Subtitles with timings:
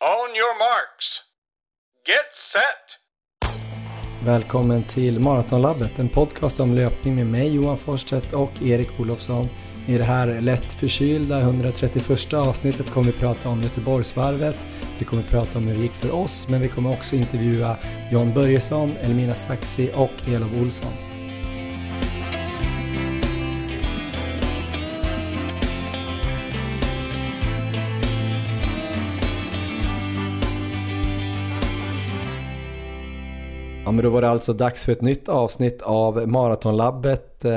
[0.00, 1.20] On your marks.
[2.06, 2.98] Get set!
[4.24, 9.48] Välkommen till Maratonlabbet, en podcast om löpning med mig Johan Forsstedt och Erik Olofsson.
[9.86, 14.56] I det här lätt förkylda 131 avsnittet kommer vi prata om Göteborgsvarvet.
[14.98, 17.76] Vi kommer prata om hur det gick för oss, men vi kommer också intervjua
[18.12, 21.07] Jan Börjesson, Elmina Staxi och Elof Olsson.
[33.98, 37.44] Men då var det alltså dags för ett nytt avsnitt av Maratonlabbet.
[37.44, 37.52] Eh,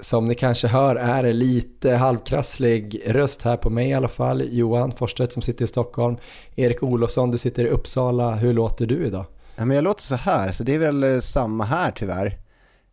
[0.00, 4.44] som ni kanske hör är det lite halvkrasslig röst här på mig i alla fall.
[4.50, 6.16] Johan Forsstedt som sitter i Stockholm.
[6.56, 8.34] Erik Olofsson, du sitter i Uppsala.
[8.34, 9.24] Hur låter du idag?
[9.56, 12.36] Ja, men jag låter så här, så det är väl eh, samma här tyvärr.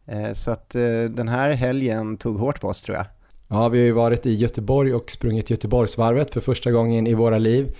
[0.05, 0.69] Eh, så att
[1.09, 3.05] den här helgen tog hårt på oss tror jag.
[3.47, 7.37] Ja, vi har ju varit i Göteborg och sprungit Göteborgsvarvet för första gången i våra
[7.37, 7.75] liv.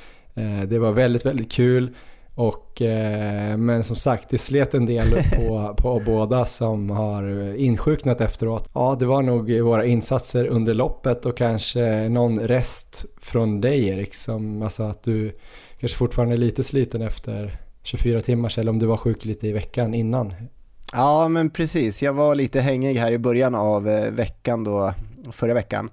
[0.68, 1.96] Det var väldigt, väldigt kul.
[2.38, 8.22] Och, eh, men som sagt, det slet en del på, på båda som har insjuknat
[8.22, 8.70] efteråt.
[8.74, 14.14] Ja, det var nog våra insatser under loppet och kanske någon rest från dig Erik,
[14.14, 15.38] som alltså att du
[15.80, 19.52] kanske fortfarande är lite sliten efter 24 timmar eller om du var sjuk lite i
[19.52, 20.34] veckan innan.
[20.94, 22.04] Ja, men precis.
[22.04, 24.94] Jag var lite hängig här i början av eh, veckan då,
[25.32, 25.90] förra veckan.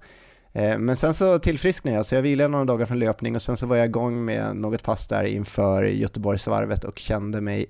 [0.55, 3.57] Eh, men sen så tillfrisknade jag, så jag vilade några dagar från löpning och sen
[3.57, 7.67] så var jag igång med något pass där inför Göteborgsvarvet och kände mig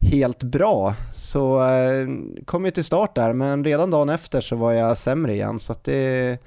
[0.00, 0.94] helt bra.
[1.14, 2.08] Så eh,
[2.44, 5.58] kom ju till start där, men redan dagen efter så var jag sämre igen.
[5.58, 6.38] Så att det,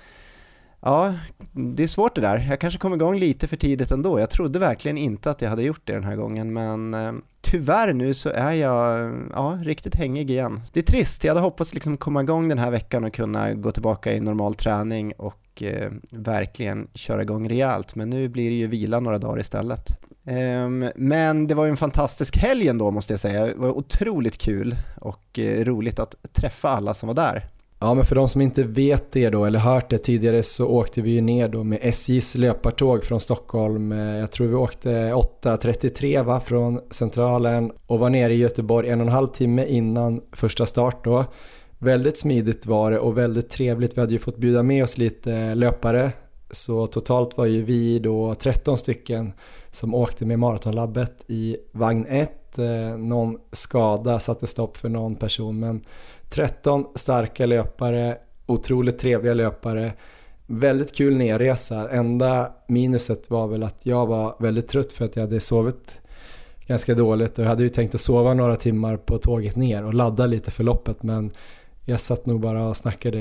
[0.79, 1.13] ja,
[1.51, 2.47] det är svårt det där.
[2.49, 4.19] Jag kanske kom igång lite för tidigt ändå.
[4.19, 7.93] Jag trodde verkligen inte att jag hade gjort det den här gången, men eh, tyvärr
[7.93, 10.61] nu så är jag ja, riktigt hängig igen.
[10.73, 13.71] Det är trist, jag hade hoppats liksom komma igång den här veckan och kunna gå
[13.71, 18.67] tillbaka i normal träning och eh, verkligen köra igång rejält, men nu blir det ju
[18.67, 19.99] vila några dagar istället.
[20.23, 24.37] Um, men det var ju en fantastisk helg ändå måste jag säga, det var otroligt
[24.37, 27.49] kul och eh, roligt att träffa alla som var där.
[27.81, 31.01] Ja, men för de som inte vet det då, eller hört det tidigare, så åkte
[31.01, 33.91] vi ju ner då med SJs löpartåg från Stockholm.
[33.91, 39.01] Eh, jag tror vi åkte 8.33 va, från Centralen och var nere i Göteborg en
[39.01, 41.25] och en halv timme innan första start då.
[41.81, 43.97] Väldigt smidigt var det och väldigt trevligt.
[43.97, 46.11] Vi hade ju fått bjuda med oss lite löpare.
[46.51, 49.33] Så totalt var ju vi då 13 stycken
[49.71, 52.59] som åkte med Maratonlabbet i vagn 1.
[52.59, 55.81] Eh, någon skada satte stopp för någon person men
[56.29, 59.93] 13 starka löpare, otroligt trevliga löpare.
[60.45, 61.89] Väldigt kul nerresa.
[61.89, 65.99] Enda minuset var väl att jag var väldigt trött för att jag hade sovit
[66.67, 69.93] ganska dåligt och jag hade ju tänkt att sova några timmar på tåget ner och
[69.93, 71.31] ladda lite för loppet men
[71.89, 73.19] jag satt nog bara och snackade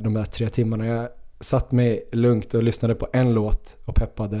[0.00, 0.86] de där tre timmarna.
[0.86, 1.08] Jag
[1.40, 4.36] satt mig lugnt och lyssnade på en låt och peppade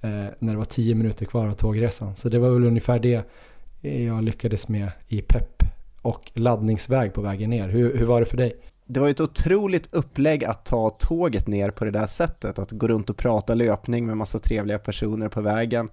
[0.00, 2.16] eh, när det var tio minuter kvar av tågresan.
[2.16, 3.22] Så det var väl ungefär det
[3.80, 5.62] jag lyckades med i pepp
[6.02, 7.68] och laddningsväg på vägen ner.
[7.68, 8.56] Hur, hur var det för dig?
[8.86, 12.88] Det var ett otroligt upplägg att ta tåget ner på det där sättet, att gå
[12.88, 15.88] runt och prata löpning med massa trevliga personer på vägen.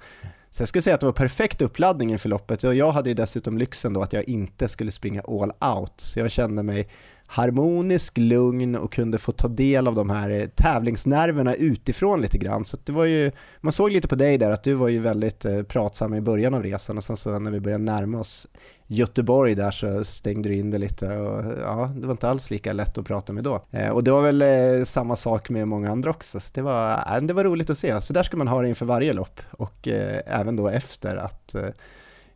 [0.49, 2.63] Så jag skulle säga att det var perfekt uppladdning inför loppet.
[2.63, 6.19] Och jag hade ju dessutom lyxen då att jag inte skulle springa all out, så
[6.19, 6.87] jag kände mig
[7.29, 12.65] harmonisk, lugn och kunde få ta del av de här eh, tävlingsnerverna utifrån lite grann.
[12.65, 15.45] Så det var ju, man såg lite på dig där att du var ju väldigt
[15.45, 18.47] eh, pratsam i början av resan och sen så när vi började närma oss
[18.87, 22.73] Göteborg där så stängde du in det lite och ja, det var inte alls lika
[22.73, 23.65] lätt att prata med då.
[23.71, 27.33] Eh, och det var väl samma sak med många andra också, så det var, det
[27.33, 28.01] var roligt att se.
[28.01, 29.87] Så där ska man ha det inför varje lopp och
[30.25, 31.55] även då efter att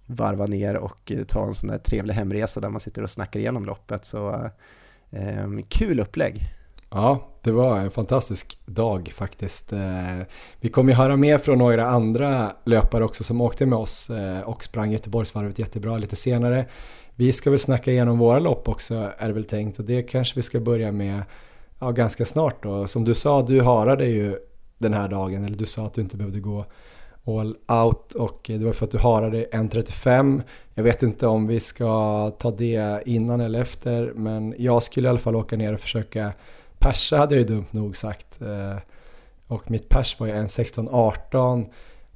[0.06, 3.66] varva ner och ta en sån där trevlig hemresa där man sitter och snackar igenom
[3.66, 4.06] loppet.
[4.06, 4.50] Så
[5.12, 6.42] Ehm, kul upplägg.
[6.90, 9.74] Ja, det var en fantastisk dag faktiskt.
[9.74, 10.20] Eh,
[10.60, 14.40] vi kommer ju höra mer från några andra löpare också som åkte med oss eh,
[14.40, 16.66] och sprang Göteborgsvarvet jättebra lite senare.
[17.16, 20.36] Vi ska väl snacka igenom våra lopp också är det väl tänkt och det kanske
[20.36, 21.24] vi ska börja med
[21.80, 22.88] ja, ganska snart då.
[22.88, 24.38] Som du sa, du harade ju
[24.78, 26.66] den här dagen, eller du sa att du inte behövde gå
[27.26, 30.42] all out och det var för att du harade 1.35.
[30.74, 35.10] Jag vet inte om vi ska ta det innan eller efter men jag skulle i
[35.10, 36.34] alla fall åka ner och försöka
[36.80, 38.42] persa hade jag ju dumt nog sagt.
[38.42, 38.78] Eh,
[39.48, 41.66] och mitt pers var ju 1.16.18.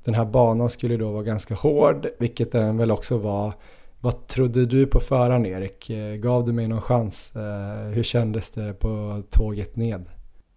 [0.03, 3.53] Den här banan skulle då vara ganska hård vilket den väl också var.
[3.99, 5.89] Vad trodde du på föraren Erik?
[5.89, 7.35] Eh, gav du mig någon chans?
[7.35, 10.05] Eh, hur kändes det på tåget ned?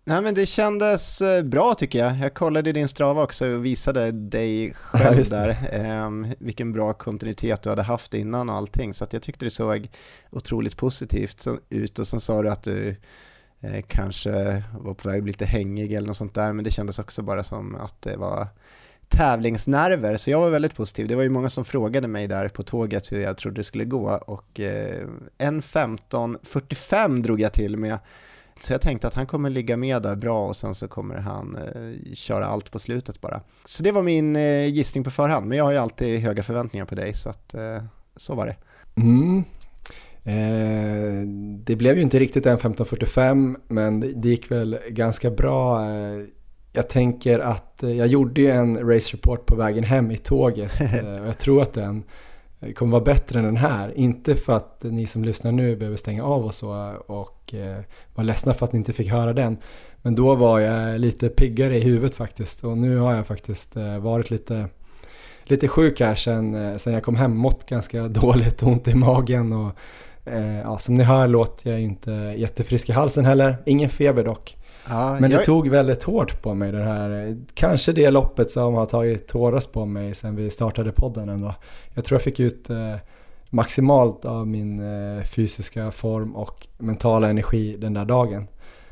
[0.08, 2.18] Nej men det kändes eh, bra tycker jag.
[2.18, 5.56] Jag kollade din strava också och visade dig själv ja, där
[6.06, 8.94] um, vilken bra kontinuitet du hade haft innan och allting.
[8.94, 9.88] Så jag tyckte det såg
[10.30, 12.96] otroligt positivt ut och sen sa du att du
[13.60, 16.52] eh, kanske var på väg att bli lite hängig eller något sånt där.
[16.52, 18.46] Men det kändes också bara som att det var
[19.08, 21.08] tävlingsnerver, så jag var väldigt positiv.
[21.08, 23.84] Det var ju många som frågade mig där på tåget hur jag trodde det skulle
[23.84, 25.06] gå och eh,
[25.38, 27.98] 1.15.45 drog jag till med.
[28.60, 31.56] Så jag tänkte att han kommer ligga med där bra och sen så kommer han
[31.56, 33.40] eh, köra allt på slutet bara.
[33.64, 36.86] Så det var min eh, gissning på förhand, men jag har ju alltid höga förväntningar
[36.86, 37.82] på dig så att eh,
[38.16, 38.56] så var det.
[38.96, 39.44] Mm.
[40.24, 41.28] Eh,
[41.64, 45.90] det blev ju inte riktigt en 15.45 men det gick väl ganska bra.
[45.90, 46.24] Eh,
[46.72, 50.80] jag tänker att eh, jag gjorde ju en race report på vägen hem i tåget
[50.80, 52.04] eh, och jag tror att den
[52.60, 53.98] Eh, kommer vara bättre än den här.
[53.98, 57.80] Inte för att ni som lyssnar nu behöver stänga av och så och eh,
[58.14, 59.56] vara ledsna för att ni inte fick höra den.
[60.02, 63.98] Men då var jag lite piggare i huvudet faktiskt och nu har jag faktiskt eh,
[63.98, 64.68] varit lite,
[65.44, 69.52] lite sjuk här sen, eh, sen jag kom hem, mått ganska dåligt, ont i magen
[69.52, 69.72] och
[70.64, 73.56] ja, som ni hör låter jag inte jättefrisk i halsen heller.
[73.66, 74.56] Ingen feber dock.
[74.88, 75.44] Ja, Men det jag...
[75.44, 77.36] tog väldigt hårt på mig det här.
[77.54, 81.54] Kanske det loppet som har tagit hårdast på mig sen vi startade podden ändå.
[81.94, 82.94] Jag tror jag fick ut eh,
[83.50, 88.46] maximalt av min eh, fysiska form och mentala energi den där dagen.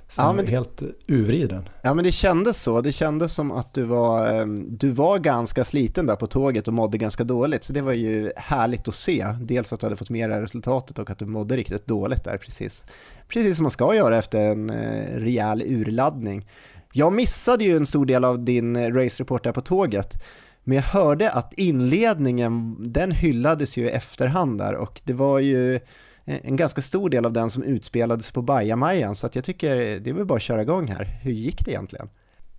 [0.09, 1.69] Som ja, men, helt urvriden.
[1.83, 5.65] Ja men det kändes så, det kändes som att du var, ehm, du var ganska
[5.65, 7.65] sliten där på tåget och mådde ganska dåligt.
[7.65, 9.27] Så det var ju härligt att se.
[9.41, 12.39] Dels att du hade fått med det resultatet och att du mådde riktigt dåligt där
[12.39, 12.85] precis.
[13.29, 16.47] Precis som man ska göra efter en eh, rejäl urladdning.
[16.93, 20.23] Jag missade ju en stor del av din eh, race report där på tåget.
[20.65, 25.81] Men jag hörde att inledningen, den hyllades ju i efterhand där och det var ju
[26.27, 30.11] en ganska stor del av den som utspelades på Bajamajan, så att jag tycker det
[30.11, 31.19] är väl bara att köra igång här.
[31.23, 32.09] Hur gick det egentligen?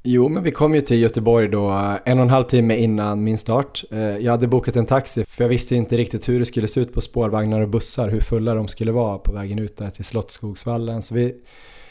[0.04, 3.24] Jo, men vi kom ju till Göteborg då eh, en och en halv timme innan
[3.24, 3.84] min start.
[3.92, 6.80] Eh, jag hade bokat en taxi för jag visste inte riktigt hur det skulle se
[6.80, 10.06] ut på spårvagnar och bussar, hur fulla de skulle vara på vägen ut där till
[10.06, 11.02] Slottsskogsvallen.
[11.02, 11.36] Så vi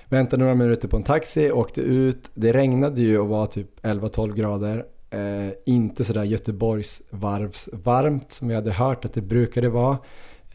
[0.09, 2.31] väntade några minuter på en taxi, åkte ut.
[2.35, 4.85] Det regnade ju och var typ 11-12 grader.
[5.11, 9.99] Eh, inte sådär Göteborgs varvs varmt som vi hade hört att det brukade vara.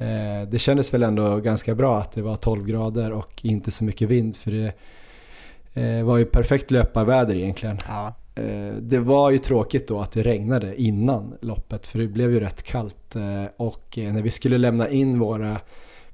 [0.01, 3.83] Eh, det kändes väl ändå ganska bra att det var 12 grader och inte så
[3.83, 4.74] mycket vind för det
[5.74, 7.77] eh, var ju perfekt löparväder egentligen.
[7.88, 8.13] Ja.
[8.36, 12.39] Eh, det var ju tråkigt då att det regnade innan loppet för det blev ju
[12.39, 13.15] rätt kallt
[13.57, 15.59] och när vi skulle lämna in våra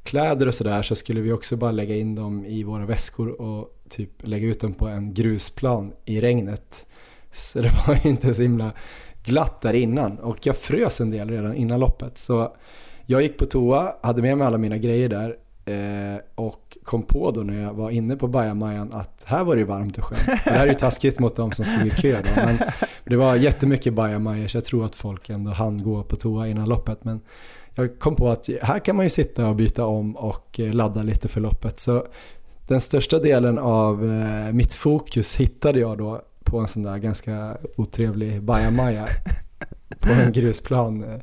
[0.04, 3.80] kläder och sådär så skulle vi också bara lägga in dem i våra väskor och
[3.90, 6.86] typ lägga ut dem på en grusplan i regnet.
[7.32, 8.72] Så det var inte så himla
[9.24, 12.18] glatt där innan och jag frös en del redan innan loppet.
[12.18, 12.56] Så
[13.10, 17.32] jag gick på toa, hade med mig alla mina grejer där eh, och kom på
[17.32, 20.44] då när jag var inne på bajamajan att här var det varmt och skönt.
[20.44, 22.58] Det här är ju taskigt mot de som stod i kö då, men
[23.06, 26.70] det var jättemycket bajamajor så jag tror att folk ändå hann gå på toa innan
[26.70, 27.04] loppet.
[27.04, 27.22] Men
[27.76, 31.04] jag kom på att här kan man ju sitta och byta om och eh, ladda
[31.04, 31.80] lite för loppet.
[31.80, 32.08] Så
[32.68, 37.58] den största delen av eh, mitt fokus hittade jag då på en sån där ganska
[37.76, 39.08] otrevlig bajamaja
[40.00, 41.22] på en grusplan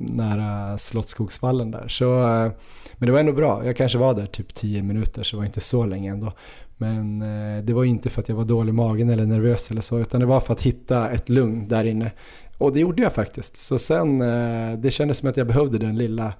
[0.00, 1.88] nära Slottsskogsvallen där.
[1.88, 2.52] Så, eh,
[2.96, 3.66] men det var ändå bra.
[3.66, 6.32] Jag kanske var där typ 10 minuter så det var inte så länge ändå.
[6.76, 9.80] Men eh, det var inte för att jag var dålig i magen eller nervös eller
[9.80, 12.10] så utan det var för att hitta ett lugn där inne.
[12.58, 13.56] Och det gjorde jag faktiskt.
[13.56, 16.32] Så sen, eh, det kändes som att jag behövde den lilla,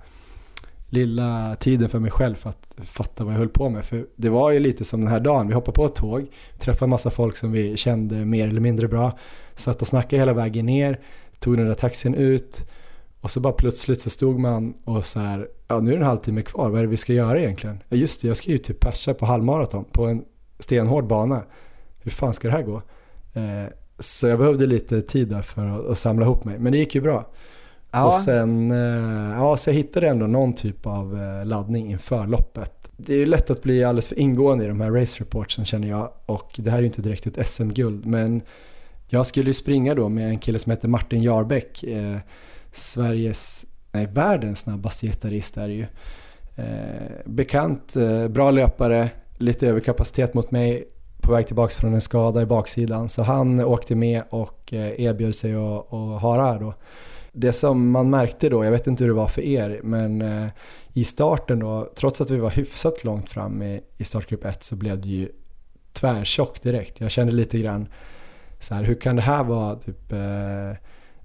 [0.88, 3.84] lilla tiden för mig själv för att fatta vad jag höll på med.
[3.84, 6.26] För det var ju lite som den här dagen, vi hoppade på ett tåg,
[6.58, 9.18] träffade massa folk som vi kände mer eller mindre bra,
[9.54, 11.00] satt och snackade hela vägen ner,
[11.38, 12.70] tog den där taxin ut,
[13.20, 16.06] och så bara plötsligt så stod man och så här, ja nu är det en
[16.06, 17.82] halvtimme kvar, vad är det vi ska göra egentligen?
[17.88, 20.24] Ja just det, jag ska ju typ persa på halvmaraton på en
[20.58, 21.42] stenhård bana.
[22.02, 22.82] Hur fan ska det här gå?
[23.34, 23.66] Eh,
[23.98, 26.94] så jag behövde lite tid där för att, att, samla ihop mig, men det gick
[26.94, 27.26] ju bra.
[27.90, 28.06] Ja.
[28.06, 32.90] Och sen, eh, ja så jag hittade ändå någon typ av eh, laddning inför loppet.
[32.96, 35.88] Det är ju lätt att bli alldeles för ingående i de här race reportsen känner
[35.88, 38.42] jag och det här är ju inte direkt ett SM-guld men
[39.08, 42.16] jag skulle ju springa då med en kille som heter Martin Jarbäck eh,
[42.72, 45.86] Sveriges, nej världens snabbaste gitarrist är det ju.
[46.56, 50.88] Eh, bekant, eh, bra löpare, lite överkapacitet mot mig
[51.20, 53.08] på väg tillbaka från en skada i baksidan.
[53.08, 56.74] Så han åkte med och eh, erbjöd sig att, att höra då.
[57.32, 60.48] Det som man märkte då, jag vet inte hur det var för er, men eh,
[60.92, 64.76] i starten då, trots att vi var hyfsat långt fram i, i startgrupp 1 så
[64.76, 65.28] blev det ju
[65.92, 67.00] tvärtjockt direkt.
[67.00, 67.88] Jag kände lite grann
[68.60, 70.72] så här, hur kan det här vara typ eh,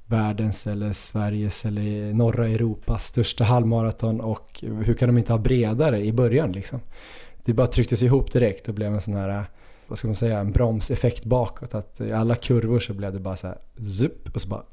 [0.07, 6.05] världens eller Sveriges eller norra Europas största halvmaraton och hur kan de inte ha bredare
[6.05, 6.79] i början liksom?
[7.45, 9.45] Det bara trycktes ihop direkt och blev en sån här,
[9.87, 11.75] vad ska man säga, en bromseffekt bakåt.
[11.75, 13.57] Att i alla kurvor så blev det bara så här
[13.91, 14.63] zup och så bara...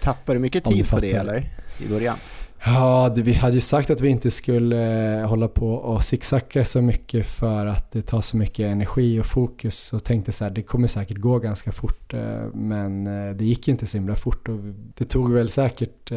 [0.00, 1.52] Tappade du mycket tid på det eller?
[1.78, 2.16] I början?
[2.64, 6.82] Ja, vi hade ju sagt att vi inte skulle eh, hålla på och zigzacka så
[6.82, 10.62] mycket för att det tar så mycket energi och fokus och tänkte så här, det
[10.62, 14.58] kommer säkert gå ganska fort eh, men eh, det gick inte så himla fort och
[14.98, 16.12] det tog väl säkert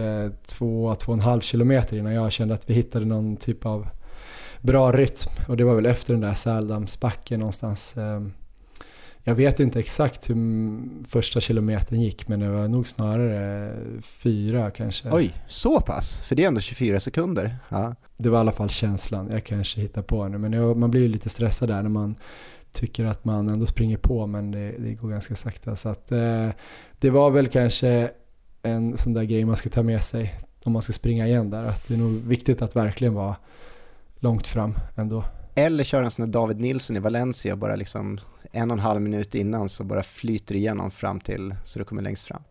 [0.46, 3.88] två, två och en halv kilometer innan jag kände att vi hittade någon typ av
[4.62, 7.98] bra rytm och det var väl efter den där Säldamsbacken någonstans.
[7.98, 8.34] Ehm,
[9.30, 10.36] jag vet inte exakt hur
[11.08, 15.10] första kilometern gick men det var nog snarare fyra kanske.
[15.12, 16.22] Oj, så pass?
[16.22, 17.58] För det är ändå 24 sekunder.
[17.70, 17.96] Ja.
[18.18, 21.02] Det var i alla fall känslan, jag kanske hittar på nu men jag, man blir
[21.02, 22.16] ju lite stressad där när man
[22.72, 25.76] tycker att man ändå springer på men det, det går ganska sakta.
[25.76, 26.50] Så att, eh,
[27.00, 28.12] det var väl kanske
[28.64, 31.64] en sån där grej man ska ta med sig om man ska springa igen där.
[31.64, 33.36] Att det är nog viktigt att verkligen vara
[34.20, 35.24] långt fram ändå.
[35.60, 38.20] Eller köra en sån där David Nilsson i Valencia, bara liksom
[38.52, 42.02] en och en halv minut innan så bara flyter igenom fram till så du kommer
[42.02, 42.42] längst fram.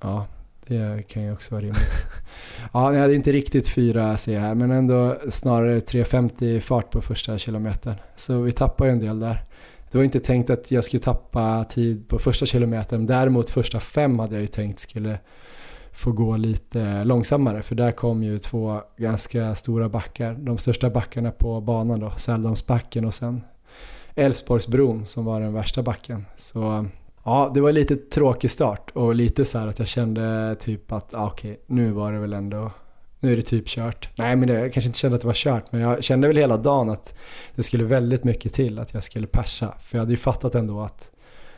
[0.00, 0.26] Ja,
[0.66, 2.06] det kan ju också vara rimligt.
[2.72, 7.94] ja, jag hade inte riktigt 4C här, men ändå snarare 3.50 fart på första kilometern.
[8.16, 9.44] Så vi tappar ju en del där.
[9.90, 14.18] Det var inte tänkt att jag skulle tappa tid på första kilometern, däremot första fem
[14.18, 15.18] hade jag ju tänkt skulle
[15.96, 20.34] få gå lite långsammare för där kom ju två ganska stora backar.
[20.34, 23.40] De största backarna på banan då, Säldamsbacken och sen
[24.14, 26.26] Älvsborgsbron som var den värsta backen.
[26.36, 26.86] Så
[27.24, 31.14] ja, det var lite tråkig start och lite så här att jag kände typ att
[31.14, 32.70] ah, okej, okay, nu var det väl ändå
[33.20, 34.08] nu är det typ kört.
[34.18, 36.36] Nej, men det, jag kanske inte kände att det var kört, men jag kände väl
[36.36, 37.14] hela dagen att
[37.54, 39.74] det skulle väldigt mycket till att jag skulle persa.
[39.80, 41.10] För jag hade ju fattat ändå att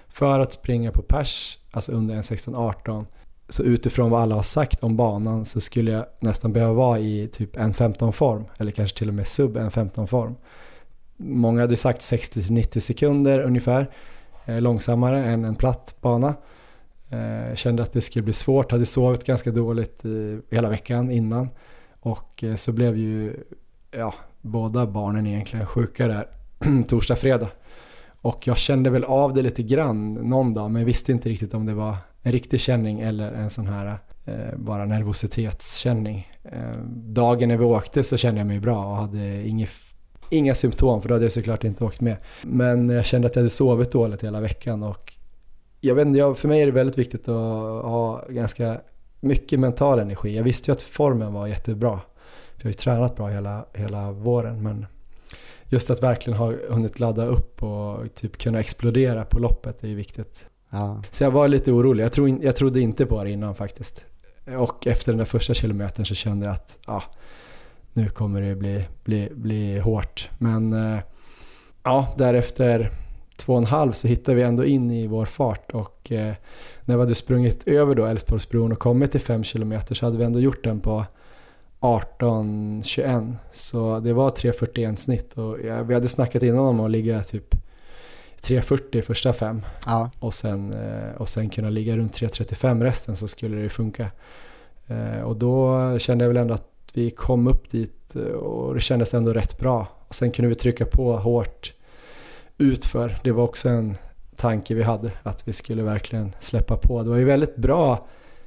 [0.08, 3.04] för att springa på pers, alltså under en 16-18,
[3.48, 7.28] så utifrån vad alla har sagt om banan så skulle jag nästan behöva vara i
[7.32, 10.34] typ en 15 form eller kanske till och med sub en 15 form.
[11.16, 13.90] Många hade sagt 60-90 sekunder ungefär
[14.46, 16.34] eh, långsammare än en platt bana.
[17.10, 20.02] Eh, kände att det skulle bli svårt, hade sovit ganska dåligt
[20.50, 21.48] hela veckan innan
[22.00, 23.36] och eh, så blev ju
[23.90, 26.28] ja, båda barnen egentligen sjuka där
[26.88, 27.48] torsdag, fredag.
[28.20, 31.66] Och jag kände väl av det lite grann någon dag men visste inte riktigt om
[31.66, 36.32] det var en riktig känning eller en sån här eh, bara nervositetskänning.
[36.44, 39.70] Eh, dagen när vi åkte så kände jag mig bra och hade inget,
[40.30, 42.16] inga symptom för då hade jag såklart inte åkt med.
[42.42, 45.14] Men jag kände att jag hade sovit dåligt hela veckan och
[45.80, 48.80] jag vet inte, för mig är det väldigt viktigt att ha ganska
[49.20, 50.36] mycket mental energi.
[50.36, 52.00] Jag visste ju att formen var jättebra.
[52.56, 54.86] För jag har ju tränat bra hela, hela våren men
[55.68, 59.94] just att verkligen ha hunnit ladda upp och typ kunna explodera på loppet är ju
[59.94, 60.46] viktigt.
[60.70, 61.02] Ja.
[61.10, 62.04] Så jag var lite orolig.
[62.04, 64.04] Jag, tro, jag trodde inte på det innan faktiskt.
[64.58, 67.02] Och efter den där första kilometern så kände jag att ah,
[67.92, 70.30] nu kommer det bli, bli, bli hårt.
[70.38, 71.00] Men eh,
[71.82, 72.90] ja, därefter
[73.36, 76.34] två och en halv så hittade vi ändå in i vår fart och eh,
[76.84, 80.24] när vi hade sprungit över då Älvsborgsbron och kommit till fem kilometer så hade vi
[80.24, 81.06] ändå gjort den på
[81.80, 87.22] 18-21 så det var 3.41 snitt och ja, vi hade snackat innan om att ligga
[87.22, 87.54] typ
[88.40, 90.10] 3.40 första fem ja.
[90.18, 94.10] och, sen, eh, och sen kunna ligga runt 3.35 resten så skulle det funka.
[94.86, 98.80] Eh, och då kände jag väl ändå att vi kom upp dit eh, och det
[98.80, 99.86] kändes ändå rätt bra.
[100.08, 101.74] Och sen kunde vi trycka på hårt
[102.58, 103.18] utför.
[103.24, 103.96] Det var också en
[104.36, 107.02] tanke vi hade att vi skulle verkligen släppa på.
[107.02, 108.06] Det var ju väldigt bra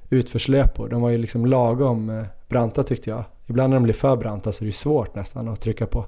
[0.10, 0.90] utförslöpor.
[0.90, 3.24] De var ju liksom lagom branta tyckte jag.
[3.48, 6.05] Ibland när de blir för branta så är det svårt nästan att trycka på.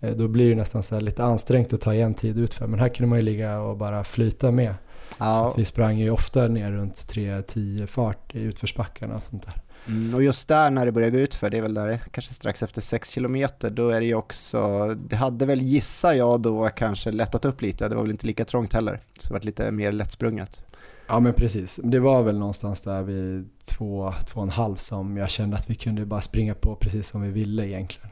[0.00, 2.66] Eh, då blir det nästan så lite ansträngt att ta igen tid utför.
[2.66, 4.74] Men här kunde man ju ligga och bara flyta med.
[5.18, 5.32] Ja.
[5.32, 9.62] Så att vi sprang ju ofta ner runt 3-10 fart i utförsbackarna och sånt där.
[9.88, 12.62] Mm, och just där när det börjar gå utför, det är väl där kanske strax
[12.62, 17.10] efter 6 kilometer, då är det ju också, det hade väl gissar jag då kanske
[17.10, 19.92] lättat upp lite, det var väl inte lika trångt heller, så det var lite mer
[19.92, 20.62] lättsprunget.
[21.08, 25.70] Ja men precis, det var väl någonstans där vid 2, 2,5 som jag kände att
[25.70, 28.10] vi kunde bara springa på precis som vi ville egentligen.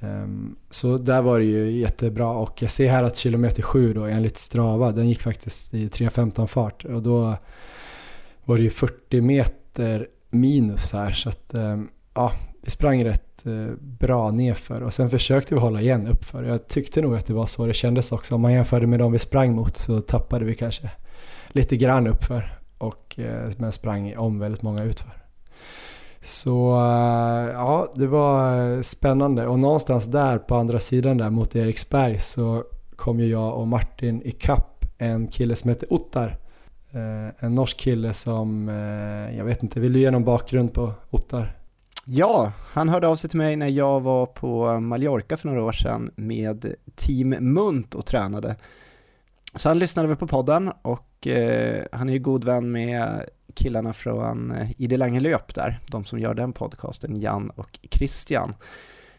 [0.00, 4.04] Ehm, så där var det ju jättebra och jag ser här att kilometer 7 då
[4.04, 7.36] enligt Strava, den gick faktiskt i 3.15 fart och då
[8.44, 12.32] var det ju 40 meter minus här så att ehm, ja,
[12.62, 16.44] vi sprang rätt eh, bra nerför och sen försökte vi hålla igen uppför.
[16.44, 18.34] Jag tyckte nog att det var så det kändes också.
[18.34, 20.90] Om man jämförde med de vi sprang mot så tappade vi kanske
[21.56, 25.12] lite grann uppför och eh, men sprang om väldigt många utför.
[26.20, 31.56] Så eh, ja, det var eh, spännande och någonstans där på andra sidan där mot
[31.56, 32.64] Eriksberg så
[32.96, 36.36] kom ju jag och Martin i kapp en kille som heter Ottar.
[37.38, 38.68] En norsk kille som,
[39.36, 41.56] jag vet inte, vill du ge någon bakgrund på Ottar?
[42.04, 45.72] Ja, han hörde av sig till mig när jag var på Mallorca för några år
[45.72, 48.56] sedan med Team Munt och tränade.
[49.54, 53.24] Så han lyssnade väl på podden och Eh, han är ju god vän med
[53.56, 58.54] killarna från eh, ID Lange Löp där, de som gör den podcasten, Jan och Christian.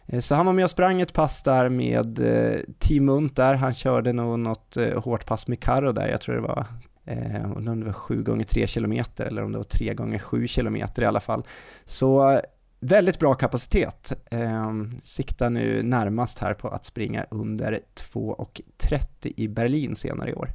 [0.05, 3.53] Eh, så han var med och sprang ett pass där med eh, Team Munt där,
[3.53, 6.65] han körde nog något hårt pass med Karo där, jag tror det var
[7.55, 11.01] om det var 7 gånger 3 kilometer eller om det var 3 gånger 7 kilometer
[11.01, 11.43] i alla fall.
[11.85, 12.41] Så
[12.79, 14.13] väldigt bra kapacitet.
[15.03, 17.79] Siktar nu närmast här på att springa under
[18.13, 20.51] 2.30 i Berlin senare i år.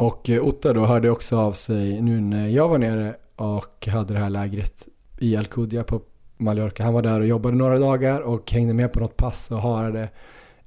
[0.00, 4.14] Och Ottar Otta då hörde också av sig nu när jag var nere och hade
[4.14, 4.88] det här lägret
[5.18, 6.00] i Alcudia på
[6.36, 6.84] Mallorca.
[6.84, 10.08] Han var där och jobbade några dagar och hängde med på något pass och harade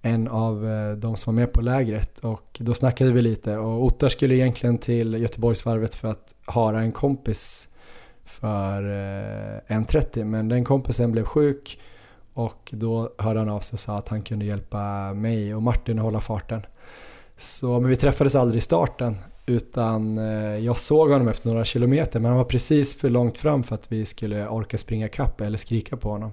[0.01, 3.83] en av eh, de som var med på lägret och då snackade vi lite och
[3.83, 7.67] Ottar skulle egentligen till Göteborgsvarvet för att hara en kompis
[8.25, 11.79] för eh, 1.30 men den kompisen blev sjuk
[12.33, 15.99] och då hörde han av sig och sa att han kunde hjälpa mig och Martin
[15.99, 16.61] att hålla farten.
[17.37, 22.19] Så, men vi träffades aldrig i starten utan eh, jag såg honom efter några kilometer
[22.19, 25.57] men han var precis för långt fram för att vi skulle orka springa kapp eller
[25.57, 26.31] skrika på honom.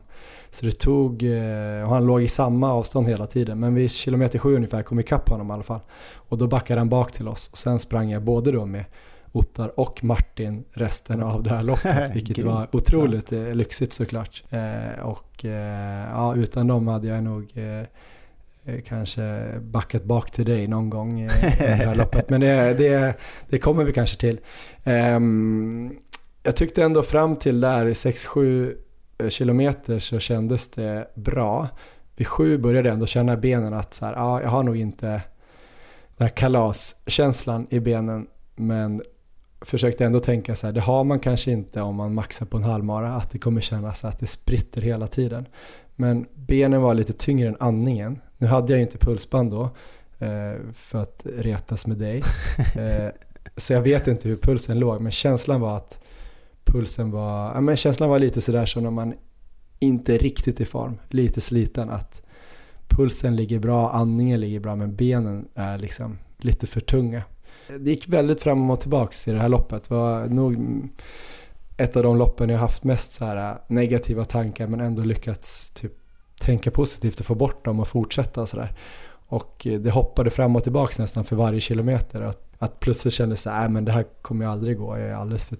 [0.50, 4.38] Så det tog, eh, och han låg i samma avstånd hela tiden men vid kilometer
[4.38, 5.80] sju ungefär kom vi kapp honom i alla fall.
[6.14, 8.84] Och då backade han bak till oss och sen sprang jag både då med
[9.32, 13.38] Ottar och Martin resten av det här loppet vilket var otroligt ja.
[13.38, 14.42] Eh, lyxigt såklart.
[15.02, 15.44] och
[16.10, 17.52] ja, utan dem hade jag nog
[18.86, 22.30] kanske backat bak till dig någon gång i det här loppet.
[22.30, 23.14] Men det, det,
[23.48, 24.40] det kommer vi kanske till.
[24.84, 25.98] Um,
[26.42, 28.74] jag tyckte ändå fram till där i 6-7
[29.18, 31.68] eh, kilometer så kändes det bra.
[32.16, 34.76] Vid 7 började jag ändå känna i benen att så här, ja, jag har nog
[34.76, 35.06] inte
[36.16, 39.02] den här kalaskänslan i benen men
[39.60, 42.64] försökte ändå tänka så här, det har man kanske inte om man maxar på en
[42.64, 45.46] halvmara, att det kommer kännas att det spritter hela tiden.
[45.96, 49.62] Men benen var lite tyngre än andningen nu hade jag ju inte pulsband då
[50.18, 52.22] eh, för att retas med dig.
[52.76, 53.08] Eh,
[53.56, 56.00] så jag vet inte hur pulsen låg men känslan var att
[56.64, 59.14] pulsen var, ja, men känslan var lite sådär som när man
[59.78, 62.22] inte riktigt i form, lite sliten att
[62.88, 67.22] pulsen ligger bra, andningen ligger bra men benen är liksom lite för tunga.
[67.80, 69.88] Det gick väldigt fram och tillbaks i det här loppet.
[69.88, 70.56] Det var nog
[71.76, 75.99] ett av de loppen jag haft mest så här negativa tankar men ändå lyckats typ
[76.40, 78.72] tänka positivt och få bort dem och fortsätta och sådär.
[79.26, 82.22] Och eh, det hoppade fram och tillbaka nästan för varje kilometer.
[82.22, 85.08] Att, att plötsligt kändes det, nej äh, men det här kommer jag aldrig gå, jag
[85.08, 85.56] är alldeles för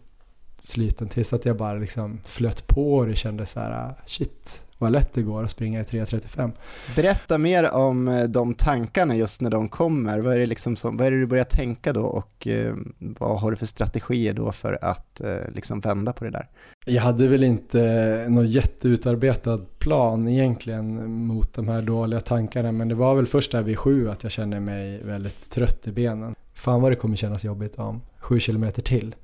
[0.61, 1.09] sliten.
[1.09, 4.93] Tills att jag bara liksom flöt på och det kändes så här, ah, shit vad
[4.93, 6.53] lätt det går att springa i 3.35.
[6.97, 10.19] Berätta mer om eh, de tankarna just när de kommer.
[10.19, 13.51] Vad är det, liksom som, vad är du börjar tänka då och eh, vad har
[13.51, 16.49] du för strategier då för att eh, liksom vända på det där?
[16.87, 17.81] Jag hade väl inte
[18.29, 23.63] någon jätteutarbetad plan egentligen mot de här dåliga tankarna men det var väl först där
[23.63, 26.35] vid sju att jag kände mig väldigt trött i benen.
[26.55, 29.15] Fan vad det kommer kännas jobbigt om sju kilometer till.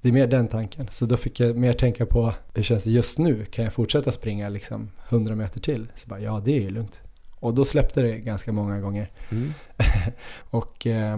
[0.00, 0.88] Det är mer den tanken.
[0.90, 3.44] Så då fick jag mer tänka på hur känns det just nu?
[3.44, 5.86] Kan jag fortsätta springa liksom 100 meter till?
[5.94, 7.00] Så bara, ja det är ju lugnt.
[7.40, 9.10] Och då släppte det ganska många gånger.
[9.30, 9.52] Mm.
[10.50, 11.16] och eh,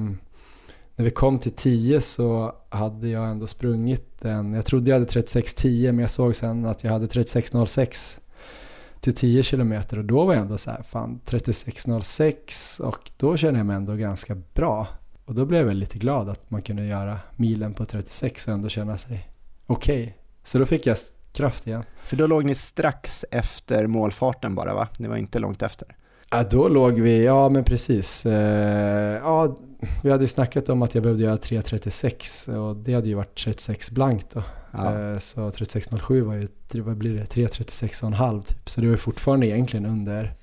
[0.97, 5.11] när vi kom till 10 så hade jag ändå sprungit den, jag trodde jag hade
[5.11, 8.19] 36.10 men jag såg sen att jag hade 36.06
[9.01, 13.59] till 10 kilometer och då var jag ändå så här, fan 36.06 och då känner
[13.59, 14.89] jag mig ändå ganska bra.
[15.25, 18.69] Och då blev jag lite glad att man kunde göra milen på 36 och ändå
[18.69, 19.29] känna sig
[19.67, 20.03] okej.
[20.03, 20.13] Okay.
[20.45, 20.97] Så då fick jag
[21.33, 21.85] kraft igen.
[22.05, 24.89] För då låg ni strax efter målfarten bara va?
[24.99, 25.97] Ni var inte långt efter?
[26.31, 28.27] Ja, då låg vi, ja men precis.
[28.27, 29.57] Eh, ja,
[30.03, 33.39] vi hade ju snackat om att jag behövde göra 3.36 och det hade ju varit
[33.39, 34.43] 36 blankt då.
[34.71, 35.13] Ja.
[35.13, 36.49] Eh, så 36.07 var ju,
[36.81, 38.71] vad blir det, 3.36,5 typ.
[38.71, 40.35] Så det var fortfarande egentligen under,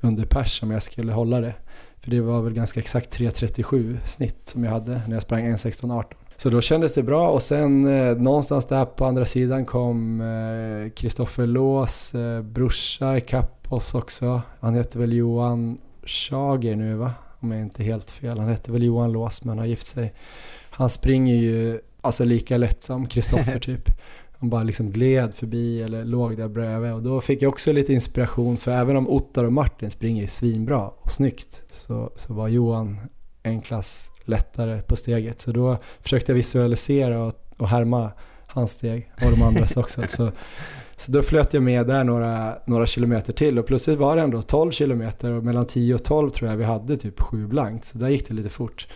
[0.00, 1.54] under pers om jag skulle hålla det.
[2.04, 6.04] För det var väl ganska exakt 3.37 snitt som jag hade när jag sprang 1.16.18.
[6.36, 10.22] Så då kändes det bra och sen eh, någonstans där på andra sidan kom
[10.96, 14.42] Kristoffer eh, Lås eh, brorsa ikapp oss också.
[14.60, 17.12] Han heter väl Johan Schager nu va?
[17.40, 18.38] Om jag inte är helt fel.
[18.38, 20.12] Han heter väl Johan Lås men har gift sig.
[20.70, 23.90] Han springer ju alltså lika lätt som Kristoffer typ.
[24.44, 27.92] Han bara liksom gled förbi eller låg där bredvid och då fick jag också lite
[27.92, 33.00] inspiration för även om Ottar och Martin springer svinbra och snyggt så, så var Johan
[33.42, 38.10] en klass lättare på steget så då försökte jag visualisera och, och härma
[38.46, 40.02] hans steg och de andras också.
[40.08, 40.30] Så,
[40.96, 44.42] så då flöt jag med där några, några kilometer till och plötsligt var det ändå
[44.42, 47.98] 12 kilometer och mellan 10 och 12 tror jag vi hade typ 7 blankt så
[47.98, 48.88] där gick det lite fort.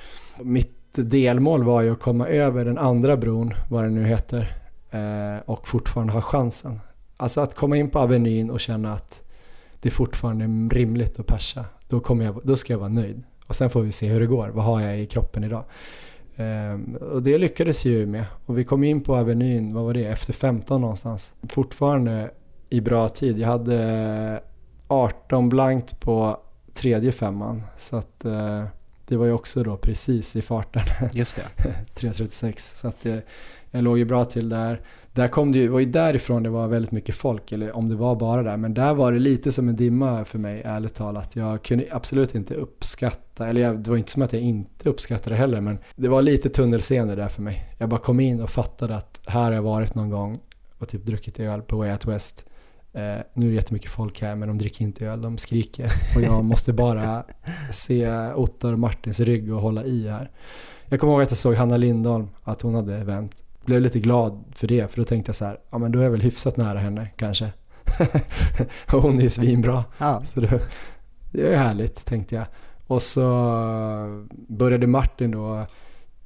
[0.42, 4.67] Mitt delmål var ju att komma över den andra bron, vad det nu heter,
[5.44, 6.80] och fortfarande ha chansen.
[7.16, 9.22] Alltså att komma in på Avenyn och känna att
[9.80, 11.64] det är fortfarande rimligt att persa.
[11.88, 13.22] Då, kommer jag, då ska jag vara nöjd.
[13.46, 14.48] Och sen får vi se hur det går.
[14.48, 15.64] Vad har jag i kroppen idag?
[16.36, 18.24] Ehm, och det lyckades ju med.
[18.46, 21.32] Och vi kom in på Avenyn, vad var det, efter 15 någonstans.
[21.48, 22.30] Fortfarande
[22.70, 23.38] i bra tid.
[23.38, 24.42] Jag hade
[24.88, 26.40] 18 blankt på
[26.74, 27.62] tredje femman.
[27.76, 28.64] Så att eh,
[29.06, 30.82] det var ju också då precis i farten.
[31.12, 31.64] Just det.
[31.94, 32.54] 3.36.
[32.58, 33.22] Så att det,
[33.70, 34.80] jag låg ju bra till där.
[35.12, 37.94] Där kom det ju, var ju därifrån det var väldigt mycket folk, eller om det
[37.94, 38.56] var bara där.
[38.56, 41.36] Men där var det lite som en dimma för mig, ärligt talat.
[41.36, 45.36] Jag kunde absolut inte uppskatta, eller jag, det var inte som att jag inte uppskattade
[45.36, 47.74] det heller, men det var lite tunnelseende där för mig.
[47.78, 50.40] Jag bara kom in och fattade att här har jag varit någon gång
[50.78, 52.44] och typ druckit öl på Way Out West.
[52.92, 53.02] Eh,
[53.34, 55.92] nu är det jättemycket folk här men de dricker inte öl, de skriker.
[56.16, 57.24] Och jag måste bara
[57.72, 60.30] se Ottar och Martins rygg och hålla i här.
[60.86, 64.44] Jag kommer ihåg att jag såg Hanna Lindholm, att hon hade vänt blev lite glad
[64.52, 66.56] för det, för då tänkte jag så här, ja men då är jag väl hyfsat
[66.56, 67.52] nära henne kanske.
[68.92, 69.84] och hon är ju svinbra.
[69.98, 70.22] Ja.
[70.34, 70.48] Så då,
[71.32, 72.46] det är härligt tänkte jag.
[72.86, 73.24] Och så
[74.48, 75.66] började Martin då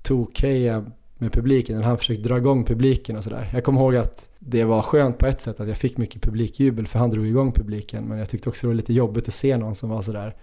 [0.03, 0.85] tokeja
[1.19, 3.51] med publiken, eller han försökte dra igång publiken och sådär.
[3.53, 6.87] Jag kommer ihåg att det var skönt på ett sätt att jag fick mycket publikjubel
[6.87, 9.57] för han drog igång publiken, men jag tyckte också det var lite jobbigt att se
[9.57, 10.35] någon som var sådär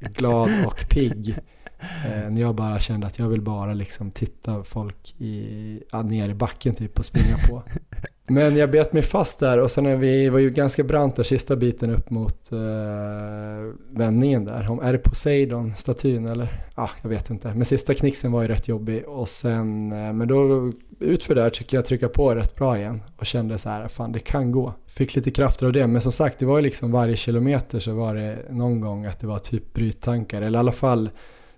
[0.00, 1.38] glad och pigg.
[1.80, 6.28] Eh, när jag bara kände att jag vill bara liksom titta folk i, ja, ner
[6.28, 7.62] i backen typ och springa på.
[8.30, 11.22] Men jag bet mig fast där och sen när vi var ju ganska brant där
[11.22, 12.58] sista biten upp mot eh,
[13.90, 14.70] vändningen där.
[14.70, 16.62] Om, är det Poseidon-statyn eller?
[16.76, 17.54] Ja, ah, jag vet inte.
[17.54, 21.76] Men sista knixen var ju rätt jobbig och sen, eh, men då utför där tycker
[21.76, 24.74] jag trycka på rätt bra igen och kände så här, fan det kan gå.
[24.86, 27.94] Fick lite krafter av det, men som sagt det var ju liksom varje kilometer så
[27.94, 31.10] var det någon gång att det var typ bryttankar eller i alla fall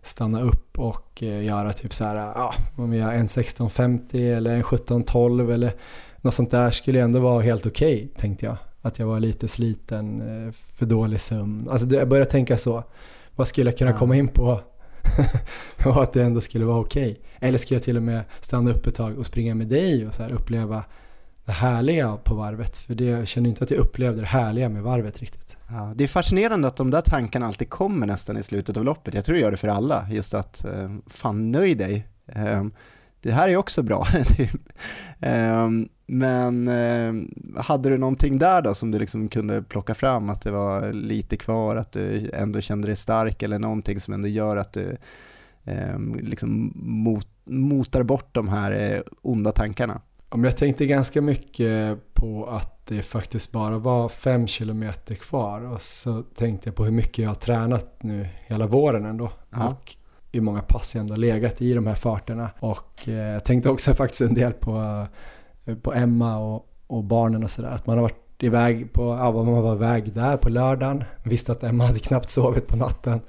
[0.02, 4.54] stanna upp och eh, göra typ så här, ja, om vi gör en 16.50 eller
[4.54, 5.72] en 17.12 eller
[6.20, 8.56] något sånt där skulle ändå vara helt okej, okay, tänkte jag.
[8.82, 11.68] Att jag var lite sliten, eh, för dålig sömn.
[11.70, 12.84] Alltså jag började tänka så,
[13.36, 14.60] vad skulle jag kunna komma in på?
[15.84, 17.10] och att det ändå skulle vara okej.
[17.10, 17.48] Okay.
[17.48, 20.14] Eller skulle jag till och med stanna upp ett tag och springa med dig och
[20.14, 20.84] så här uppleva
[21.44, 22.78] det härliga på varvet?
[22.78, 25.49] För det, jag känner inte att jag upplevde det härliga med varvet riktigt.
[25.72, 29.14] Ja, det är fascinerande att de där tankarna alltid kommer nästan i slutet av loppet.
[29.14, 32.06] Jag tror det gör det för alla, just att eh, fan nöj dig.
[32.26, 32.72] Ehm,
[33.20, 34.04] det här är också bra.
[34.26, 34.60] Typ.
[35.20, 37.12] Ehm, men eh,
[37.62, 41.36] hade du någonting där då som du liksom kunde plocka fram, att det var lite
[41.36, 44.96] kvar, att du ändå kände dig stark eller någonting som ändå gör att du
[45.64, 50.00] ehm, liksom mot, motar bort de här eh, onda tankarna?
[50.28, 55.82] Om jag tänkte ganska mycket på att det faktiskt bara var fem kilometer kvar och
[55.82, 59.32] så tänkte jag på hur mycket jag har tränat nu hela våren ändå.
[59.50, 59.68] Ja.
[59.68, 59.96] Och
[60.32, 62.50] hur många pass jag ändå legat i de här farterna.
[62.60, 65.06] Och eh, jag tänkte också faktiskt en del på,
[65.64, 67.70] eh, på Emma och, och barnen och sådär.
[67.70, 71.04] Att man har varit iväg på, ja, man var iväg där på lördagen.
[71.22, 73.20] Visste att Emma hade knappt sovit på natten.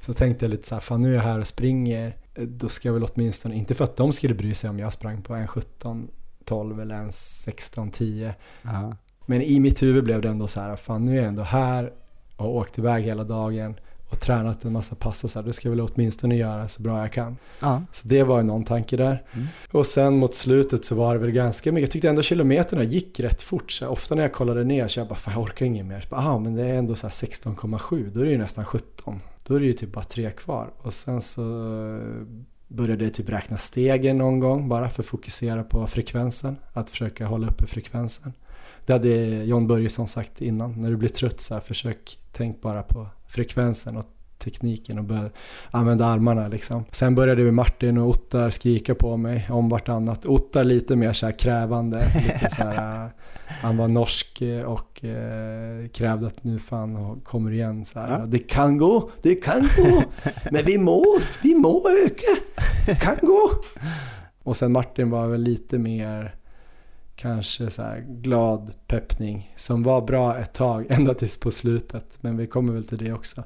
[0.00, 2.16] Så tänkte jag lite så här, fan nu är jag här och springer.
[2.34, 5.22] Då ska jag väl åtminstone, inte för att de skulle bry sig om jag sprang
[5.22, 6.08] på en 17
[6.46, 8.34] 12 eller en 16, 10.
[8.64, 8.96] Aha.
[9.26, 11.92] Men i mitt huvud blev det ändå så här, fan nu är jag ändå här
[12.36, 13.74] och åkt iväg hela dagen
[14.10, 16.82] och tränat en massa pass och så här, då ska jag väl åtminstone göra så
[16.82, 17.36] bra jag kan.
[17.60, 17.82] Ja.
[17.92, 19.22] Så det var någon tanke där.
[19.32, 19.46] Mm.
[19.72, 23.20] Och sen mot slutet så var det väl ganska mycket, jag tyckte ändå kilometerna gick
[23.20, 23.72] rätt fort.
[23.72, 26.06] Så ofta när jag kollade ner så jag bara, fan jag orkar inget mer.
[26.10, 29.20] Ja men det är ändå så 16,7, då är det ju nästan 17.
[29.46, 30.70] Då är det ju typ bara tre kvar.
[30.78, 31.42] Och sen så
[32.68, 36.56] började typ räkna stegen någon gång bara för att fokusera på frekvensen.
[36.72, 38.32] Att försöka hålla uppe frekvensen.
[38.86, 40.82] Det hade John Börjesson sagt innan.
[40.82, 44.15] När du blir trött så här, försök tänk bara på frekvensen och
[44.46, 45.30] tekniken och börja
[45.70, 46.84] använda armarna liksom.
[46.90, 50.26] Sen började Martin och Ottar skrika på mig om vartannat.
[50.26, 52.06] Ottar lite mer så här krävande.
[52.14, 53.10] Lite så här,
[53.46, 58.20] han var norsk och eh, krävde att nu fan kommer igen så här.
[58.20, 58.26] Ja.
[58.26, 60.02] Det kan gå, det kan gå.
[60.52, 61.04] Men vi må,
[61.42, 62.42] vi må öka.
[62.86, 63.50] Det kan gå.
[64.42, 66.34] Och sen Martin var väl lite mer
[67.16, 72.18] kanske så glad peppning som var bra ett tag ända tills på slutet.
[72.20, 73.44] Men vi kommer väl till det också.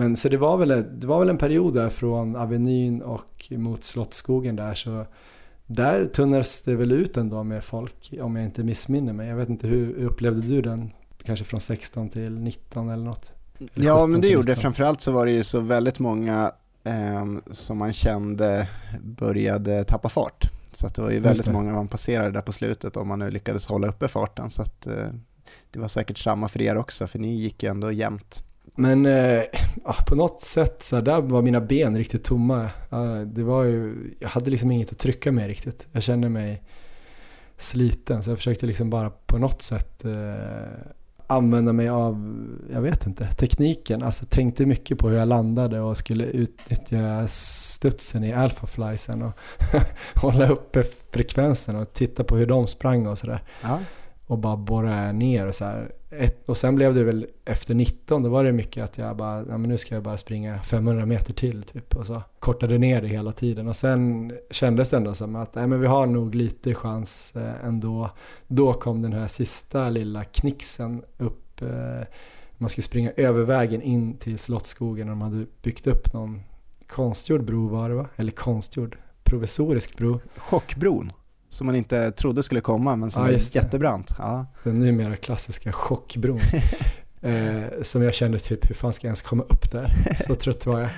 [0.00, 0.68] Men så det var väl,
[1.00, 5.06] det var väl en period där från Avenyn och mot Slottsskogen där så
[5.66, 9.28] där tunnades det väl ut ändå med folk om jag inte missminner mig.
[9.28, 10.90] Jag vet inte hur upplevde du den?
[11.24, 13.32] Kanske från 16 till 19 eller något?
[13.74, 14.56] Eller ja men det gjorde det.
[14.56, 16.52] Framförallt så var det ju så väldigt många
[16.84, 18.68] eh, som man kände
[19.02, 20.50] började tappa fart.
[20.72, 23.30] Så att det var ju väldigt många man passerade där på slutet om man nu
[23.30, 24.50] lyckades hålla uppe farten.
[24.50, 25.08] Så att eh,
[25.70, 28.42] det var säkert samma för er också för ni gick ju ändå jämnt.
[28.80, 29.42] Men eh,
[29.84, 32.70] ah, på något sätt så där var mina ben riktigt tomma.
[33.26, 35.86] Det var ju, jag hade liksom inget att trycka med riktigt.
[35.92, 36.62] Jag kände mig
[37.56, 40.12] sliten så jag försökte liksom bara på något sätt eh,
[41.26, 44.02] använda mig av, jag vet inte, tekniken.
[44.02, 49.32] Alltså tänkte mycket på hur jag landade och skulle utnyttja studsen i alphaflysen och
[50.14, 53.42] hålla uppe frekvensen och titta på hur de sprang och sådär.
[53.62, 53.78] Ja.
[54.30, 55.92] Och bara borra ner och så här.
[56.10, 59.44] Ett, och sen blev det väl efter 19, då var det mycket att jag bara,
[59.48, 61.96] ja men nu ska jag bara springa 500 meter till typ.
[61.96, 63.68] Och så kortade ner det hela tiden.
[63.68, 67.64] Och sen kändes det ändå som att, nej men vi har nog lite chans eh,
[67.64, 68.10] ändå.
[68.46, 71.62] Då kom den här sista lilla knixen upp.
[71.62, 72.06] Eh,
[72.58, 76.40] man skulle springa över vägen in till Slottsskogen och de hade byggt upp någon
[76.86, 78.08] konstgjord bro var det va?
[78.16, 80.20] Eller konstgjord, provisorisk bro.
[80.36, 81.12] Chockbron,
[81.50, 84.14] som man inte trodde skulle komma men som Ja, är jättebrant.
[84.18, 84.46] Ja.
[84.64, 86.40] Den numera klassiska chockbron.
[87.20, 90.14] eh, som jag kände typ, hur fan ska jag ens komma upp där?
[90.26, 90.90] Så trött var jag.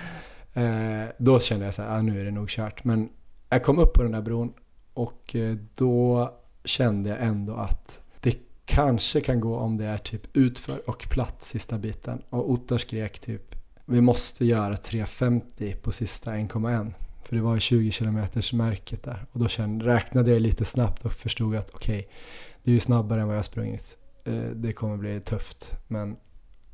[0.54, 2.84] Eh, då kände jag så här, ah, nu är det nog kört.
[2.84, 3.08] Men
[3.48, 4.52] jag kom upp på den där bron
[4.94, 6.30] och eh, då
[6.64, 11.42] kände jag ändå att det kanske kan gå om det är typ utför och platt
[11.42, 12.22] sista biten.
[12.30, 16.92] Och Ottar skrek typ, vi måste göra 3.50 på sista 1,1.
[17.32, 19.26] För det var ju 20 kilometers märket där.
[19.32, 22.08] Och då kände, räknade jag lite snabbt och förstod att okej,
[22.62, 23.98] det är ju snabbare än vad jag har sprungit.
[24.24, 26.16] Eh, det kommer bli tufft, men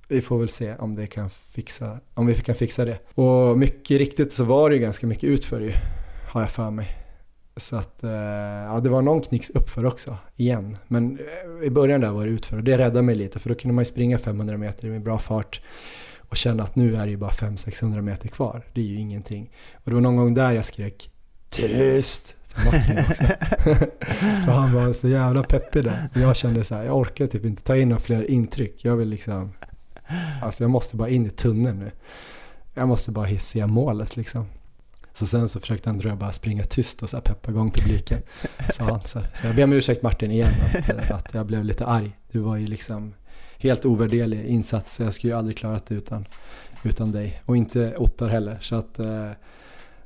[0.08, 2.98] vi får väl se om, det kan fixa, om vi kan fixa det.
[3.14, 5.72] Och mycket riktigt så var det ju ganska mycket utför ju,
[6.32, 6.96] har jag för mig.
[7.56, 10.76] Så att, eh, ja det var någon knix uppför också, igen.
[10.88, 13.54] Men eh, i början där var det utför och det räddade mig lite för då
[13.54, 15.60] kunde man ju springa 500 meter med bra fart
[16.28, 18.62] och känna att nu är det ju bara 500-600 meter kvar.
[18.72, 19.50] Det är ju ingenting.
[19.74, 21.10] Och det var någon gång där jag skrek
[21.48, 23.24] tyst till Martin också.
[24.44, 26.08] För han var så jävla peppig där.
[26.14, 28.84] Jag kände så här, jag orkar typ inte ta in några fler intryck.
[28.84, 29.52] Jag vill liksom,
[30.42, 31.90] alltså jag måste bara in i tunneln nu.
[32.74, 34.46] Jag måste bara se målet liksom.
[35.12, 37.70] Så sen så försökte han tror jag bara springa tyst och så här peppa igång
[37.70, 38.22] publiken.
[38.72, 39.00] Så, han.
[39.00, 42.16] Så, så jag ber om ursäkt Martin igen att, att jag blev lite arg.
[42.32, 43.14] Du var ju liksom
[43.58, 45.00] helt ovärderlig insats.
[45.00, 46.26] Jag skulle ju aldrig klarat det utan,
[46.84, 47.42] utan dig.
[47.44, 48.58] Och inte Ottar heller.
[48.60, 49.30] Så att eh,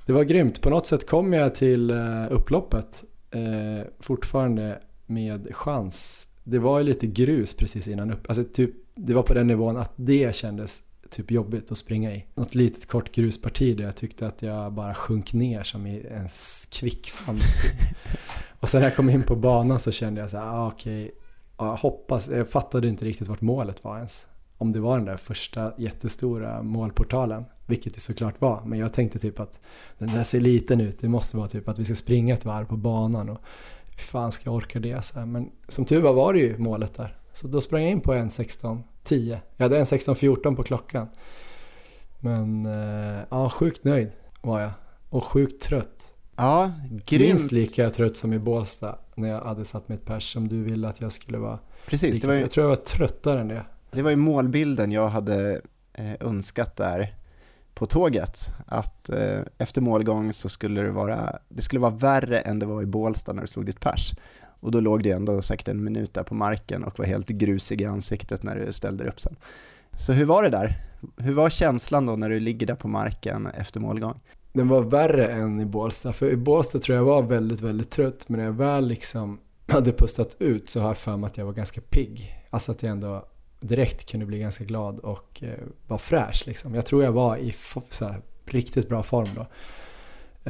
[0.07, 0.61] det var grymt.
[0.61, 6.29] På något sätt kom jag till eh, upploppet eh, fortfarande med chans.
[6.45, 8.29] Det var ju lite grus precis innan upp.
[8.29, 12.25] Alltså typ, det var på den nivån att det kändes typ jobbigt att springa i.
[12.35, 16.29] Något litet kort grusparti där jag tyckte att jag bara sjönk ner som i en
[16.71, 17.39] kvicksand.
[17.41, 17.97] Typ.
[18.61, 21.05] Och sen när jag kom in på banan så kände jag så här, ah, okej,
[21.05, 21.22] ja,
[21.67, 24.27] jag hoppas, jag fattade inte riktigt vart målet var ens.
[24.59, 28.63] Om det var den där första jättestora målportalen, vilket det såklart var.
[28.65, 29.59] Men jag tänkte typ att
[29.99, 32.65] den där ser liten ut, det måste vara typ att vi ska springa ett varv
[32.67, 33.39] på banan och
[33.91, 35.05] hur fan ska jag orka det?
[35.05, 35.27] Så här.
[35.27, 37.17] Men som tur var var det ju målet där.
[37.35, 39.39] Så då sprang jag in på en 16.10.
[39.57, 41.09] Jag hade en 16.14 på klockan.
[42.21, 44.11] Men eh, ja, sjukt nöjd
[44.43, 44.71] var jag.
[45.09, 46.15] Och sjukt trött.
[46.37, 47.53] Ja, Minst grymt.
[47.53, 51.01] lika trött som i Bålsta när jag hade satt mitt pers som du ville att
[51.01, 51.59] jag skulle vara.
[51.87, 53.65] Precis, det var, ju, Jag tror jag var tröttare än det.
[53.91, 55.61] det var ju målbilden jag hade
[55.93, 57.15] eh, önskat där
[57.75, 58.53] på tåget.
[58.67, 62.83] Att eh, efter målgång så skulle det vara, det skulle vara värre än det var
[62.83, 64.15] i Bålsta när du slog ditt pers.
[64.61, 67.81] Och då låg det ändå säkert en minut där på marken och var helt grusig
[67.81, 69.37] i ansiktet när du ställde upp sen.
[69.99, 70.85] Så hur var det där?
[71.17, 74.21] Hur var känslan då när du ligger där på marken efter målgång?
[74.53, 76.13] Den var värre än i Bålsta.
[76.13, 78.29] För i Bålsta tror jag var väldigt, väldigt trött.
[78.29, 81.45] Men när jag väl liksom hade pustat ut så har jag för mig att jag
[81.45, 82.45] var ganska pigg.
[82.51, 83.25] Alltså att jag ändå
[83.61, 86.75] direkt kunde bli ganska glad och eh, var fräsch liksom.
[86.75, 87.55] Jag tror jag var i
[87.89, 89.47] så här, riktigt bra form då.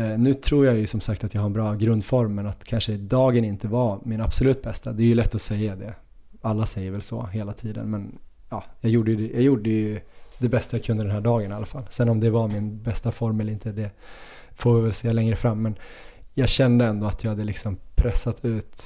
[0.01, 2.65] Eh, nu tror jag ju som sagt att jag har en bra grundform men att
[2.65, 4.93] kanske dagen inte var min absolut bästa.
[4.93, 5.95] Det är ju lätt att säga det.
[6.43, 8.19] Alla säger väl så hela tiden men
[8.51, 10.01] ja, jag gjorde, ju jag gjorde ju
[10.43, 11.85] det bästa jag kunde den här dagen i alla fall.
[11.91, 13.91] Sen om det var min bästa form eller inte, det
[14.55, 15.63] får vi väl se längre fram.
[15.63, 15.79] Men
[16.35, 18.83] jag kände ändå att jag hade liksom pressat ut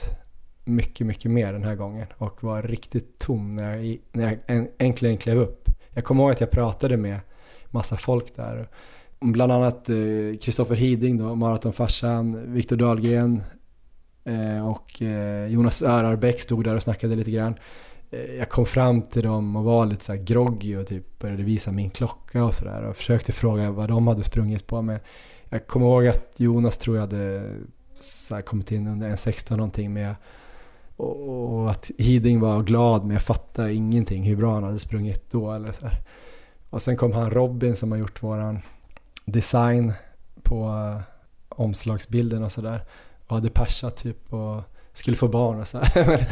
[0.65, 5.19] mycket, mycket mer den här gången och var riktigt tom när jag, när jag äntligen
[5.19, 5.69] klev upp.
[5.91, 7.21] Jag kommer ihåg att jag pratade med
[7.67, 8.69] massa folk där.
[9.21, 9.97] Bland annat eh,
[10.41, 13.43] Kristoffer Hiding då, maratonfarsan, Viktor Dahlgren
[14.25, 17.55] eh, och eh, Jonas Örarbäck stod där och snackade lite grann.
[18.17, 21.43] Eh, jag kom fram till dem och var lite så här groggy och typ började
[21.43, 24.83] visa min klocka och sådär och försökte fråga vad de hade sprungit på.
[24.83, 24.99] Men
[25.49, 27.55] jag kommer ihåg att Jonas tror jag hade
[28.01, 30.15] så här kommit in under en 16 någonting med
[30.97, 35.31] och, och att Hiding var glad men jag fattade ingenting hur bra han hade sprungit
[35.31, 36.01] då eller så här.
[36.71, 38.59] Och sen kom han Robin som har gjort våran
[39.25, 39.93] design
[40.43, 41.01] på eh,
[41.49, 42.85] omslagsbilden och sådär
[43.27, 44.63] och hade persat typ och
[44.97, 46.27] skulle få barn och så här.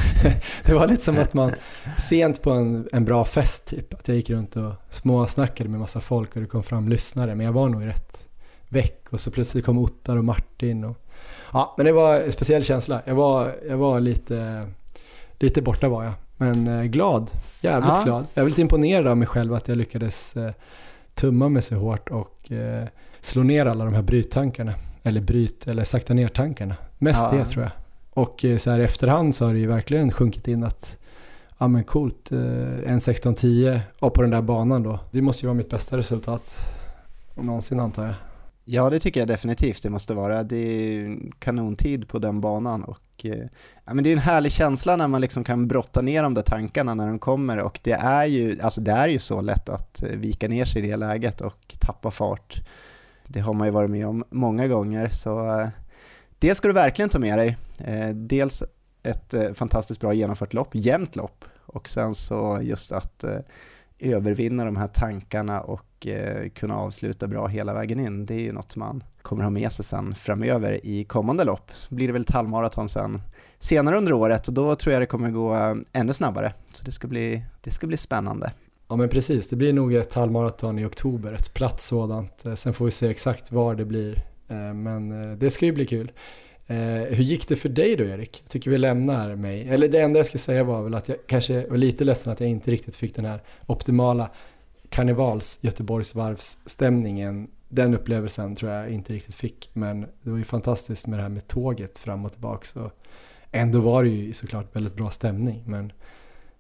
[0.67, 1.53] Det var lite som att man
[1.99, 6.01] sent på en, en bra fest typ, att jag gick runt och småsnackade med massa
[6.01, 8.25] folk och det kom fram lyssnare men jag var nog rätt
[8.69, 10.97] väck och så plötsligt kom Ottar och Martin och
[11.53, 13.03] ja, men det var en speciell känsla.
[13.05, 14.67] Jag var, jag var lite,
[15.39, 18.03] lite borta var jag Men eh, glad, jävligt Ja.
[18.05, 18.27] glad.
[18.35, 20.53] Jag är lite imponerad av mig själv att jag lyckades eh,
[21.15, 22.85] tumma mig så hårt och eh,
[23.21, 24.75] slå ner alla de här bryttankarna.
[25.03, 26.77] Eller bryt, eller sakta ner tankarna.
[26.99, 27.39] Mest Ja.
[27.39, 27.73] det tror jag.
[28.15, 30.97] Och eh, så här i efterhand så har det ju verkligen sjunkit in att
[31.59, 32.39] Ja men coolt, eh,
[32.93, 34.99] en 16-10 och på den där banan då.
[35.11, 36.75] Det måste ju vara mitt bästa resultat
[37.35, 38.15] någonsin antar jag.
[38.65, 40.43] Ja, det tycker jag definitivt det måste vara.
[40.43, 43.47] Det är ju kanontid på den banan och eh,
[43.85, 46.43] ja, men det är en härlig känsla när man liksom kan brotta ner de där
[46.43, 50.05] tankarna när de kommer och det är ju, alltså det är ju så lätt att
[50.13, 52.63] vika ner sig i det läget och tappa fart.
[53.27, 55.67] Det har man ju varit med om många gånger så
[56.45, 57.57] det ska du verkligen ta med dig.
[57.79, 58.63] Eh, dels
[59.03, 63.39] ett eh, fantastiskt bra genomfört lopp, jämnt lopp och sen så just att eh,
[63.99, 66.07] övervinna de här tankarna och
[66.55, 68.27] kunna avsluta bra hela vägen in.
[68.27, 71.71] Det är ju något man kommer ha med sig sen framöver i kommande lopp.
[71.73, 73.23] Så blir det väl ett halvmaraton sen
[73.59, 76.53] senare under året och då tror jag det kommer gå ännu snabbare.
[76.73, 78.53] Så det ska bli, det ska bli spännande.
[78.89, 82.45] Ja men precis, det blir nog ett halvmaraton i oktober, ett platt sådant.
[82.55, 84.34] Sen får vi se exakt var det blir.
[84.49, 86.13] Eh, men eh, det ska ju bli kul.
[86.67, 88.41] Eh, hur gick det för dig då Erik?
[88.45, 89.69] Jag tycker vi lämnar mig.
[89.69, 92.41] Eller det enda jag skulle säga var väl att jag kanske var lite ledsen att
[92.41, 94.31] jag inte riktigt fick den här optimala
[94.89, 97.49] karnevals Göteborgsvarvsstämningen.
[97.69, 99.71] Den upplevelsen tror jag inte riktigt fick.
[99.73, 102.67] Men det var ju fantastiskt med det här med tåget fram och tillbaka.
[102.67, 102.91] Så
[103.51, 105.63] ändå var det ju såklart väldigt bra stämning.
[105.67, 105.93] Men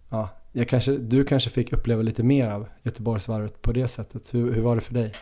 [0.08, 4.34] ja, jag kanske, du kanske fick uppleva lite mer av Göteborgsvarvet på det sättet.
[4.34, 5.12] Hur, hur var det för dig?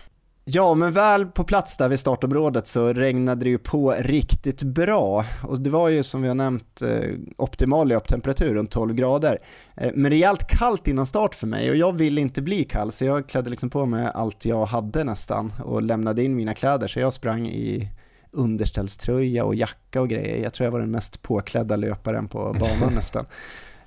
[0.44, 5.24] Ja, men väl på plats där vid startområdet så regnade det ju på riktigt bra
[5.42, 9.38] och det var ju som vi har nämnt eh, optimal löptemperatur runt 12 grader.
[9.76, 13.04] Eh, men rejält kallt innan start för mig och jag ville inte bli kall så
[13.04, 17.00] jag klädde liksom på mig allt jag hade nästan och lämnade in mina kläder så
[17.00, 17.88] jag sprang i
[18.30, 20.42] underställströja och jacka och grejer.
[20.42, 23.26] Jag tror jag var den mest påklädda löparen på banan nästan.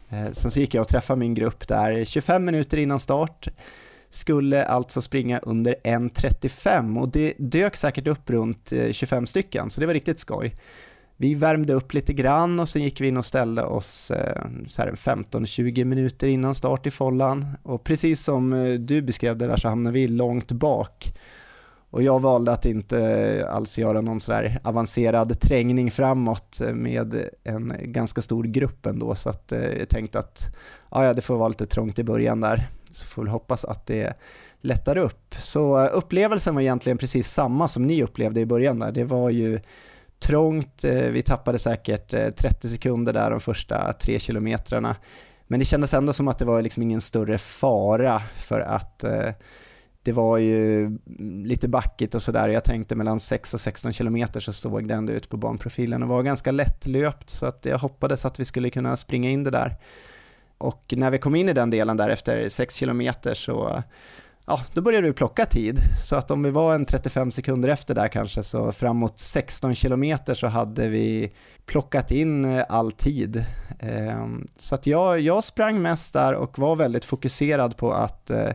[0.10, 3.48] Eh, Sen så gick jag och träffade min grupp där 25 minuter innan start
[4.16, 9.82] skulle alltså springa under 1.35 och det dök säkert upp runt eh, 25 stycken, så
[9.82, 10.56] det var riktigt skoj.
[11.18, 14.82] Vi värmde upp lite grann och sen gick vi in och ställde oss eh, så
[14.82, 17.48] här en 15-20 minuter innan start i follan.
[17.64, 21.14] Och precis som eh, du beskrev det där så hamnade vi långt bak.
[21.90, 28.22] Och jag valde att inte alls göra någon sådär avancerad trängning framåt med en ganska
[28.22, 30.56] stor grupp ändå, så att jag tänkte att
[30.92, 33.86] ja, ja, det får vara lite trångt i början där så får vi hoppas att
[33.86, 34.14] det
[34.62, 35.36] lättar upp.
[35.40, 38.92] Så eh, upplevelsen var egentligen precis samma som ni upplevde i början där.
[38.92, 39.60] Det var ju
[40.20, 44.96] trångt, eh, vi tappade säkert eh, 30 sekunder där de första tre kilometrarna.
[45.48, 49.04] Men det kändes ändå som att det var liksom ingen större fara för att
[50.04, 50.98] det var ju
[51.44, 52.50] lite backigt och sådär.
[52.50, 56.10] Jag tänkte mellan 6 och 16 kilometer så såg det ändå ut på banprofilen och
[56.10, 59.78] var ganska lättlöpt så att jag hoppades att vi skulle kunna springa in det där.
[60.58, 63.84] Och när vi kom in i den delen där efter 6 kilometer så
[64.46, 65.80] ja, då började vi plocka tid.
[66.04, 70.34] Så att om vi var en 35 sekunder efter där kanske så framåt 16 kilometer
[70.34, 71.32] så hade vi
[71.66, 73.46] plockat in eh, all tid.
[73.80, 78.50] Ehm, så att jag, jag sprang mest där och var väldigt fokuserad på att eh,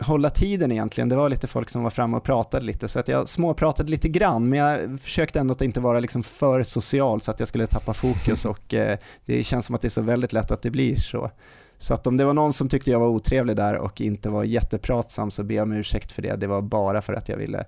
[0.00, 1.08] hålla tiden egentligen.
[1.08, 4.08] Det var lite folk som var framme och pratade lite så att jag småpratade lite
[4.08, 7.66] grann men jag försökte ändå att inte vara liksom för social så att jag skulle
[7.66, 10.70] tappa fokus och eh, det känns som att det är så väldigt lätt att det
[10.70, 11.30] blir så.
[11.78, 14.44] Så att om det var någon som tyckte jag var otrevlig där och inte var
[14.44, 16.36] jättepratsam så ber jag om ursäkt för det.
[16.36, 17.64] Det var bara för att jag ville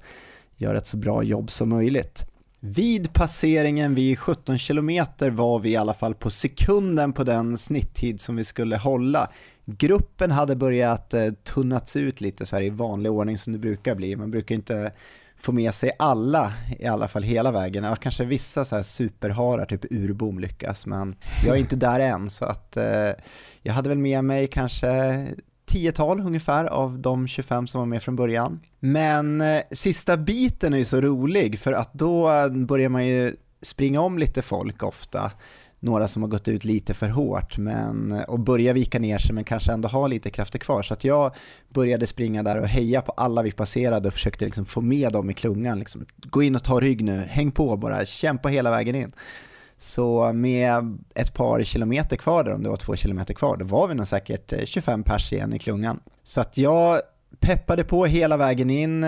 [0.57, 2.27] göra ett så bra jobb som möjligt.
[2.61, 8.21] Vid passeringen vid 17 kilometer var vi i alla fall på sekunden på den snitttid
[8.21, 9.31] som vi skulle hålla.
[9.65, 13.95] Gruppen hade börjat eh, tunnats ut lite så här i vanlig ordning som det brukar
[13.95, 14.17] bli.
[14.17, 14.93] Man brukar inte
[15.37, 17.85] få med sig alla, i alla fall hela vägen.
[17.85, 21.15] Ja, kanske vissa så här superharar, typ urbom lyckas, men
[21.47, 22.31] jag är inte där än.
[22.31, 23.11] Så att eh,
[23.63, 25.27] jag hade väl med mig kanske
[25.65, 28.61] tiotal ungefär av de 25 som var med från början.
[28.81, 33.37] Men eh, sista biten är ju så rolig för att då eh, börjar man ju
[33.63, 35.33] springa om lite folk ofta.
[35.85, 39.45] Några som har gått ut lite för hårt men, och börjar vika ner sig men
[39.45, 40.83] kanske ändå har lite krafter kvar.
[40.83, 41.35] Så att jag
[41.69, 45.31] började springa där och heja på alla vi passerade och försökte liksom få med dem
[45.31, 45.79] i klungan.
[45.79, 49.13] Liksom, Gå in och ta rygg nu, häng på bara, kämpa hela vägen in.
[49.77, 53.89] Så med ett par kilometer kvar där, om det var två kilometer kvar, då var
[53.89, 56.01] vi nog säkert eh, 25 pers igen i klungan.
[56.23, 57.01] Så att jag
[57.41, 59.07] peppade på hela vägen in,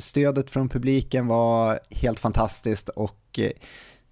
[0.00, 3.50] stödet från publiken var helt fantastiskt och eh,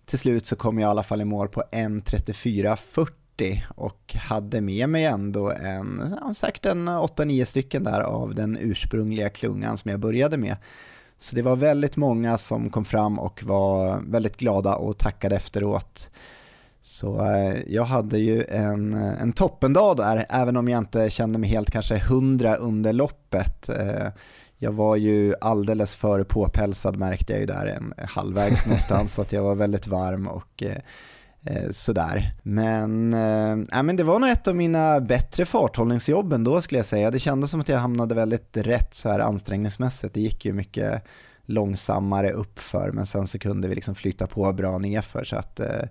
[0.08, 4.88] till slut så kom jag i alla fall i mål på 1.34.40 och hade med
[4.88, 10.00] mig ändå en, ja, säkert en 8-9 stycken där av den ursprungliga klungan som jag
[10.00, 10.56] började med.
[11.18, 16.10] Så det var väldigt många som kom fram och var väldigt glada och tackade efteråt.
[16.82, 21.50] Så eh, jag hade ju en, en toppendag där, även om jag inte kände mig
[21.50, 23.68] helt kanske hundra under loppet.
[23.68, 24.08] Eh,
[24.58, 29.22] Eh, jag var ju alldeles för påpälsad märkte jag ju där en halvvägs någonstans så
[29.22, 30.76] att jag var väldigt varm och eh,
[31.44, 32.34] eh sådär.
[32.42, 37.10] Men, eh, men det var nog ett av mina bättre farthållningsjobb ändå skulle jag säga.
[37.10, 40.14] Det kändes som att jag hamnade väldigt rätt så här ansträngningsmässigt.
[40.14, 41.04] Det gick ju mycket
[41.48, 45.66] långsammare uppför men sen så kunde vi liksom flytta på bra nerför så att eh,
[45.66, 45.88] eh,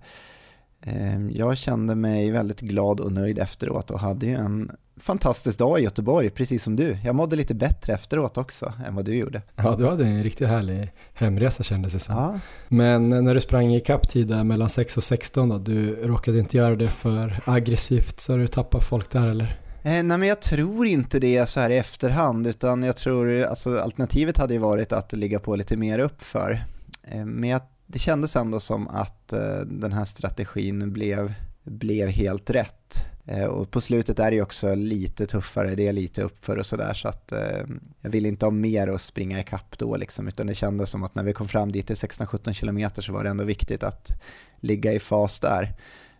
[1.31, 5.83] jag kände mig väldigt glad och nöjd efteråt och hade ju en fantastisk dag i
[5.83, 6.97] Göteborg, precis som du.
[7.03, 9.41] Jag mådde lite bättre efteråt också än vad du gjorde.
[9.55, 12.15] Ja, du hade en riktigt härlig hemresa kändes det som.
[12.15, 12.39] Ja.
[12.67, 16.57] Men när du sprang i tid där mellan 6 och 16 då, du råkade inte
[16.57, 19.59] göra det för aggressivt så du tappade folk där eller?
[19.83, 23.79] Eh, nej men jag tror inte det så här i efterhand utan jag tror, alltså
[23.79, 26.63] alternativet hade ju varit att ligga på lite mer uppför.
[27.03, 31.33] Eh, men jag, det kändes ändå som att eh, den här strategin blev,
[31.63, 33.09] blev helt rätt.
[33.25, 36.65] Eh, och på slutet är det ju också lite tuffare, det är lite uppför och
[36.65, 37.65] sådär så att eh,
[38.01, 41.15] jag vill inte ha mer att springa ikapp då liksom utan det kändes som att
[41.15, 44.21] när vi kom fram dit till 16-17 km så var det ändå viktigt att
[44.59, 45.75] ligga i fas där.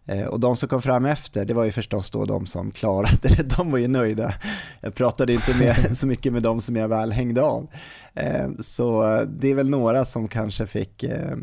[0.08, 3.18] Eh, och de som kom fram efter, det var ju förstås då de som klarade
[3.22, 4.34] det, de var ju nöjda.
[4.82, 7.68] Jag pratade inte med, så mycket med dem som jag väl hängde av.
[8.14, 11.36] Eh, så eh, det är väl några som kanske fick, eh,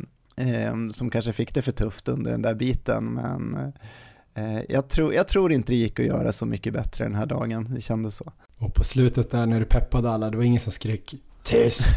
[0.93, 3.73] som kanske fick det för tufft under den där biten, men
[4.69, 7.75] jag tror, jag tror inte det gick att göra så mycket bättre den här dagen,
[7.75, 8.33] det kändes så.
[8.59, 11.15] Och på slutet där när du peppade alla, det var ingen som skrek
[11.45, 11.97] Tyst!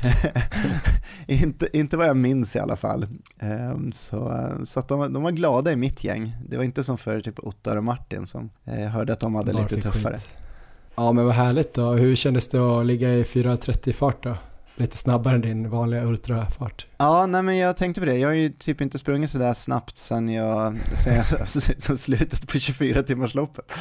[1.28, 3.08] inte, inte vad jag minns i alla fall.
[3.40, 6.36] Um, så så att de, de var glada i mitt gäng.
[6.50, 9.54] Det var inte som för typ Ottar och Martin som eh, hörde att de hade
[9.54, 10.18] Bara lite tuffare.
[10.18, 10.28] Skit.
[10.96, 11.94] Ja men vad härligt då.
[11.94, 14.38] Hur kändes det att ligga i 4.30 fart då?
[14.80, 16.86] Lite snabbare än din vanliga ultrafart.
[16.98, 18.18] Ja, nej men jag tänkte på det.
[18.18, 21.48] Jag har ju typ inte sprungit sådär snabbt sen jag, sen jag
[21.78, 23.72] sen slutet på 24 timmars loppet.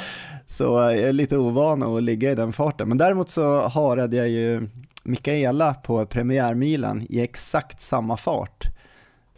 [0.47, 2.89] Så jag är lite ovan att ligga i den farten.
[2.89, 4.69] Men däremot så harade jag ju
[5.03, 8.65] Mikaela på premiärmilen i exakt samma fart.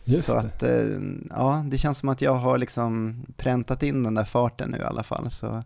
[0.04, 0.38] Just så det.
[0.38, 1.00] att, eh,
[1.30, 4.82] ja, det känns som att jag har liksom präntat in den där farten nu i
[4.82, 5.30] alla fall.
[5.30, 5.62] Så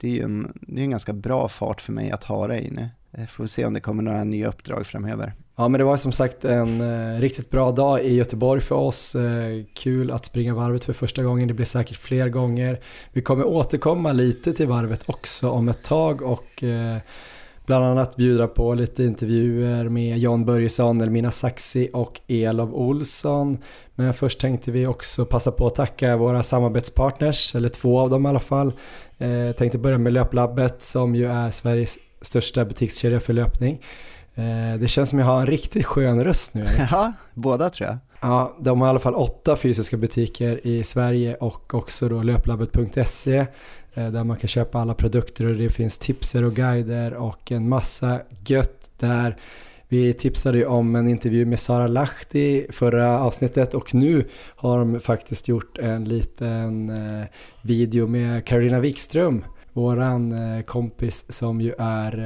[0.00, 2.60] det är ju en, det är en ganska bra fart för mig att ha det
[2.60, 2.88] i nu.
[3.12, 5.32] Eh, får se om det kommer några nya uppdrag framöver.
[5.56, 9.14] Ja men det var som sagt en eh, riktigt bra dag i Göteborg för oss.
[9.14, 12.80] Eh, kul att springa varvet för första gången, det blir säkert fler gånger.
[13.12, 16.96] Vi kommer återkomma lite till varvet också om ett tag och eh,
[17.66, 23.58] bland annat bjuda på lite intervjuer med John Börjesson, Elmina Saxi och Elof Olsson.
[23.94, 28.26] Men först tänkte vi också passa på att tacka våra samarbetspartners, eller två av dem
[28.26, 28.72] i alla fall.
[29.18, 33.84] Eh, tänkte börja med Löplabbet som ju är Sveriges största butikskedja för löpning.
[34.34, 36.66] Eh, det känns som jag har en riktigt skön röst nu.
[36.90, 37.98] Ja, båda tror jag.
[38.20, 43.46] Ja, de har i alla fall åtta fysiska butiker i Sverige och också då löplabbet.se
[43.94, 47.68] Eh, där man kan köpa alla produkter och det finns tipser och guider och en
[47.68, 49.36] massa gött där.
[49.88, 55.00] Vi tipsade ju om en intervju med Sara Lahti förra avsnittet och nu har de
[55.00, 57.26] faktiskt gjort en liten eh,
[57.62, 62.18] video med Karolina Wikström, våran eh, kompis som ju är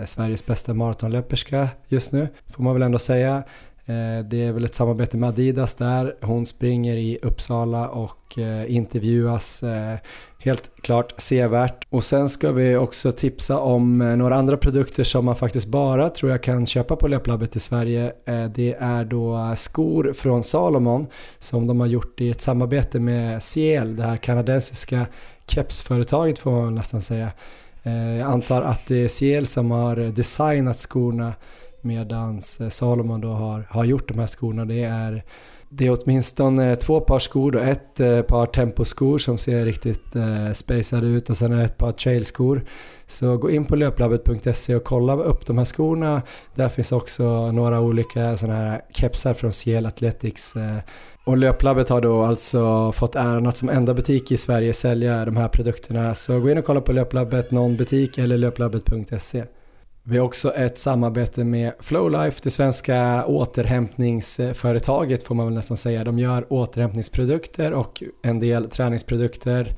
[0.00, 3.36] eh, Sveriges bästa maratonlöperska just nu, får man väl ändå säga.
[3.86, 6.16] Eh, det är väl ett samarbete med Adidas där.
[6.20, 9.64] Hon springer i Uppsala och intervjuas
[10.40, 11.86] Helt klart sevärt.
[11.90, 16.30] Och sen ska vi också tipsa om några andra produkter som man faktiskt bara tror
[16.30, 18.12] jag kan köpa på Löplabbet i Sverige.
[18.54, 21.06] Det är då skor från Salomon
[21.38, 25.06] som de har gjort i ett samarbete med CL, det här kanadensiska
[25.50, 27.30] kepsföretaget får man nästan säga.
[27.82, 31.32] Eh, jag antar att det är Ciel som har designat skorna
[31.80, 34.64] medan eh, Salomon då har, har gjort de här skorna.
[34.64, 35.24] Det är
[35.70, 37.96] det är åtminstone eh, två par skor och ett
[38.26, 42.64] par temposkor som ser riktigt eh, spacade ut och sen är det ett par trailskor.
[43.06, 46.22] Så gå in på löplabbet.se och kolla upp de här skorna.
[46.54, 50.56] Där finns också några olika sådana här kepsar från Ciel Athletics.
[50.56, 50.78] Eh.
[51.28, 55.36] Och Löplabbet har då alltså fått äran att som enda butik i Sverige sälja de
[55.36, 56.14] här produkterna.
[56.14, 59.44] Så gå in och kolla på Löplabbet, någon butik eller löplabbet.se.
[60.02, 66.04] Vi har också ett samarbete med Flowlife, det svenska återhämtningsföretaget får man väl nästan säga.
[66.04, 69.76] De gör återhämtningsprodukter och en del träningsprodukter.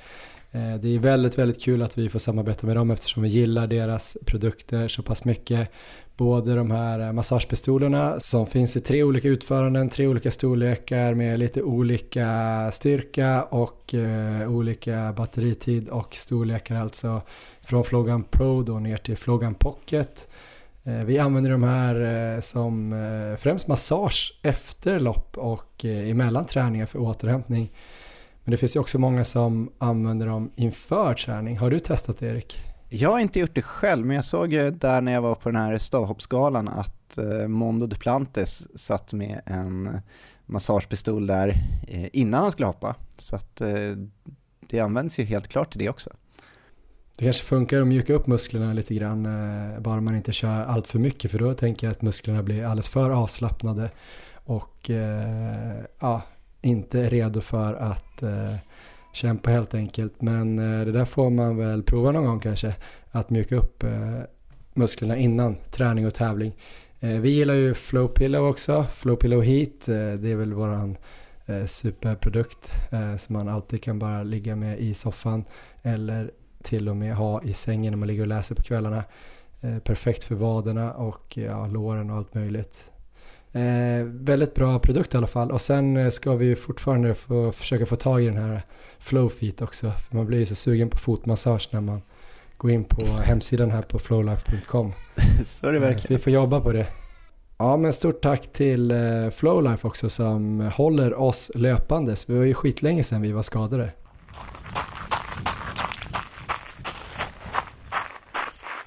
[0.52, 3.66] Eh, det är väldigt, väldigt kul att vi får samarbeta med dem eftersom vi gillar
[3.66, 5.68] deras produkter så pass mycket.
[6.16, 11.38] Både de här eh, massagepistolerna som finns i tre olika utföranden, tre olika storlekar med
[11.38, 17.22] lite olika styrka och eh, olika batteritid och storlekar alltså
[17.62, 20.28] från Flogan Pro då ner till Flogan Pocket.
[20.84, 26.46] Eh, vi använder de här eh, som eh, främst massage efter lopp och eh, emellan
[26.46, 27.70] träningar för återhämtning.
[28.44, 31.58] Men det finns ju också många som använder dem inför träning.
[31.58, 32.60] Har du testat det Erik?
[32.92, 35.48] Jag har inte gjort det själv, men jag såg ju där när jag var på
[35.50, 40.00] den här stavhoppsgalan att eh, Mondo Duplantis satt med en
[40.46, 41.48] massagepistol där
[41.88, 42.96] eh, innan han skulle hoppa.
[43.18, 43.68] Så att eh,
[44.60, 46.10] det används ju helt klart till det också.
[47.16, 49.22] Det kanske funkar att mjuka upp musklerna lite grann,
[49.82, 52.88] bara man inte kör allt för mycket för då tänker jag att musklerna blir alldeles
[52.88, 53.90] för avslappnade
[54.34, 54.90] och
[56.00, 56.22] ja,
[56.60, 58.56] inte är redo för att eh,
[59.12, 60.22] kämpa helt enkelt.
[60.22, 62.74] Men eh, det där får man väl prova någon gång kanske,
[63.10, 64.20] att mjuka upp eh,
[64.74, 66.52] musklerna innan träning och tävling.
[67.00, 70.96] Eh, vi gillar ju Flow Pillow också, Flow Pillow Heat, eh, det är väl våran
[71.46, 75.44] eh, superprodukt eh, som man alltid kan bara ligga med i soffan
[75.82, 76.30] eller
[76.62, 79.04] till och med ha i sängen när man ligger och läser på kvällarna.
[79.84, 82.90] perfekt för vaderna och ja, låren och allt möjligt.
[83.52, 87.86] Eh, väldigt bra produkt i alla fall och sen eh, ska vi fortfarande få, försöka
[87.86, 88.62] få tag i den här
[88.98, 89.90] Flowfeet också.
[89.90, 92.02] För man blir ju så sugen på fotmassage när man
[92.56, 94.92] går in på hemsidan här på flowlife.com.
[95.44, 96.12] så är det verkligen.
[96.14, 96.86] Eh, vi får jobba på det.
[97.58, 102.30] Ja men stort tack till eh, Flowlife också som håller oss löpandes.
[102.30, 103.90] Vi var ju skitlänge sedan vi var skadade.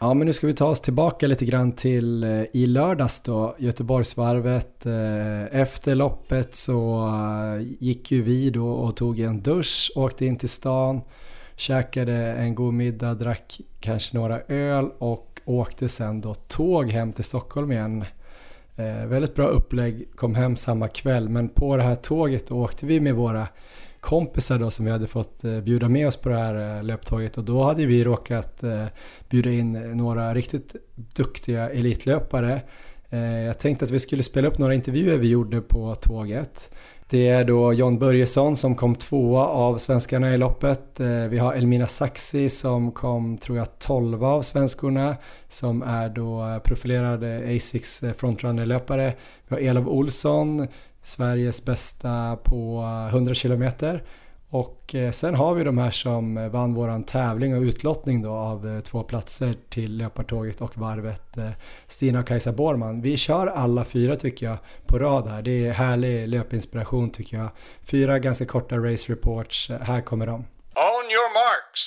[0.03, 3.55] Ja, men nu ska vi ta oss tillbaka lite grann till eh, i lördags då,
[3.57, 4.85] Göteborgsvarvet.
[4.85, 10.37] Eh, efter loppet så eh, gick ju vi då och tog en dusch, åkte in
[10.37, 11.01] till stan,
[11.55, 17.23] käkade en god middag, drack kanske några öl och åkte sen då tåg hem till
[17.23, 18.05] Stockholm igen.
[19.07, 23.15] väldigt bra upplägg, kom hem samma kväll, men på det här tåget åkte vi med
[23.15, 23.47] våra
[24.03, 27.37] kompisar då som vi hade fått eh, bjuda med oss på det här eh, löptåget
[27.37, 28.85] och då hade vi råkat eh,
[29.29, 32.61] bjuda in några riktigt duktiga elitlöpare.
[33.45, 36.75] Jag tänkte att vi skulle spela upp några intervjuer vi gjorde på tåget.
[37.09, 40.99] Det är då John Börjesson som kom tvåa av svenskarna i loppet.
[41.29, 45.15] Vi har Elmina Saxi som kom, tror jag, tolva av svenskorna
[45.49, 49.13] som är då profilerade Asics frontrunner-löpare.
[49.47, 50.67] Vi har Elof Olsson
[51.03, 54.03] Sveriges bästa på 100 kilometer.
[54.53, 58.67] Och eh, sen har vi de här som vann våran tävling och utlottning då av
[58.67, 61.37] eh, två platser till löpartåget och varvet.
[61.37, 61.49] Eh,
[61.87, 63.01] Stina och Kajsa Borman.
[63.01, 65.41] Vi kör alla fyra tycker jag på rad här.
[65.41, 67.49] Det är härlig löpinspiration tycker jag.
[67.85, 69.69] Fyra ganska korta race reports.
[69.81, 70.33] Här kommer de.
[70.75, 71.81] On your marks.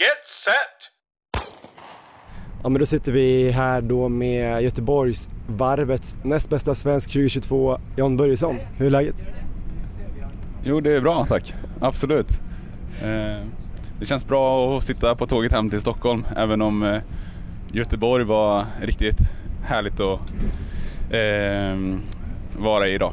[0.00, 0.99] Get set.
[2.62, 8.16] Ja men då sitter vi här då med Göteborgs varvets näst bästa svensk 2022, John
[8.16, 8.56] Börjesson.
[8.76, 9.22] Hur är läget?
[10.64, 12.40] Jo det är bra tack, absolut.
[13.02, 13.46] Eh,
[14.00, 17.00] det känns bra att sitta på tåget hem till Stockholm även om eh,
[17.72, 19.18] Göteborg var riktigt
[19.64, 20.20] härligt att
[21.10, 21.98] eh,
[22.64, 23.12] vara i idag.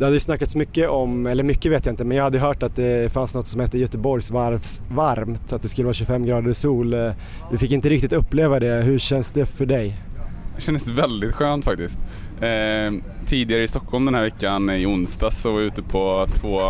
[0.00, 2.62] Det hade ju snackats mycket om, eller mycket vet jag inte, men jag hade hört
[2.62, 6.52] att det fanns något som hette Göteborgs varvs varmt, att det skulle vara 25 grader
[6.52, 6.94] sol.
[6.94, 7.12] Eh,
[7.52, 8.82] vi fick inte riktigt uppleva det.
[8.82, 9.96] Hur känns det för dig?
[10.56, 11.98] Det kändes väldigt skönt faktiskt.
[12.40, 12.92] Eh,
[13.26, 16.60] tidigare i Stockholm den här veckan i onsdags så var jag ute på två,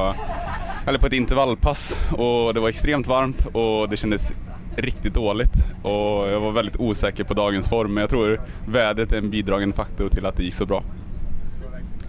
[0.86, 4.34] eller på ett intervallpass och det var extremt varmt och det kändes
[4.76, 9.18] riktigt dåligt och jag var väldigt osäker på dagens form men jag tror vädret är
[9.18, 10.82] en bidragande faktor till att det gick så bra.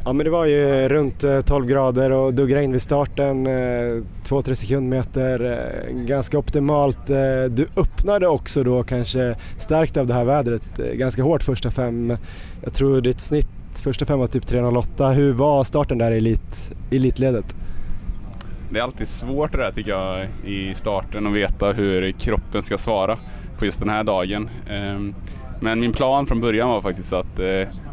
[0.06, 4.04] Ja men det var ju runt eh, 12 grader och duggregn in vid starten, eh,
[4.24, 7.08] 2-3 sekundmeter, eh, ganska optimalt.
[7.50, 12.18] Du öppnade också då kanske stärkt av det här vädret ganska hårt första fem.
[12.64, 15.14] Jag tror ditt snitt första fem var typ 3.08.
[15.14, 17.56] Hur var starten där i elit, elitledet?
[18.70, 22.78] Det är alltid svårt det där tycker jag i starten att veta hur kroppen ska
[22.78, 23.18] svara
[23.58, 24.50] på just den här dagen.
[24.70, 25.16] Ehm,
[25.60, 27.40] men min plan från början var faktiskt att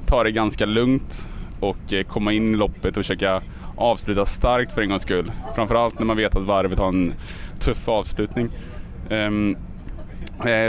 [0.07, 1.29] ta det ganska lugnt
[1.61, 3.43] och eh, komma in i loppet och försöka
[3.77, 5.33] avsluta starkt för en gångs skull.
[5.55, 7.15] Framförallt när man vet att varvet har en
[7.61, 8.49] tuff avslutning.
[9.11, 9.57] Um,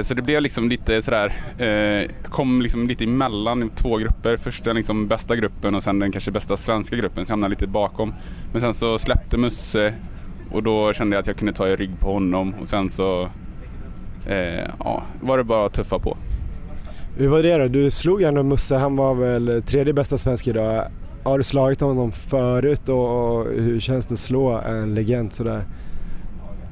[0.03, 4.37] så det blev liksom lite sådär, eh, kom liksom lite emellan två grupper.
[4.37, 7.49] Först den liksom bästa gruppen och sen den kanske bästa svenska gruppen, så jag hamnade
[7.49, 8.13] lite bakom.
[8.51, 9.93] Men sen så släppte Musse
[10.51, 13.29] och då kände jag att jag kunde ta i rygg på honom och sen så
[14.27, 16.17] eh, ja, var det bara att tuffa på.
[17.17, 17.67] Hur var det då?
[17.67, 20.91] Du slog ändå Musse, han var väl tredje bästa svensk idag.
[21.23, 25.63] Har du slagit honom förut och hur känns det att slå en legend sådär?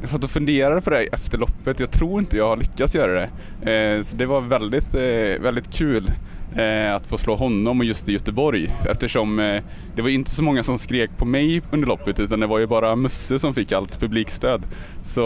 [0.02, 1.80] Jag satt och funderade på det efter loppet.
[1.80, 3.30] Jag tror inte jag har lyckats göra det.
[3.72, 6.12] Eh, så det var väldigt, eh, väldigt kul
[6.56, 9.62] eh, att få slå honom och just i Göteborg eftersom
[9.96, 12.68] det var inte så många som skrek på mig under loppet utan det var ju
[12.68, 14.62] bara Musse som fick allt publikstöd.
[15.04, 15.22] Så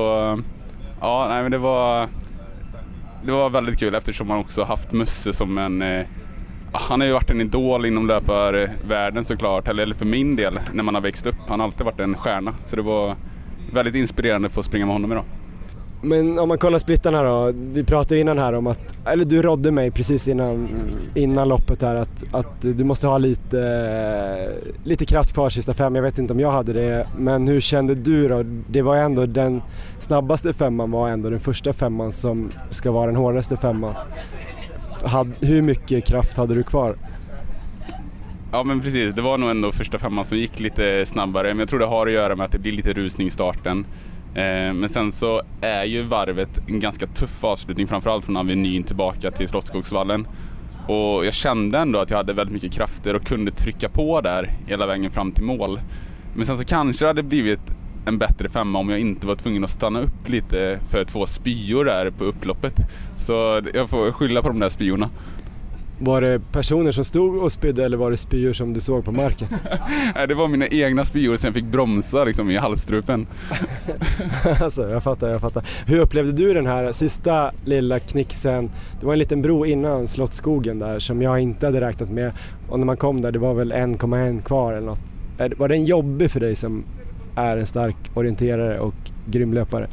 [1.01, 2.07] ja, nej men det var
[3.26, 6.05] det var väldigt kul eftersom man också haft Musse som en, eh,
[6.72, 10.95] han har ju varit en idol inom löparvärlden såklart, eller för min del när man
[10.95, 11.36] har växt upp.
[11.47, 13.15] Han har alltid varit en stjärna, så det var
[13.74, 15.24] väldigt inspirerande att få springa med honom idag.
[16.04, 19.72] Men om man kollar splittarna då, vi pratade innan här om att, eller du rådde
[19.72, 20.70] mig precis innan,
[21.16, 26.04] innan loppet här att, att du måste ha lite, lite kraft kvar sista fem, jag
[26.04, 28.43] vet inte om jag hade det, men hur kände du då?
[28.68, 29.62] Det var ändå den
[29.99, 33.93] snabbaste femman var ändå den första femman som ska vara den hårdaste femman.
[35.39, 36.95] hur mycket kraft hade du kvar?
[38.52, 41.70] Ja men precis, det var nog ändå första femman som gick lite snabbare, men jag
[41.70, 43.86] tror det har att göra med att det blir lite rusning i starten.
[44.36, 49.32] Eh, men sen så är ju varvet en ganska tuff avslutning, framförallt från Avenyn tillbaka
[49.32, 50.28] till Slottsskogsvallen.
[50.88, 54.52] Och jag kände ändå att jag hade väldigt mycket krafter och kunde trycka på där
[54.68, 55.80] hela vägen fram till mål.
[56.36, 57.60] Men sen så kanske det hade blivit
[58.06, 61.86] en bättre femma om jag inte var tvungen att stanna upp lite för två spyor
[61.86, 62.76] där på upploppet.
[63.18, 65.10] Så jag får skylla på de där spyorna.
[66.04, 69.12] Var det personer som stod och spydde eller var det spyor som du såg på
[69.12, 69.47] marken?
[70.16, 73.28] Nej, det var mina egna spyor som jag fick bromsa liksom, i halsstrupen.
[74.62, 75.66] alltså, jag fattar, jag fattar.
[75.86, 78.72] Hur upplevde du den här sista lilla knixen?
[78.99, 82.32] Det var en liten bro innan Slottsskogen där som jag inte hade räknat med.
[82.70, 85.02] Och när man kom där, det var väl 1,1 kvar eller något.
[85.58, 86.84] Var den jobbig för dig som
[87.36, 88.95] är en stark orienterare och
[89.26, 89.88] grym löpare?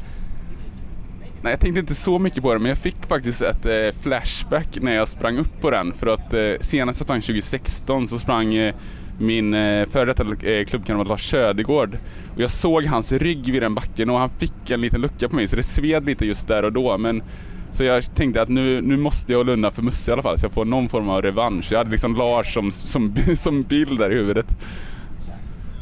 [1.41, 4.77] Nej, jag tänkte inte så mycket på det, men jag fick faktiskt ett eh, flashback
[4.81, 5.93] när jag sprang upp på den.
[5.93, 8.75] För att eh, senast jag sprang 2016 så sprang eh,
[9.19, 11.97] min eh, före detta eh, klubbkamrat Lars Södergård.
[12.35, 15.35] Och jag såg hans rygg vid den backen och han fick en liten lucka på
[15.35, 16.97] mig så det sved lite just där och då.
[16.97, 17.23] Men,
[17.71, 20.45] så jag tänkte att nu, nu måste jag lunda för Musse i alla fall så
[20.45, 21.71] jag får någon form av revansch.
[21.71, 24.57] Jag hade liksom Lars som, som, som bild där i huvudet.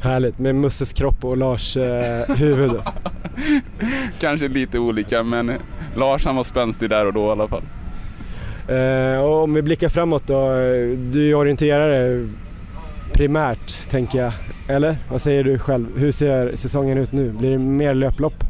[0.01, 2.71] Härligt, med Musses kropp och Lars eh, huvud.
[4.19, 5.51] Kanske lite olika men
[5.95, 7.63] Lars han var spänstig där och då i alla fall.
[8.67, 10.49] Eh, och om vi blickar framåt då,
[11.11, 12.27] du är orienterare
[13.13, 14.33] primärt tänker jag,
[14.67, 14.97] eller?
[15.09, 15.99] Vad säger du själv?
[15.99, 17.31] Hur ser säsongen ut nu?
[17.31, 18.43] Blir det mer löplopp?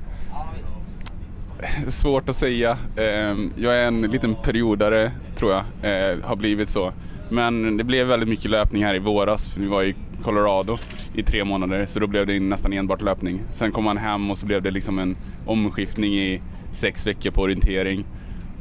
[1.87, 2.77] Svårt att säga.
[2.97, 6.93] Ehm, jag är en liten periodare tror jag, eh, har blivit så.
[7.29, 10.77] Men det blev väldigt mycket löpning här i våras, för vi var i Colorado
[11.13, 13.41] i tre månader, så då blev det nästan enbart löpning.
[13.51, 16.41] Sen kom han hem och så blev det liksom en omskiftning i
[16.71, 18.05] sex veckor på orientering.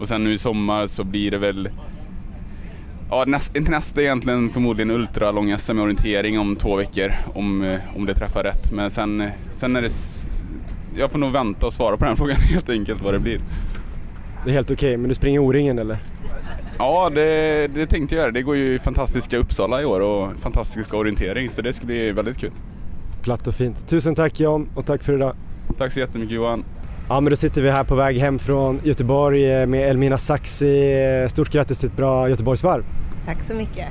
[0.01, 1.69] Och sen nu i sommar så blir det väl
[3.11, 8.15] Ja, nästa, nästa egentligen förmodligen ultralång SM orientering om två veckor om, eh, om det
[8.15, 8.73] träffar rätt.
[8.73, 9.93] Men sen, eh, sen är det...
[10.99, 13.41] Jag får nog vänta och svara på den frågan helt enkelt vad det blir.
[14.45, 15.99] Det är helt okej, okay, men du springer O-ringen eller?
[16.79, 18.33] Ja, det, det tänkte jag göra.
[18.33, 22.13] Det går ju i fantastiska Uppsala i år och fantastiska orientering så det ska bli
[22.13, 22.51] väldigt kul.
[23.23, 23.89] Platt och fint.
[23.89, 25.37] Tusen tack Jan och tack för idag.
[25.79, 26.65] Tack så jättemycket Johan.
[27.09, 31.27] Ja men då sitter vi här på väg hem från Göteborg eh, med Elmina Saxi.
[31.31, 32.85] Stort grattis till ett bra Göteborgsvarv.
[33.27, 33.89] Tack så mycket.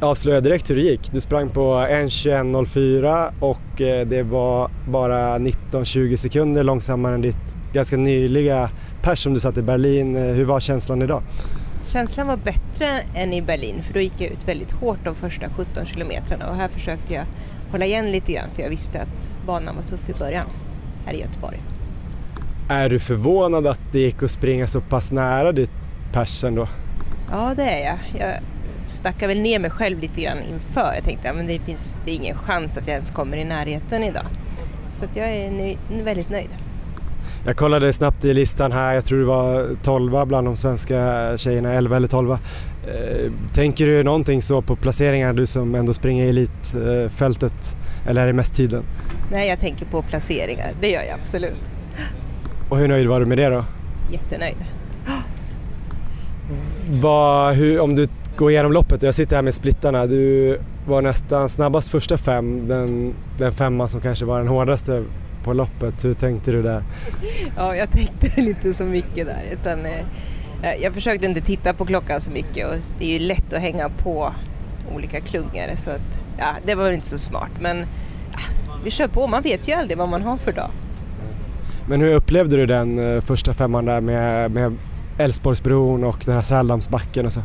[0.00, 1.12] Avslöja direkt hur det gick.
[1.12, 7.96] Du sprang på 1.21.04 och eh, det var bara 19-20 sekunder långsammare än ditt ganska
[7.96, 8.70] nyliga
[9.02, 10.16] pers som du satt i Berlin.
[10.16, 11.22] Eh, hur var känslan idag?
[11.92, 15.48] Känslan var bättre än i Berlin för då gick jag ut väldigt hårt de första
[15.48, 17.24] 17 kilometrarna och här försökte jag
[17.70, 20.46] hålla igen lite grann för jag visste att banan var tuff i början
[21.06, 21.62] här i Göteborg.
[22.68, 25.70] Är du förvånad att det gick att springa så pass nära ditt
[26.12, 26.68] pers ändå?
[27.30, 27.98] Ja det är jag.
[28.20, 28.38] Jag
[28.86, 30.94] stackade väl ner mig själv lite grann inför.
[30.94, 33.44] Jag tänkte att ja, det finns det är ingen chans att jag ens kommer i
[33.44, 34.26] närheten idag.
[34.90, 36.50] Så jag är nöjd, väldigt nöjd.
[37.44, 41.72] Jag kollade snabbt i listan här, jag tror det var 12 bland de svenska tjejerna,
[41.72, 42.30] 11 eller 12.
[42.30, 42.38] Eh,
[43.54, 47.76] tänker du någonting så på placeringar, du som ändå springer i elitfältet,
[48.06, 48.82] eller är det mest tiden?
[49.30, 51.70] Nej, jag tänker på placeringar, det gör jag absolut.
[52.68, 53.64] Och hur nöjd var du med det då?
[54.12, 54.56] Jättenöjd.
[56.90, 61.48] Vad, hur, om du går igenom loppet, jag sitter här med splittarna, du var nästan
[61.48, 65.04] snabbast första fem, den, den femman som kanske var den hårdaste
[65.44, 66.04] på loppet.
[66.04, 66.82] Hur tänkte du där?
[67.56, 69.42] Ja, jag tänkte inte så mycket där.
[69.52, 73.52] Utan, eh, jag försökte inte titta på klockan så mycket och det är ju lätt
[73.52, 74.32] att hänga på
[74.94, 77.50] olika klungor så att, ja, det var väl inte så smart.
[77.60, 77.78] Men
[78.32, 78.38] ja,
[78.84, 80.70] vi kör på, man vet ju aldrig vad man har för dag.
[81.88, 84.76] Men hur upplevde du den eh, första femman där med, med
[85.18, 87.42] Älvsborgsbron och den här Sällandsbacken och så?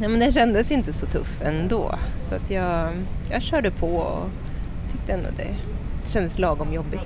[0.00, 1.94] Nej men den kändes inte så tuff ändå.
[2.20, 2.88] Så att jag,
[3.30, 4.28] jag körde på och
[4.92, 5.73] tyckte ändå det
[6.12, 7.00] kändes lagom jobbigt.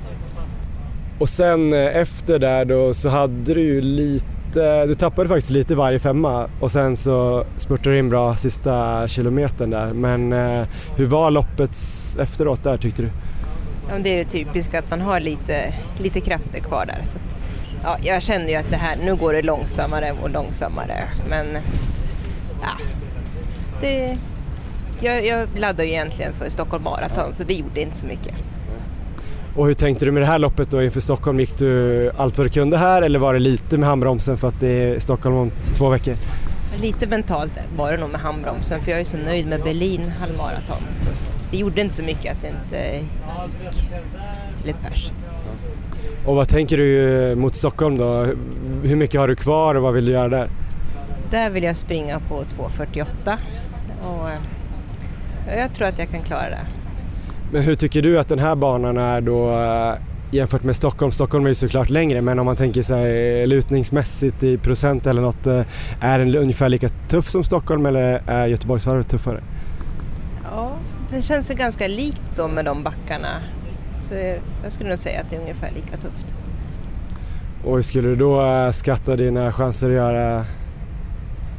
[1.18, 5.74] Och sen eh, efter där då så hade du ju lite, du tappade faktiskt lite
[5.74, 9.92] varje femma och sen så spurtade du in bra sista kilometern där.
[9.92, 11.76] Men eh, hur var loppet
[12.18, 13.10] efteråt där tyckte du?
[13.90, 17.00] Ja, det är det typiska att man har lite, lite krafter kvar där.
[17.04, 17.40] Så att,
[17.82, 21.46] ja, jag kände ju att det här, nu går det långsammare och långsammare men
[22.62, 22.78] ja,
[23.80, 24.18] det,
[25.00, 28.34] jag, jag laddade ju egentligen för Stockholm Marathon så det gjorde inte så mycket.
[29.58, 31.40] Och hur tänkte du med det här loppet då inför Stockholm?
[31.40, 34.60] Gick du allt vad du kunde här eller var det lite med handbromsen för att
[34.60, 36.14] det är Stockholm om två veckor?
[36.80, 40.82] Lite mentalt var det nog med handbromsen för jag är så nöjd med Berlin halvmaraton.
[41.50, 42.96] Det gjorde inte så mycket att det inte
[43.64, 45.10] gick till ett pers.
[46.26, 48.26] Och vad tänker du mot Stockholm då?
[48.82, 50.50] Hur mycket har du kvar och vad vill du göra där?
[51.30, 53.36] Där vill jag springa på 2.48
[54.02, 56.77] och eh, jag tror att jag kan klara det.
[57.52, 59.94] Men hur tycker du att den här banan är då eh,
[60.30, 61.12] jämfört med Stockholm?
[61.12, 65.46] Stockholm är ju såklart längre men om man tänker sig lutningsmässigt i procent eller något,
[65.46, 65.62] eh,
[66.00, 69.42] är den ungefär lika tuff som Stockholm eller är Göteborgsvarvet tuffare?
[70.44, 70.72] Ja,
[71.10, 73.28] det känns ju ganska likt så med de backarna.
[74.00, 74.14] Så
[74.62, 76.26] jag skulle nog säga att det är ungefär lika tufft.
[77.64, 80.44] Och hur skulle du då eh, skatta dina chanser att göra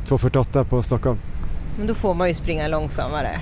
[0.07, 1.17] 2.48 på Stockholm?
[1.77, 3.41] Men då får man ju springa långsammare.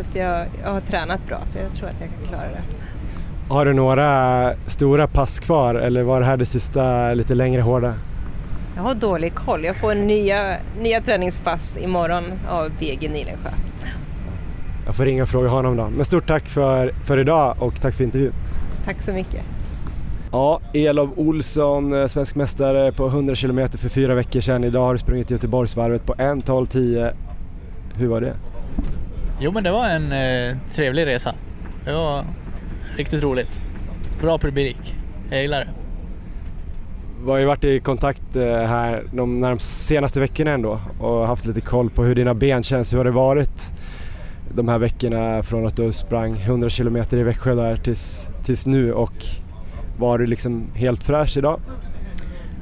[0.00, 2.62] Så att jag, jag har tränat bra så jag tror att jag kan klara det.
[3.54, 7.94] Har du några stora pass kvar eller var det här det sista lite längre hårda?
[8.76, 9.64] Jag har dålig koll.
[9.64, 13.50] Jag får nya, nya träningspass imorgon av BG Nilensjö.
[14.86, 15.88] Jag får ringa och fråga honom då.
[15.96, 18.32] Men stort tack för, för idag och tack för intervjun.
[18.84, 19.42] Tack så mycket.
[20.32, 24.64] Ja, Elof Olsson, eh, svensk mästare på 100 km för fyra veckor sedan.
[24.64, 27.12] Idag har du sprungit Göteborgsvarvet på 1.12.10.
[27.94, 28.34] Hur var det?
[29.42, 31.34] Jo men det var en eh, trevlig resa.
[31.84, 32.24] Det var
[32.96, 33.60] riktigt roligt.
[34.20, 34.96] Bra publik.
[35.30, 35.70] Jag gillar det.
[37.24, 41.46] Vi har ju varit i kontakt eh, här de närmast senaste veckorna ändå och haft
[41.46, 42.92] lite koll på hur dina ben känns.
[42.92, 43.72] Hur har det varit
[44.54, 48.92] de här veckorna från att du sprang 100 km i Växjö där tills, tills nu
[48.92, 49.26] och
[49.98, 51.60] var du liksom helt fräsch idag?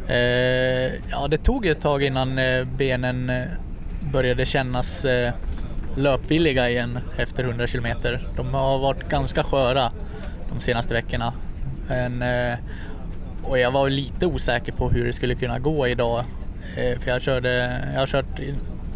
[0.09, 3.45] Eh, ja, det tog ett tag innan eh, benen eh,
[4.12, 5.07] började kännas
[5.99, 7.87] löpvilliga igen efter 100 km.
[8.37, 9.93] De har varit ganska sköra
[10.49, 11.33] de senaste veckorna.
[11.89, 12.59] Men, eh,
[13.43, 16.25] och jag var lite osäker på hur det skulle kunna gå idag.
[16.77, 18.41] Eh, för jag, körde, jag har kört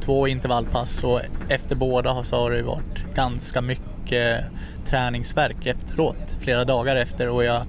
[0.01, 4.45] två intervallpass och efter båda så har det varit ganska mycket
[4.89, 7.63] träningsverk efteråt, flera dagar efter och jag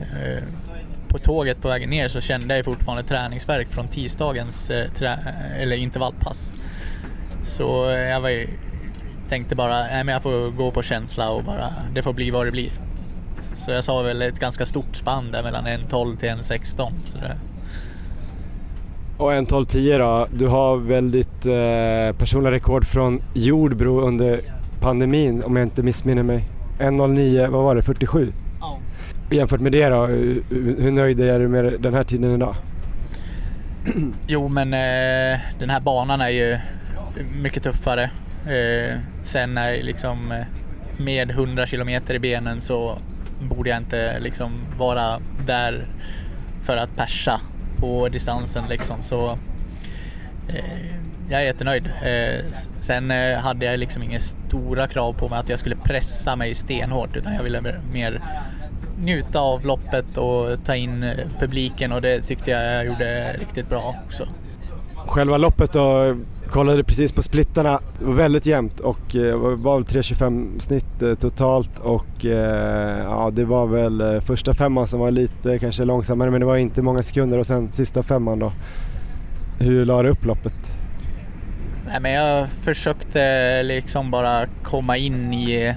[0.00, 0.42] eh,
[1.08, 5.18] på tåget på vägen ner så kände jag fortfarande träningsverk från tisdagens trä,
[5.58, 6.54] eller intervallpass.
[7.44, 8.46] Så jag var,
[9.28, 12.46] tänkte bara, nej men jag får gå på känsla och bara, det får bli vad
[12.46, 12.70] det blir.
[13.56, 16.90] Så jag sa väl ett ganska stort spann där mellan 1.12 till 1.16.
[17.04, 17.36] Så det...
[19.18, 24.40] Och 1.12.10 då, du har väldigt eh, personliga rekord från Jordbro under
[24.80, 26.44] pandemin om jag inte missminner mig.
[26.78, 28.32] 1.09, vad var det, 47?
[28.60, 28.78] Ja.
[29.30, 30.44] Jämfört med det då, hur,
[30.78, 32.54] hur nöjd är du med den här tiden idag?
[34.26, 36.58] Jo men eh, den här banan är ju
[37.34, 38.10] mycket tuffare.
[38.46, 40.44] Eh, sen är liksom eh,
[40.96, 42.98] med 100 kilometer i benen så
[43.40, 45.86] borde jag inte liksom vara där
[46.62, 47.40] för att persa
[47.76, 48.96] på distansen liksom.
[49.02, 49.38] Så
[50.48, 50.92] eh,
[51.28, 51.86] jag är jättenöjd.
[51.86, 52.44] Eh,
[52.80, 56.54] sen eh, hade jag liksom inga stora krav på mig att jag skulle pressa mig
[56.54, 58.20] stenhårt utan jag ville mer
[58.98, 63.68] njuta av loppet och ta in eh, publiken och det tyckte jag jag gjorde riktigt
[63.68, 64.28] bra också.
[65.06, 66.16] Själva loppet då,
[66.52, 71.14] kollade precis på splittarna, det var väldigt jämnt och eh, var väl 3.25 snitt eh,
[71.14, 76.30] totalt och eh, ja det var väl eh, första femman som var lite kanske långsammare
[76.30, 78.52] men det var inte många sekunder och sen sista femman då.
[79.58, 80.54] Hur la du upp loppet?
[81.86, 85.74] Nej, men jag försökte liksom bara komma in i eh,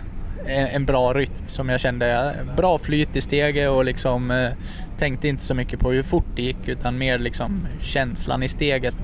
[0.57, 2.11] en, en bra rytm som jag kände.
[2.11, 4.49] Eh, bra flyt i steget och liksom
[4.97, 8.95] tänkte inte så mycket på hur fort det gick utan mer liksom känslan i steget.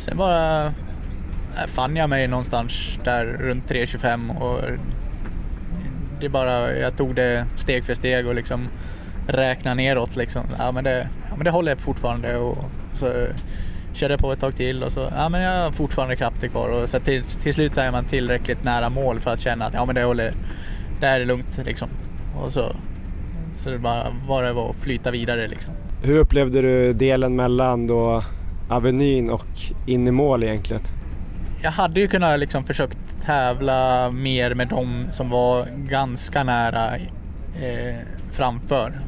[0.00, 4.60] Sen bara äh, fann jag mig någonstans där runt 3.25 och
[6.20, 8.68] det bara, jag tog det steg för steg och liksom
[9.26, 10.42] räkna neråt liksom.
[10.58, 12.58] Ja men det, ja, men det håller fortfarande och
[12.92, 13.26] så
[13.92, 16.68] körde jag på ett tag till och så, ja men jag har fortfarande krafter kvar
[16.68, 19.74] och så till, till slut så är man tillräckligt nära mål för att känna att
[19.74, 20.34] ja men det håller,
[21.00, 21.88] det här är lugnt liksom.
[22.36, 22.76] Och så,
[23.54, 25.72] så det bara var det var att flyta vidare liksom.
[26.02, 28.22] Hur upplevde du delen mellan då
[28.70, 29.46] Avenyn och
[29.86, 30.82] in i mål egentligen?
[31.62, 37.96] Jag hade ju kunnat liksom försökt tävla mer med dem som var ganska nära eh,
[38.32, 39.00] framför.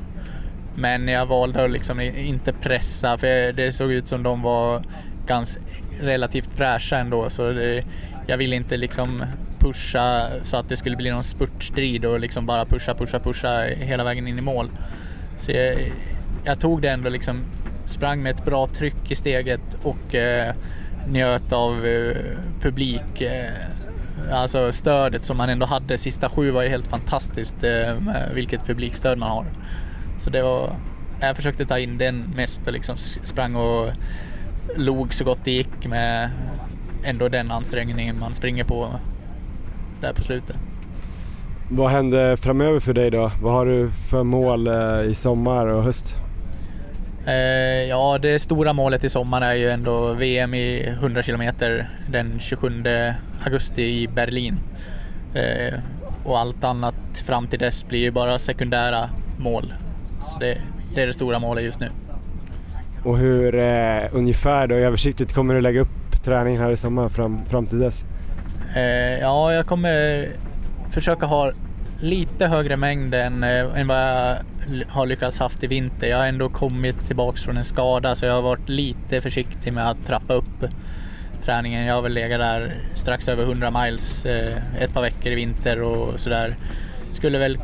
[0.75, 4.83] Men jag valde att liksom inte pressa för det såg ut som de var
[5.27, 5.61] ganska
[6.01, 7.85] relativt fräscha ändå så det,
[8.27, 9.25] jag ville inte liksom
[9.59, 14.05] pusha så att det skulle bli någon spurtstrid och liksom bara pusha, pusha, pusha hela
[14.05, 14.71] vägen in i mål.
[15.41, 15.93] Så jag,
[16.45, 17.45] jag tog det ändå liksom,
[17.93, 20.55] sprang med ett bra tryck i steget och eh,
[21.09, 22.17] njöt av eh,
[22.61, 23.21] publik.
[23.21, 23.53] Eh,
[24.33, 27.95] alltså stödet som man ändå hade sista sju var ju helt fantastiskt eh,
[28.35, 29.47] vilket publikstöd man har.
[30.19, 30.73] Så det var,
[31.21, 33.91] jag försökte ta in den mest och liksom sprang och
[34.77, 36.31] log så gott det gick med
[37.05, 38.89] ändå den ansträngningen man springer på
[40.01, 40.57] där på slutet.
[41.71, 43.33] Vad händer framöver för dig då?
[43.43, 46.22] Vad har du för mål eh, i sommar och höst?
[47.27, 51.53] Eh, ja, det stora målet i sommar är ju ändå VM i 100 km
[52.09, 52.85] den 27
[53.45, 54.59] augusti i Berlin.
[55.35, 55.79] Eh,
[56.25, 59.73] och allt annat fram till dess blir ju bara sekundära mål.
[60.21, 60.59] Så det,
[60.95, 61.89] det är det stora målet just nu.
[63.05, 67.45] Och hur eh, ungefär då översiktligt kommer du lägga upp träningen här i sommar fram,
[67.47, 68.05] fram till dess?
[68.77, 70.29] Eh, ja, jag kommer
[70.91, 71.53] försöka ha
[72.01, 74.37] lite högre mängd än, eh, än vad jag
[74.89, 76.07] har lyckats haft i vinter.
[76.07, 79.91] Jag har ändå kommit tillbaks från en skada så jag har varit lite försiktig med
[79.91, 80.65] att trappa upp
[81.45, 81.87] träningen.
[81.87, 85.83] Jag har väl legat där strax över 100 miles eh, ett par veckor i vinter
[85.83, 86.57] och sådär.
[87.11, 87.59] Skulle väl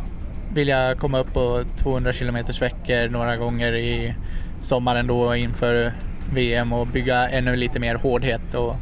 [0.54, 4.14] vilja komma upp på 200 km veckor några gånger i
[4.60, 5.92] sommaren då inför
[6.32, 8.54] VM och bygga ännu lite mer hårdhet.
[8.54, 8.76] Och,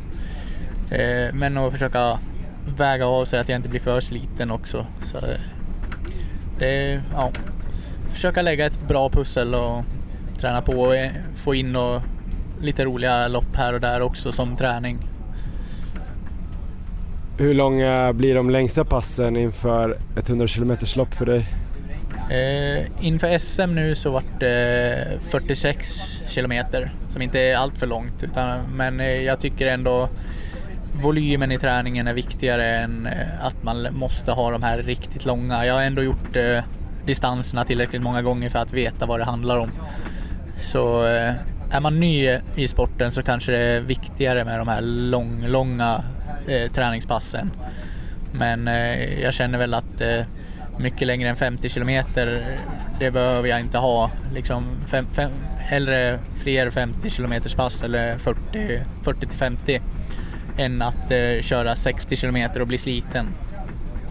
[0.95, 2.19] eh, men att försöka
[2.79, 4.87] väga av sig att jag inte blir för sliten också.
[5.05, 5.41] Så eh,
[6.59, 7.31] det, ja,
[8.17, 9.85] försöka lägga ett bra pussel och
[10.41, 12.03] träna på och eh, få in och
[12.61, 14.99] lite roliga lopp här och där också som träning.
[17.39, 21.47] Hur långa blir de längsta passen inför ett 100 km lopp för dig?
[22.31, 28.23] Eh, inför SM nu så vart det 46 kilometer som inte är allt för långt
[28.23, 30.09] utan, men eh, jag tycker ändå
[31.03, 33.09] volymen i träningen är viktigare än
[33.41, 35.67] att man måste ha de här riktigt långa.
[35.67, 36.37] Jag har ändå gjort
[37.07, 39.71] distanserna tillräckligt många gånger för att veta vad det handlar om.
[40.61, 41.35] Så eh,
[41.71, 46.05] är man ny i sporten så kanske det är viktigare med de här lång, långa
[46.49, 47.51] eh, träningspassen.
[48.33, 50.23] Men eh, jag känner väl att eh,
[50.79, 52.59] mycket längre än 50 kilometer,
[52.99, 54.11] det behöver jag inte ha.
[54.35, 59.81] Liksom fem, fem, hellre fler 50 kilometers pass eller 40, 40 till 50
[60.59, 63.27] än att eh, köra 60 kilometer och bli sliten.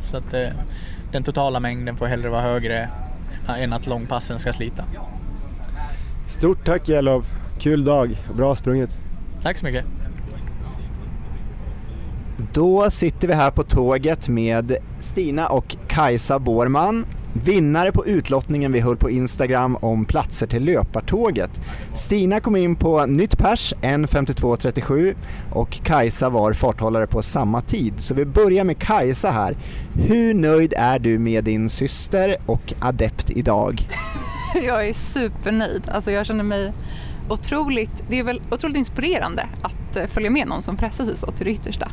[0.01, 0.49] Så att eh,
[1.15, 2.89] den totala mängden får hellre vara högre
[3.47, 4.83] än att långpassen ska slita.
[6.27, 7.25] Stort tack Jelov!
[7.59, 8.89] Kul dag, bra sprunget!
[9.41, 9.85] Tack så mycket!
[12.53, 17.05] Då sitter vi här på tåget med Stina och Kajsa Borman,
[17.43, 21.49] vinnare på utlottningen vi höll på Instagram om platser till löpartåget.
[21.93, 25.15] Stina kom in på nytt pers, 1.52.37
[25.51, 27.93] och Kajsa var farthållare på samma tid.
[27.97, 29.55] Så vi börjar med Kajsa här.
[30.07, 33.81] Hur nöjd är du med din syster och adept idag?
[34.65, 35.89] Jag är supernöjd.
[35.89, 36.73] Alltså jag känner mig
[37.29, 41.31] otroligt, det är väl otroligt inspirerande att eh, följa med någon som pressar sig så
[41.31, 41.91] till det yttersta.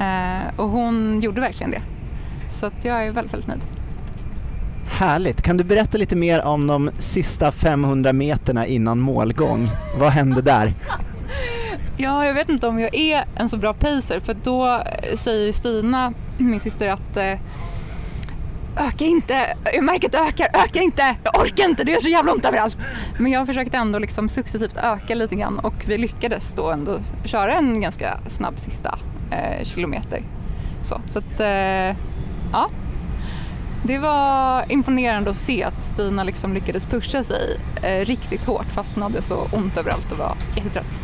[0.00, 1.82] Eh, och hon gjorde verkligen det.
[2.50, 3.62] Så att jag är väldigt, väldigt nöjd.
[4.90, 5.42] Härligt!
[5.42, 9.68] Kan du berätta lite mer om de sista 500 meterna innan målgång?
[9.98, 10.74] Vad hände där?
[11.98, 15.52] Ja, jag vet inte om jag är en så bra pacer för då eh, säger
[15.52, 17.38] Stina, min syster, att eh,
[18.76, 22.08] öka inte, jag märker att det ökar, öka inte, jag orkar inte, det gör så
[22.08, 22.78] jävla ont överallt.
[23.18, 27.54] Men jag försökte ändå liksom successivt öka lite grann och vi lyckades då ändå köra
[27.54, 28.98] en ganska snabb sista
[29.30, 30.22] eh, kilometer.
[30.82, 31.96] Så, så att, eh,
[32.52, 32.70] ja.
[33.86, 38.94] Det var imponerande att se att Stina liksom lyckades pusha sig eh, riktigt hårt fast
[38.94, 41.00] hon hade så ont överallt och var jättetrött.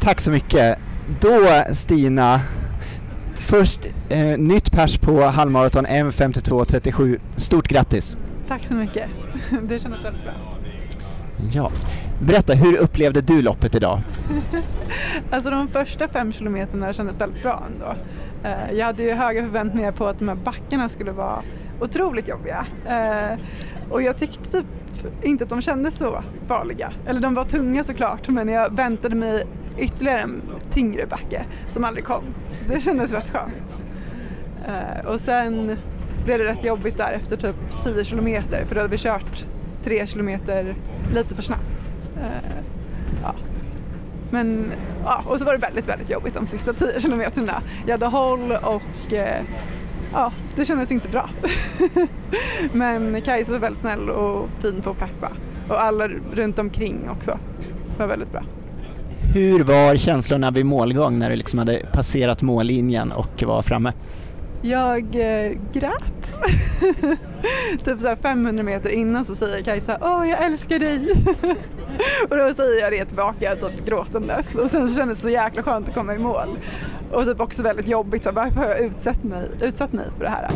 [0.00, 0.78] Tack så mycket.
[1.20, 2.40] Då Stina,
[3.34, 7.20] först eh, nytt pers på halvmaraton M52.37.
[7.36, 8.16] Stort grattis!
[8.48, 9.08] Tack så mycket.
[9.62, 10.32] Det kändes väldigt bra.
[11.52, 11.70] Ja.
[12.20, 14.00] Berätta, hur upplevde du loppet idag?
[15.30, 17.94] Alltså de första fem kilometerna kändes väldigt bra ändå.
[18.44, 21.42] Eh, jag hade ju höga förväntningar på att de här backarna skulle vara
[21.80, 22.66] otroligt jobbiga.
[22.88, 23.38] Eh,
[23.90, 24.66] och jag tyckte typ
[25.22, 26.92] inte att de kändes så farliga.
[27.06, 29.44] Eller de var tunga såklart men jag väntade mig
[29.78, 32.24] ytterligare en tyngre backe som aldrig kom.
[32.50, 33.78] Så det kändes rätt skönt.
[34.66, 35.76] Eh, och sen
[36.24, 39.44] blev det rätt jobbigt där efter typ 10 kilometer för då hade vi kört
[39.84, 40.74] 3 kilometer
[41.14, 41.94] lite för snabbt.
[43.22, 43.34] Ja.
[44.34, 44.72] Men,
[45.04, 47.62] ja, och så var det väldigt, väldigt jobbigt de sista 10 kilometerna.
[47.86, 49.42] Jag hade håll och eh,
[50.12, 51.30] ja, det kändes inte bra.
[52.72, 55.28] Men Kajsa var väldigt snäll och fin på att peppa.
[55.68, 57.38] Och alla runt omkring också
[57.98, 58.42] var väldigt bra.
[59.34, 63.92] Hur var känslorna vid målgång när du liksom hade passerat mållinjen och var framme?
[64.62, 66.34] Jag eh, grät.
[67.84, 71.08] typ så 500 meter innan så säger Kajsa Åh, jag älskar dig.
[72.30, 75.62] och då säger jag det tillbaka typ gråtandes och sen så kändes det så jäkla
[75.62, 76.58] skönt att komma i mål.
[77.12, 80.30] Och typ också väldigt jobbigt, så varför har jag utsatt mig, utsatt mig för det
[80.30, 80.50] här?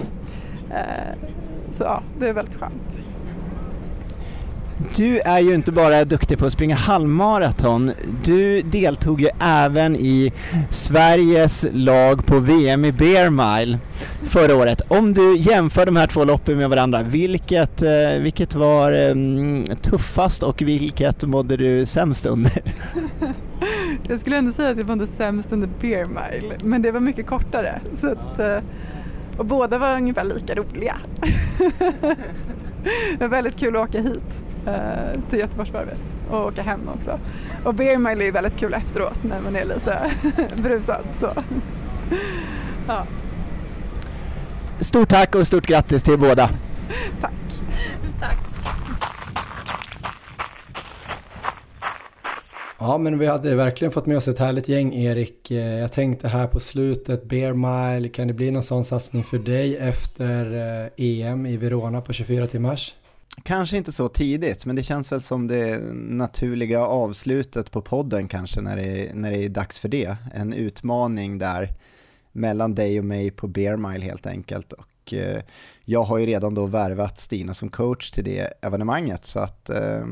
[0.71, 1.29] Eh,
[1.73, 2.99] så ja, det är väldigt skönt.
[4.97, 7.93] Du är ju inte bara duktig på att springa halvmaraton,
[8.25, 10.33] du deltog ju även i
[10.71, 13.79] Sveriges lag på VM i Bear Mile
[14.23, 14.81] förra året.
[14.89, 20.43] Om du jämför de här två loppen med varandra, vilket, eh, vilket var um, tuffast
[20.43, 22.63] och vilket mådde du sämst under?
[24.09, 27.27] jag skulle ändå säga att jag mådde sämst under Bear Mile, men det var mycket
[27.27, 27.81] kortare.
[28.01, 28.59] Så att, eh,
[29.39, 30.97] och båda var ungefär lika roliga.
[33.19, 35.99] det var väldigt kul att åka hit eh, till Göteborgsvarvet
[36.31, 37.19] och åka hem också.
[37.65, 40.11] Och Bear Mile är väldigt kul efteråt när man är lite
[40.63, 41.05] brusad.
[41.21, 41.33] Så.
[42.87, 43.07] ja.
[44.81, 46.51] Stort tack och stort grattis till båda.
[47.21, 47.33] Tack.
[48.21, 48.39] Tack.
[52.81, 55.51] Ja, men vi hade verkligen fått med oss ett härligt gäng, Erik.
[55.51, 59.39] Eh, jag tänkte här på slutet, Bear Mile, kan det bli någon sån satsning för
[59.39, 60.47] dig efter
[60.97, 62.95] EM eh, e i Verona på 24 timmars?
[63.43, 68.61] Kanske inte så tidigt, men det känns väl som det naturliga avslutet på podden kanske
[68.61, 70.17] när det, när det är dags för det.
[70.35, 71.69] En utmaning där
[72.33, 74.73] mellan dig och mig på Bear Mile helt enkelt.
[74.73, 75.43] Och eh,
[75.85, 80.07] jag har ju redan då värvat Stina som coach till det evenemanget, så att eh,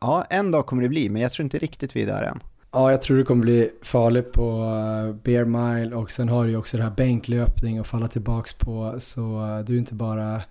[0.00, 2.40] ja, en dag kommer det bli, men jag tror inte riktigt vi är där än.
[2.72, 6.50] Ja, jag tror det kommer bli farligt på eh, Bear Mile och sen har du
[6.50, 10.42] ju också det här bänklöpning att falla tillbaks på, så eh, du är inte bara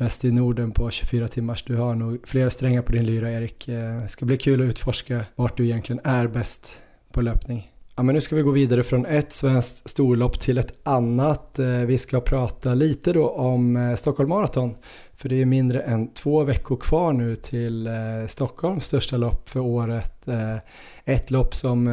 [0.00, 1.64] bäst i Norden på 24 timmars.
[1.64, 3.68] Du har nog flera strängar på din lyra Erik.
[3.68, 6.72] Eh, det ska bli kul att utforska vart du egentligen är bäst
[7.12, 7.72] på löpning.
[7.96, 11.58] Ja, men nu ska vi gå vidare från ett svenskt storlopp till ett annat.
[11.58, 14.74] Eh, vi ska prata lite då om eh, Stockholm Marathon.
[15.14, 17.88] För det är mindre än två veckor kvar nu till
[18.28, 20.28] Stockholms största lopp för året.
[21.04, 21.84] Ett lopp som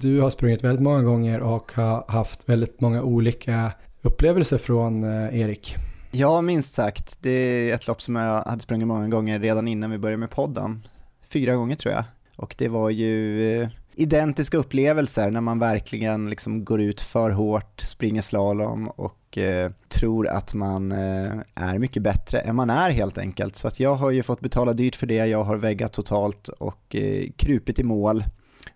[0.00, 5.76] du har sprungit väldigt många gånger och har haft väldigt många olika upplevelser från Erik.
[6.16, 7.18] Ja, minst sagt.
[7.20, 10.30] Det är ett lopp som jag hade sprungit många gånger redan innan vi började med
[10.30, 10.86] podden.
[11.28, 12.04] Fyra gånger tror jag.
[12.36, 17.80] Och det var ju eh, identiska upplevelser när man verkligen liksom går ut för hårt,
[17.80, 23.18] springer slalom och eh, tror att man eh, är mycket bättre än man är helt
[23.18, 23.56] enkelt.
[23.56, 26.96] Så att jag har ju fått betala dyrt för det, jag har väggat totalt och
[26.96, 28.24] eh, krupit i mål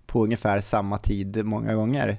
[0.07, 2.19] på ungefär samma tid många gånger.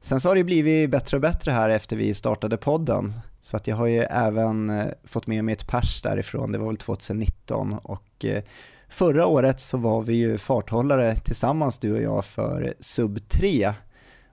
[0.00, 3.12] Sen så har det blivit bättre och bättre här efter vi startade podden.
[3.40, 6.66] Så att jag har ju även eh, fått med mig ett pers därifrån, det var
[6.66, 8.42] väl 2019 och eh,
[8.88, 13.72] förra året så var vi ju farthållare tillsammans du och jag för sub 3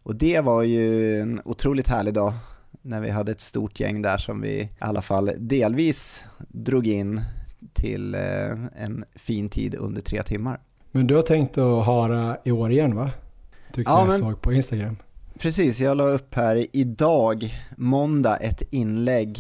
[0.04, 2.34] och det var ju en otroligt härlig dag
[2.82, 7.22] när vi hade ett stort gäng där som vi i alla fall delvis drog in
[7.74, 8.22] till eh,
[8.76, 10.60] en fin tid under tre timmar.
[10.92, 13.12] Men du har tänkt att hara i år igen va?
[13.74, 14.18] Tyckte ja, jag men...
[14.18, 14.98] såg på Instagram.
[15.40, 19.40] Precis, jag la upp här idag, måndag, ett inlägg.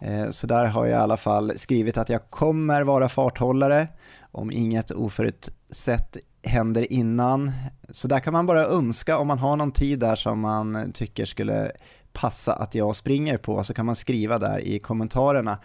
[0.00, 3.88] Eh, så där har jag i alla fall skrivit att jag kommer vara farthållare
[4.20, 7.52] om inget oförutsett händer innan.
[7.90, 11.24] Så där kan man bara önska om man har någon tid där som man tycker
[11.24, 11.72] skulle
[12.12, 15.58] passa att jag springer på så kan man skriva där i kommentarerna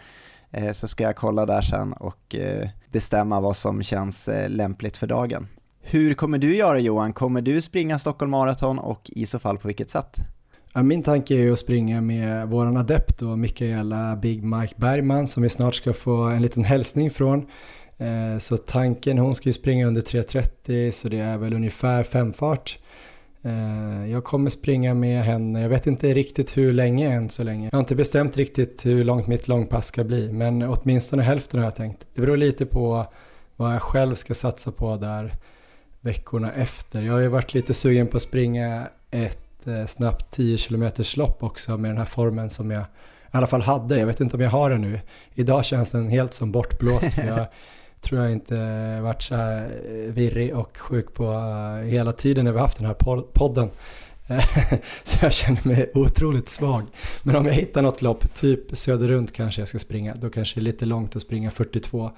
[0.50, 5.06] eh, så ska jag kolla där sen och eh, bestämma vad som känns lämpligt för
[5.06, 5.46] dagen.
[5.86, 7.12] Hur kommer du göra Johan?
[7.12, 10.16] Kommer du springa Stockholm Marathon och i så fall på vilket sätt?
[10.82, 15.48] Min tanke är att springa med våran adept och Mikaela Big Mike Bergman som vi
[15.48, 17.46] snart ska få en liten hälsning från.
[17.98, 22.78] Eh, så tanken, hon ska ju springa under 3.30 så det är väl ungefär femfart.
[23.42, 27.68] Eh, jag kommer springa med henne, jag vet inte riktigt hur länge än så länge.
[27.72, 31.66] Jag har inte bestämt riktigt hur långt mitt långpass ska bli men åtminstone hälften har
[31.66, 32.06] jag tänkt.
[32.14, 33.06] Det beror lite på
[33.56, 35.34] vad jag själv ska satsa på där
[36.04, 37.02] veckorna efter.
[37.02, 41.42] Jag har ju varit lite sugen på att springa ett eh, snabbt 10 km lopp
[41.42, 43.98] också med den här formen som jag i alla fall hade.
[43.98, 45.00] Jag vet inte om jag har den nu.
[45.34, 47.46] Idag känns den helt som bortblåst för jag
[48.00, 48.56] tror jag inte
[49.00, 52.86] varit så här eh, virrig och sjuk på uh, hela tiden när vi haft den
[52.86, 53.70] här podden.
[55.04, 56.86] så jag känner mig otroligt svag.
[57.22, 60.60] Men om jag hittar något lopp, typ söderrunt kanske jag ska springa, då kanske det
[60.60, 62.10] är lite långt att springa 42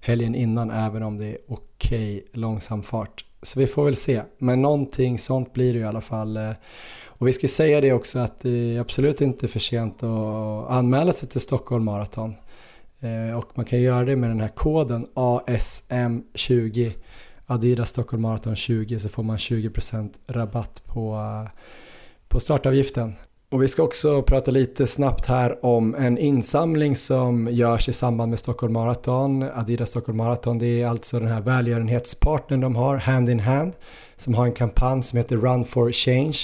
[0.00, 3.24] helgen innan även om det är okej okay, långsam fart.
[3.42, 6.36] Så vi får väl se, men någonting sånt blir det i alla fall.
[6.36, 6.52] Eh,
[7.04, 11.12] och vi ska säga det också att det är absolut inte för sent att anmäla
[11.12, 12.34] sig till Stockholm Marathon.
[13.00, 16.92] Eh, och man kan göra det med den här koden ASM20
[17.46, 21.50] Adidas Stockholm Marathon 20 så får man 20% rabatt på, eh,
[22.28, 23.14] på startavgiften.
[23.52, 28.30] Och vi ska också prata lite snabbt här om en insamling som görs i samband
[28.30, 30.58] med Stockholm Marathon, Adidas Stockholm Marathon.
[30.58, 33.72] Det är alltså den här välgörenhetspartnern de har, Hand in Hand,
[34.16, 36.38] som har en kampanj som heter Run for Change.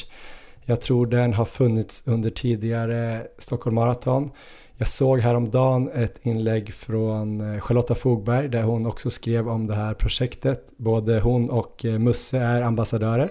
[0.64, 4.30] Jag tror den har funnits under tidigare Stockholm Marathon.
[4.76, 9.74] Jag såg häromdagen ett inlägg från eh, Charlotta Fogberg där hon också skrev om det
[9.74, 10.68] här projektet.
[10.76, 13.30] Både hon och eh, Musse är ambassadörer.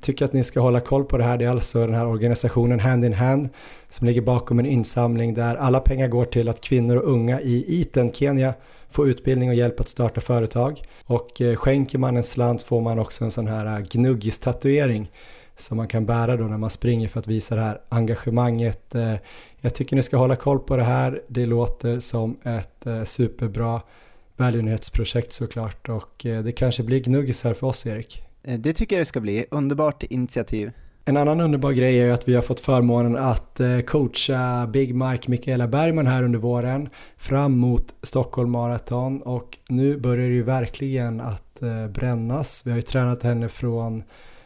[0.00, 1.38] Tycker att ni ska hålla koll på det här.
[1.38, 3.48] Det är alltså den här organisationen Hand in Hand
[3.88, 7.64] som ligger bakom en insamling där alla pengar går till att kvinnor och unga i
[7.80, 8.54] Iten, Kenya
[8.90, 10.82] får utbildning och hjälp att starta företag.
[11.04, 15.10] Och eh, skänker man en slant får man också en sån här eh, gnuggis-tatuering
[15.56, 18.94] som man kan bära då när man springer för att visa det här engagemanget.
[18.94, 19.14] Eh,
[19.60, 21.22] jag tycker ni ska hålla koll på det här.
[21.28, 23.80] Det låter som ett superbra
[24.36, 28.29] välgörenhetsprojekt såklart och det kanske blir gnuggisar för oss Erik.
[28.42, 29.44] Eh, det tycker jag det ska bli.
[29.50, 30.70] Underbart initiativ.
[31.04, 35.30] En annan underbar grej är att vi har fått förmånen att eh, coacha Big Mike
[35.30, 41.20] Mikaela Bergman här under våren fram mot Stockholm Marathon och nu börjar det ju verkligen
[41.20, 42.62] att eh, brännas.
[42.66, 44.02] Vi har ju tränat henne från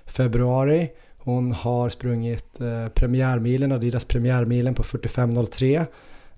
[0.07, 0.91] februari.
[1.19, 2.59] Hon har sprungit
[2.95, 5.87] premiärmilen, Adidas premiärmilen på 45.03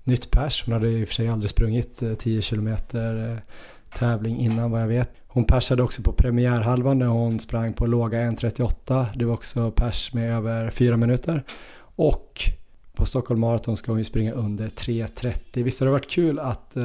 [0.03, 0.63] nytt pers.
[0.65, 2.75] Hon hade i och för sig aldrig sprungit 10 km
[3.93, 5.16] tävling innan vad jag vet.
[5.37, 9.05] Hon persade också på premiärhalvan när hon sprang på låga 1.38.
[9.15, 11.43] Det var också pers med över 4 minuter.
[11.79, 12.41] Och
[12.95, 15.63] på Stockholm Marathon ska hon ju springa under 3.30.
[15.63, 16.83] Visst har det varit kul att eh,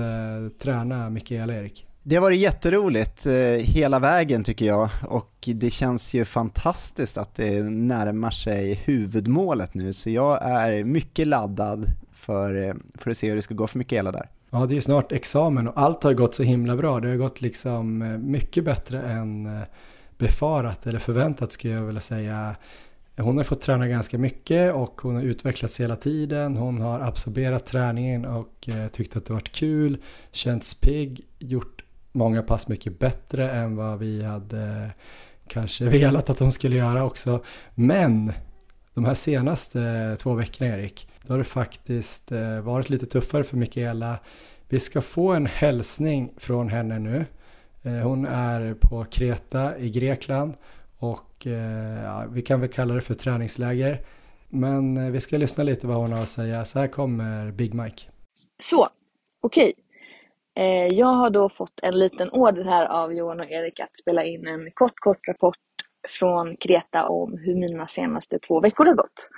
[0.62, 1.86] träna Mikaela Erik?
[2.02, 7.34] Det har varit jätteroligt eh, hela vägen tycker jag och det känns ju fantastiskt att
[7.34, 13.28] det närmar sig huvudmålet nu så jag är mycket laddad för, eh, för att se
[13.28, 14.28] hur det ska gå för Mikaela där.
[14.54, 17.00] Ja, det är ju snart examen och allt har gått så himla bra.
[17.00, 19.62] Det har gått liksom eh, mycket bättre än eh,
[20.18, 22.56] befarat eller förväntat skulle jag vilja säga.
[23.16, 26.56] Hon har fått träna ganska mycket och hon har utvecklats hela tiden.
[26.56, 29.98] Hon har absorberat träningen och eh, tyckt att det varit kul,
[30.32, 34.90] känts pigg, gjort många pass mycket bättre än vad vi hade
[35.48, 37.44] kanske velat att hon skulle göra också.
[37.74, 38.32] Men
[38.94, 43.56] de här senaste två veckorna Erik, då har det faktiskt eh, varit lite tuffare för
[43.56, 44.18] Mikaela.
[44.68, 47.26] Vi ska få en hälsning från henne nu.
[47.82, 50.54] Eh, hon är på Kreta i Grekland
[50.98, 54.00] och eh, ja, vi kan väl kalla det för träningsläger.
[54.48, 56.64] Men vi ska lyssna lite vad hon har att säga.
[56.64, 58.02] Så här kommer Big Mike.
[58.62, 58.88] Så,
[59.40, 59.72] okej.
[59.72, 59.82] Okay.
[60.92, 64.46] Jag har då fått en liten order här av Johan och Erik att spela in
[64.46, 65.56] en kort, kort rapport
[66.08, 69.28] från Kreta om hur mina senaste två veckor har gått.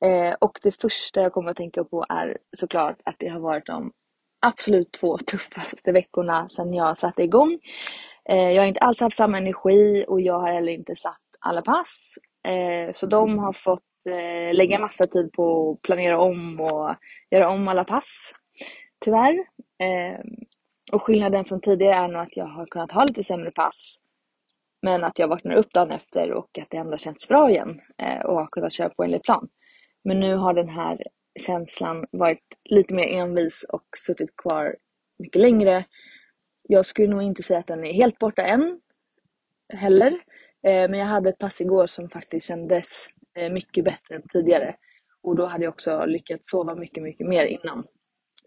[0.00, 3.66] Eh, och det första jag kommer att tänka på är såklart att det har varit
[3.66, 3.92] de
[4.46, 7.58] absolut två tuffaste veckorna sedan jag satte igång.
[8.28, 11.62] Eh, jag har inte alls haft samma energi och jag har heller inte satt alla
[11.62, 12.18] pass.
[12.48, 16.94] Eh, så de har fått eh, lägga massa tid på att planera om och
[17.30, 18.32] göra om alla pass.
[19.04, 19.34] Tyvärr.
[19.78, 20.20] Eh,
[20.92, 23.96] och skillnaden från tidigare är nog att jag har kunnat ha lite sämre pass.
[24.82, 28.20] Men att jag vaknar upp dagen efter och att det ändå känns bra igen eh,
[28.20, 29.48] och har kunnat köra på enligt plan.
[30.04, 31.02] Men nu har den här
[31.40, 34.76] känslan varit lite mer envis och suttit kvar
[35.18, 35.84] mycket längre.
[36.62, 38.80] Jag skulle nog inte säga att den är helt borta än
[39.72, 40.10] heller.
[40.62, 44.76] Eh, men jag hade ett pass igår som faktiskt kändes eh, mycket bättre än tidigare.
[45.22, 47.86] Och då hade jag också lyckats sova mycket, mycket mer innan.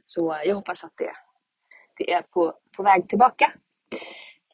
[0.04, 1.12] Så eh, jag hoppas att det,
[1.98, 3.52] det är på, på väg tillbaka.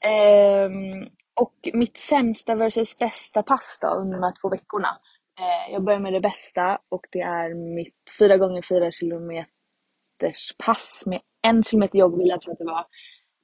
[0.02, 5.00] Ehm, och mitt sämsta versus bästa pass då under de här två veckorna.
[5.40, 11.04] Eh, jag börjar med det bästa och det är mitt 4 gånger 4 kilometers pass
[11.06, 12.86] med en kilometer jogg vill jag tro att det var.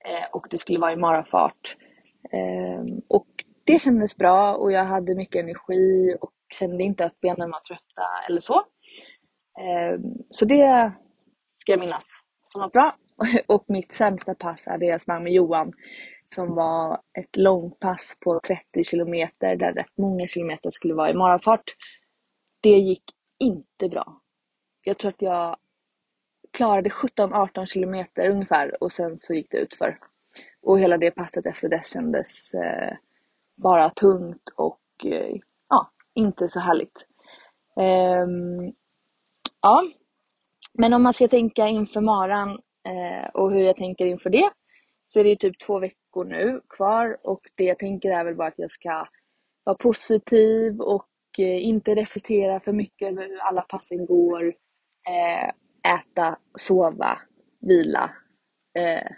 [0.06, 1.78] Eh, och det skulle vara i marafart.
[2.32, 3.28] Ehm, och
[3.64, 8.04] det kändes bra och jag hade mycket energi och kände inte att benen var trötta
[8.30, 8.62] eller så.
[9.60, 10.92] Ehm, så det
[11.58, 12.06] ska jag minnas
[12.52, 12.96] som var bra.
[13.48, 15.74] Och mitt sämsta pass är det jag sprang med Johan
[16.36, 21.64] som var ett långpass på 30 kilometer där rätt många kilometer skulle vara i morgonfart.
[22.62, 23.04] Det gick
[23.40, 24.22] inte bra.
[24.84, 25.58] Jag tror att jag
[26.52, 30.00] klarade 17-18 kilometer ungefär och sen så gick det utför.
[30.62, 32.98] Och hela det passet efter det kändes eh,
[33.56, 35.36] bara tungt och eh,
[35.70, 37.06] ja, inte så härligt.
[37.80, 38.74] Ehm,
[39.62, 39.84] ja,
[40.74, 42.50] men om man ska tänka inför maran
[42.88, 44.50] eh, och hur jag tänker inför det
[45.12, 48.48] så är det typ två veckor nu kvar och det jag tänker är väl bara
[48.48, 49.08] att jag ska
[49.64, 54.48] vara positiv och eh, inte reflektera för mycket över hur alla passen går.
[55.08, 55.50] Eh,
[55.94, 57.20] äta, sova,
[57.60, 58.16] vila.
[58.78, 59.12] Eh,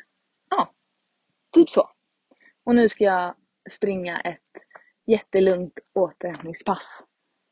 [0.49, 0.73] ja,
[1.53, 1.89] typ så.
[2.63, 3.35] Och nu ska jag
[3.72, 4.63] springa ett
[5.07, 7.03] jättelugnt återhämtningspass.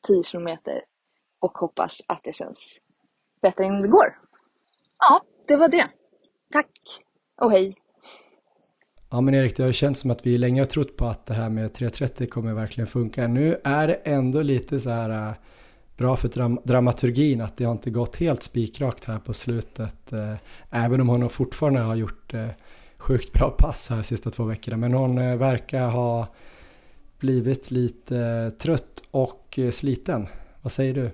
[0.07, 0.83] 10 kilometer
[1.39, 2.79] och hoppas att det känns
[3.41, 4.19] bättre än det går.
[4.99, 5.89] Ja, det var det.
[6.51, 6.71] Tack
[7.41, 7.75] och hej.
[9.11, 11.33] Ja men Erik, det har känts som att vi länge har trott på att det
[11.33, 13.27] här med 330 kommer verkligen funka.
[13.27, 15.33] Nu är det ändå lite så här äh,
[15.97, 20.13] bra för dram dramaturgin att det har inte gått helt spikrakt här på slutet.
[20.13, 20.35] Äh,
[20.69, 22.47] även om hon fortfarande har gjort äh,
[22.97, 24.77] sjukt bra pass här de sista två veckorna.
[24.77, 26.27] Men hon verkar ha
[27.19, 30.27] blivit lite trött och sliten.
[30.61, 31.11] Vad säger du?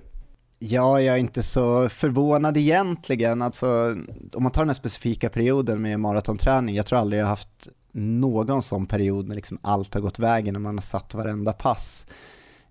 [0.60, 3.42] Ja, jag är inte så förvånad egentligen.
[3.42, 3.96] Alltså,
[4.34, 8.64] om man tar den här specifika perioden med maratonträning, jag tror aldrig jag haft någon
[8.64, 12.06] sån period när liksom allt har gått vägen när man har satt varenda pass.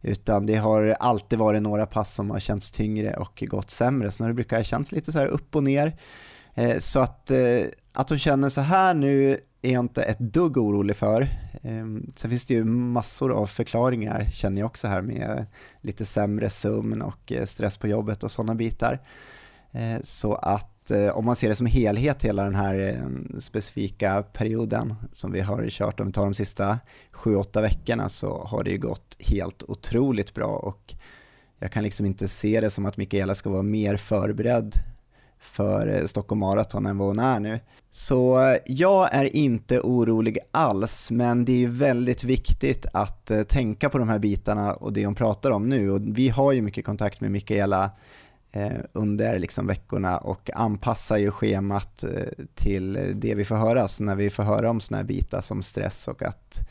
[0.02, 4.10] Utan det har alltid varit några pass som har känts tyngre och gått sämre.
[4.10, 5.96] Så det brukar ha lite så här upp och ner.
[6.54, 7.60] Eh, så att, eh,
[7.92, 11.28] att hon känner så här nu är jag inte ett dugg orolig för.
[11.62, 15.46] Ehm, sen finns det ju massor av förklaringar känner jag också här med
[15.80, 19.00] lite sämre sömn och eh, stress på jobbet och sådana bitar.
[20.02, 24.94] Så att Eh, om man ser det som helhet hela den här eh, specifika perioden
[25.12, 26.78] som vi har kört, om vi tar de sista
[27.12, 30.94] 7-8 veckorna så har det ju gått helt otroligt bra och
[31.58, 34.74] jag kan liksom inte se det som att Mikaela ska vara mer förberedd
[35.38, 37.60] för eh, Stockholm Marathon än vad hon är nu.
[37.90, 44.08] Så jag är inte orolig alls, men det är väldigt viktigt att tänka på de
[44.08, 45.90] här bitarna och det hon pratar om nu.
[45.90, 47.90] Och vi har ju mycket kontakt med Mikaela
[48.56, 52.10] Eh, under liksom veckorna och anpassar ju schemat eh,
[52.54, 53.88] till det vi får höra.
[53.88, 56.68] Så när vi får höra om sådana här bitar som stress och att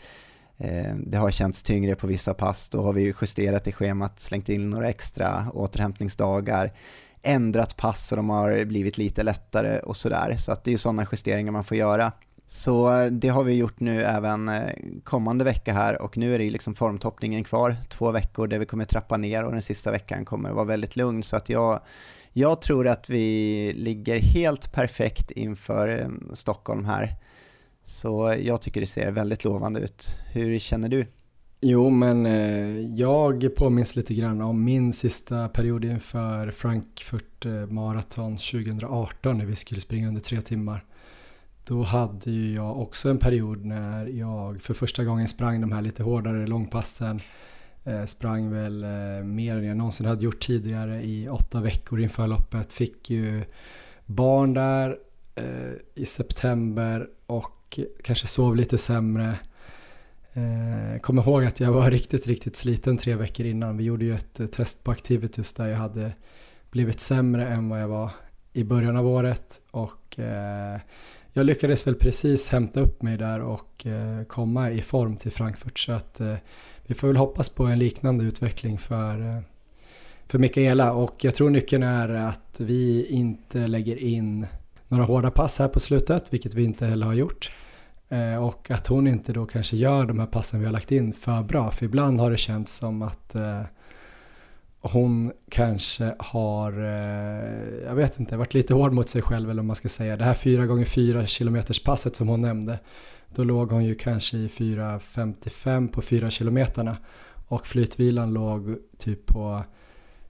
[0.58, 4.50] eh, det har känts tyngre på vissa pass, då har vi justerat i schemat, slängt
[4.50, 6.74] in några extra återhämtningsdagar,
[7.22, 10.36] ändrat pass så de har blivit lite lättare och sådär.
[10.38, 12.12] Så att det är ju sådana justeringar man får göra.
[12.56, 14.70] Så eh, det har vi gjort nu även eh,
[15.04, 18.86] kommande vecka här och nu är det liksom formtoppningen kvar, två veckor där vi kommer
[18.86, 21.80] trappa ner och den sista veckan kommer att vara väldigt lugn så att jag,
[22.34, 27.16] jag tror att vi ligger helt perfekt inför eh, Stockholm här.
[27.84, 30.18] Så jag tycker det ser väldigt lovande ut.
[30.32, 31.06] Hur känner du?
[31.62, 32.26] Jo, men
[32.98, 39.82] jag påminns lite grann om min sista period inför Frankfurt Marathon 2018 när vi skulle
[39.82, 40.86] springa under tre timmar.
[41.66, 45.82] Då hade ju jag också en period när jag för första gången sprang de här
[45.82, 47.22] lite hårdare långpassen.
[47.84, 52.28] Eh, sprang väl eh, mer än jag någonsin hade gjort tidigare i åtta veckor inför
[52.28, 52.74] loppet.
[52.74, 53.44] Fick ju
[54.06, 54.98] barn där
[55.36, 59.38] eh, i september och kanske sov lite sämre.
[60.34, 63.78] Eh, kom ihåg att jag var riktigt, riktigt sliten tre veckor innan.
[63.78, 66.14] Vi gjorde ju ett eh, test på Activitus där jag hade
[66.72, 68.12] blivit sämre än vad jag var
[68.54, 70.80] i början av året och eh,
[71.34, 75.80] jag lyckades väl precis hämta upp mig där och eh, komma i form till Frankfurt.
[75.80, 76.36] Så att eh,
[76.86, 79.40] vi får väl hoppas på en liknande utveckling för, eh,
[80.28, 80.94] för Mikaela.
[80.94, 84.48] Och jag tror nyckeln är att vi inte lägger in
[84.88, 87.52] några hårda pass här på slutet, vilket vi inte heller har gjort.
[88.42, 91.44] Och att hon inte då kanske gör de här passen vi har lagt in för
[91.44, 93.62] bra, för ibland har det känts som att eh,
[94.84, 99.66] hon kanske har, eh, jag vet inte, varit lite hård mot sig själv eller vad
[99.66, 100.18] man ska säga.
[100.18, 102.80] Det här 4 gånger 4 kilometers passet som hon nämnde,
[103.36, 106.98] då låg hon ju kanske i 4.55 på 4 kilometerna.
[107.48, 109.64] Och flytvilan låg typ på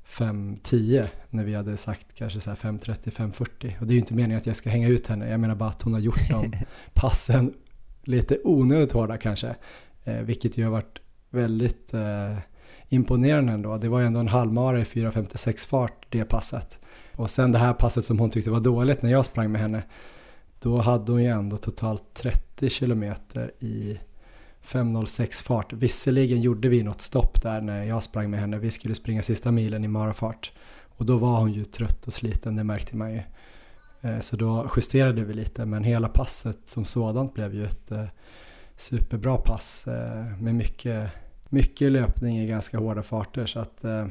[0.07, 4.37] 5.10 när vi hade sagt kanske så 5.30, 5.40 och det är ju inte meningen
[4.37, 6.53] att jag ska hänga ut henne, jag menar bara att hon har gjort de
[6.93, 7.53] passen
[8.03, 9.55] lite onödigt hårda kanske,
[10.03, 10.99] eh, vilket ju har varit
[11.29, 12.37] väldigt eh,
[12.93, 13.77] imponerande ändå.
[13.77, 16.79] Det var ju ändå en halvmara i 4.56 fart det passet.
[17.15, 19.83] Och sen det här passet som hon tyckte var dåligt när jag sprang med henne.
[20.59, 23.99] Då hade hon ju ändå totalt 30 kilometer i
[24.65, 25.73] 5.06 fart.
[25.73, 28.57] Visserligen gjorde vi något stopp där när jag sprang med henne.
[28.57, 30.51] Vi skulle springa sista milen i marafart.
[30.97, 33.21] Och då var hon ju trött och sliten, det märkte man ju.
[34.01, 38.05] Eh, så då justerade vi lite, men hela passet som sådant blev ju ett eh,
[38.77, 41.09] superbra pass eh, med mycket
[41.53, 43.45] mycket löpning i ganska hårda farter.
[43.45, 44.07] Så att eh,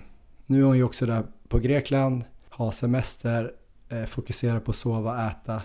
[0.47, 3.53] nu är hon ju också där på Grekland, har semester,
[3.89, 5.63] eh, fokuserar på att sova, äta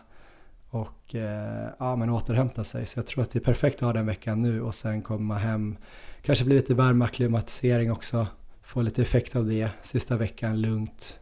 [0.69, 2.85] och eh, ja, men återhämta sig.
[2.85, 5.37] Så jag tror att det är perfekt att ha den veckan nu och sen komma
[5.37, 5.77] hem.
[6.21, 8.27] Kanske bli lite värmeacklimatisering också,
[8.61, 9.69] få lite effekt av det.
[9.83, 11.19] Sista veckan lugnt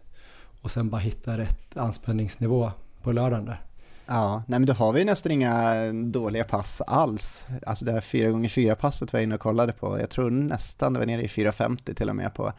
[0.61, 2.71] och sen bara hitta rätt anspänningsnivå
[3.01, 3.64] på lördagen där.
[4.05, 7.47] Ja, nej men då har vi nästan inga dåliga pass alls.
[7.65, 9.99] Alltså det här 4x4 passet var jag inne och kollade på.
[9.99, 12.53] Jag tror nästan det var nere i 4.50 till och med på,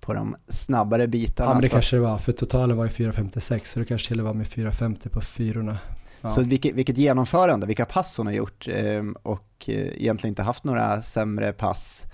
[0.00, 1.50] på de snabbare bitarna.
[1.50, 1.74] Ja men det så.
[1.74, 4.38] kanske det var, för totalen var ju 4.56 så det kanske till och med var
[4.38, 5.78] med 4.50 på fyrorna.
[6.20, 6.28] Ja.
[6.28, 10.64] Så vilket, vilket genomförande, vilka pass hon har gjort ehm, och eh, egentligen inte haft
[10.64, 12.06] några sämre pass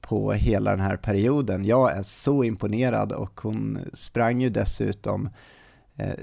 [0.00, 1.64] på hela den här perioden.
[1.64, 5.28] Jag är så imponerad och hon sprang ju dessutom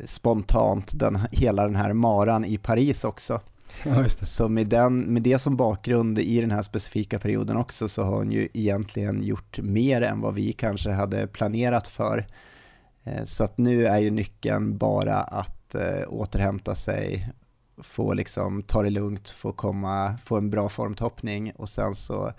[0.06, 3.42] spontant den, hela den här maran i Paris också.
[3.84, 8.04] Ja, så med, den, med det som bakgrund i den här specifika perioden också så
[8.04, 12.28] har hon ju egentligen gjort mer än vad vi kanske hade planerat för.
[13.04, 17.30] Eh, så att nu är ju nyckeln bara att eh, återhämta sig,
[17.78, 22.34] få liksom ta det lugnt, få, komma, få en bra formtoppning och sen så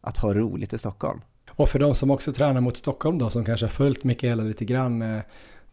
[0.00, 1.20] att ha roligt i Stockholm.
[1.50, 4.64] Och för de som också tränar mot Stockholm då, som kanske har följt Mikaela lite
[4.64, 5.22] grann, eh,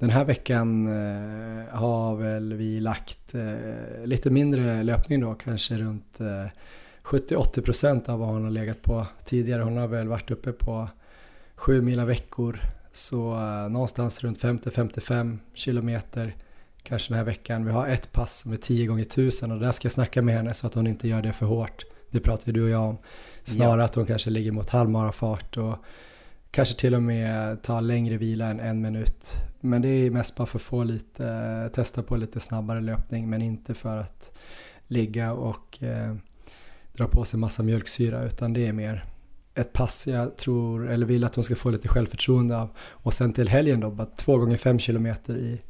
[0.04, 6.20] den här veckan eh, har väl vi lagt eh, lite mindre löpning då, kanske runt
[7.04, 9.64] 70-80% av vad hon har legat på tidigare.
[9.64, 10.90] Hon har väl varit uppe på
[11.56, 12.60] 7 mila veckor,
[12.92, 13.36] så
[13.70, 16.36] någonstans runt 50-55 kilometer
[16.84, 17.66] kanske den här veckan.
[17.66, 20.54] Vi har ett pass med 10 gånger 1000 och där ska jag snacka med henne
[20.54, 21.86] så att hon inte gör det för hårt.
[22.10, 22.98] Det pratar ju du och jag om.
[23.44, 23.86] Snarare ja.
[23.86, 25.78] att hon kanske ligger mot halvmarafart och
[26.54, 29.34] kanske till och med ta längre vila än en minut.
[29.60, 33.42] Men det är mest bara för att få lite, testa på lite snabbare löpning men
[33.42, 34.38] inte för att
[34.88, 36.16] ligga och eh,
[36.94, 39.06] dra på sig massa mjölksyra utan det är mer
[39.56, 42.70] ett pass jag tror, eller vill att hon ska få lite självförtroende av.
[42.80, 45.62] Och sen till helgen då, bara två gånger fem kilometer i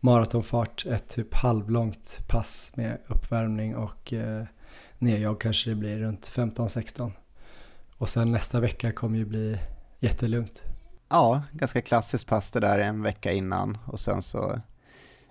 [0.00, 4.44] maratonfart, ett typ halvlångt pass med uppvärmning och eh,
[4.98, 7.12] nedjag kanske det blir runt 15-16.
[7.96, 9.58] Och sen nästa vecka kommer ju bli
[10.00, 10.62] jättelugnt.
[11.08, 14.60] Ja, ganska klassiskt pass det där en vecka innan och sen så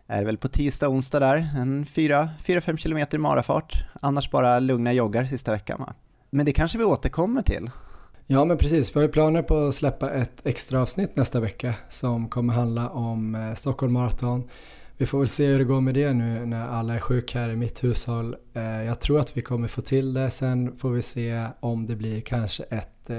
[0.07, 3.73] är det väl på tisdag, onsdag där, en 4-5 kilometer marafart.
[4.01, 5.93] Annars bara lugna joggar sista veckan va?
[6.29, 7.69] Men det kanske vi återkommer till.
[8.27, 11.73] Ja men precis, vi har ju planer på att släppa ett extra avsnitt nästa vecka
[11.89, 14.49] som kommer handla om eh, Stockholm Marathon.
[14.99, 17.49] Vi får väl se hur det går med det nu när alla är sjuka här
[17.49, 18.35] i mitt hushåll.
[18.53, 20.31] Eh, jag tror att vi kommer få till det.
[20.31, 23.15] Sen får vi se om det blir kanske ett, eh,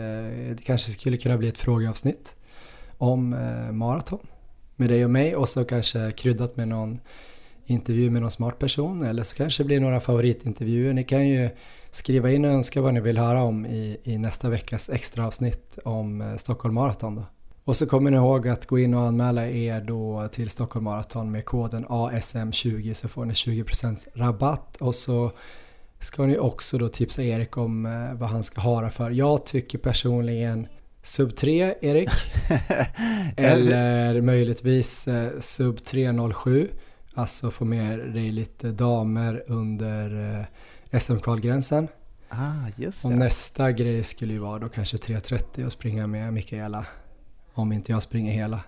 [0.56, 2.36] det kanske skulle kunna bli ett frågeavsnitt
[2.98, 4.26] om eh, maraton
[4.76, 7.00] med dig och mig och så kanske kryddat med någon
[7.66, 10.92] intervju med någon smart person eller så kanske det blir några favoritintervjuer.
[10.92, 11.50] Ni kan ju
[11.90, 15.78] skriva in och önska vad ni vill höra om i, i nästa veckas extra avsnitt
[15.84, 17.24] om Stockholm Marathon då.
[17.68, 21.30] Och så kommer ni ihåg att gå in och anmäla er då till Stockholm Marathon
[21.30, 25.32] med koden ASM20 så får ni 20% rabatt och så
[26.00, 29.10] ska ni också då tipsa Erik om eh, vad han ska hara för.
[29.10, 30.66] Jag tycker personligen
[31.02, 32.10] Sub 3 Erik
[33.36, 36.70] eller möjligtvis eh, Sub 307
[37.14, 40.38] alltså få med dig lite damer under
[40.90, 41.88] eh, SM-kvalgränsen.
[42.28, 43.08] Ah, just det.
[43.08, 46.86] Och nästa grej skulle ju vara då kanske 3.30 och springa med Mikaela
[47.58, 48.60] om inte jag springer hela.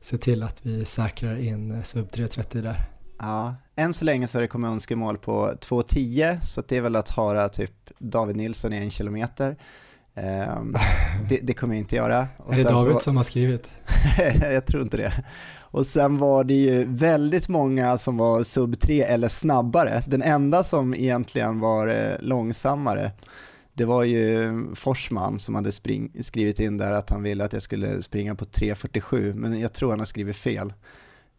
[0.00, 2.84] Se till att vi säkrar in sub 3.30 där.
[3.18, 6.96] Ja, än så länge så har det kommit önskemål på 2.10 så det är väl
[6.96, 9.56] att höra typ David Nilsson i en kilometer.
[10.14, 10.76] Um,
[11.28, 12.28] det, det, kommer jag inte göra.
[12.38, 13.00] Och är det David så...
[13.00, 13.68] som har skrivit?
[14.40, 15.24] jag tror inte det.
[15.58, 20.02] Och sen var det ju väldigt många som var sub 3 eller snabbare.
[20.06, 23.10] Den enda som egentligen var eh, långsammare
[23.76, 27.62] det var ju Forsman som hade spring, skrivit in där att han ville att jag
[27.62, 30.72] skulle springa på 3.47, men jag tror han har skrivit fel.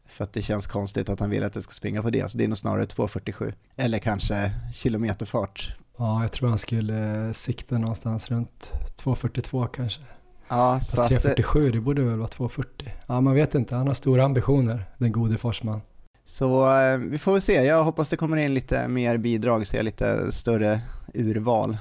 [0.06, 2.38] För att det känns konstigt att han vill att jag ska springa på det, så
[2.38, 3.54] det är nog snarare 2.47.
[3.76, 5.76] Eller kanske kilometerfart.
[5.98, 8.74] Ja, jag tror han skulle sikta någonstans runt
[9.04, 10.02] 2.42 kanske.
[10.48, 12.66] Ja, Fast så 3.47, det borde väl vara 2.40.
[13.08, 15.82] Ja, man vet inte, han har stora ambitioner, den gode Forsman.
[16.26, 19.76] Så eh, vi får väl se, jag hoppas det kommer in lite mer bidrag så
[19.76, 20.82] jag har lite större
[21.14, 21.78] urval.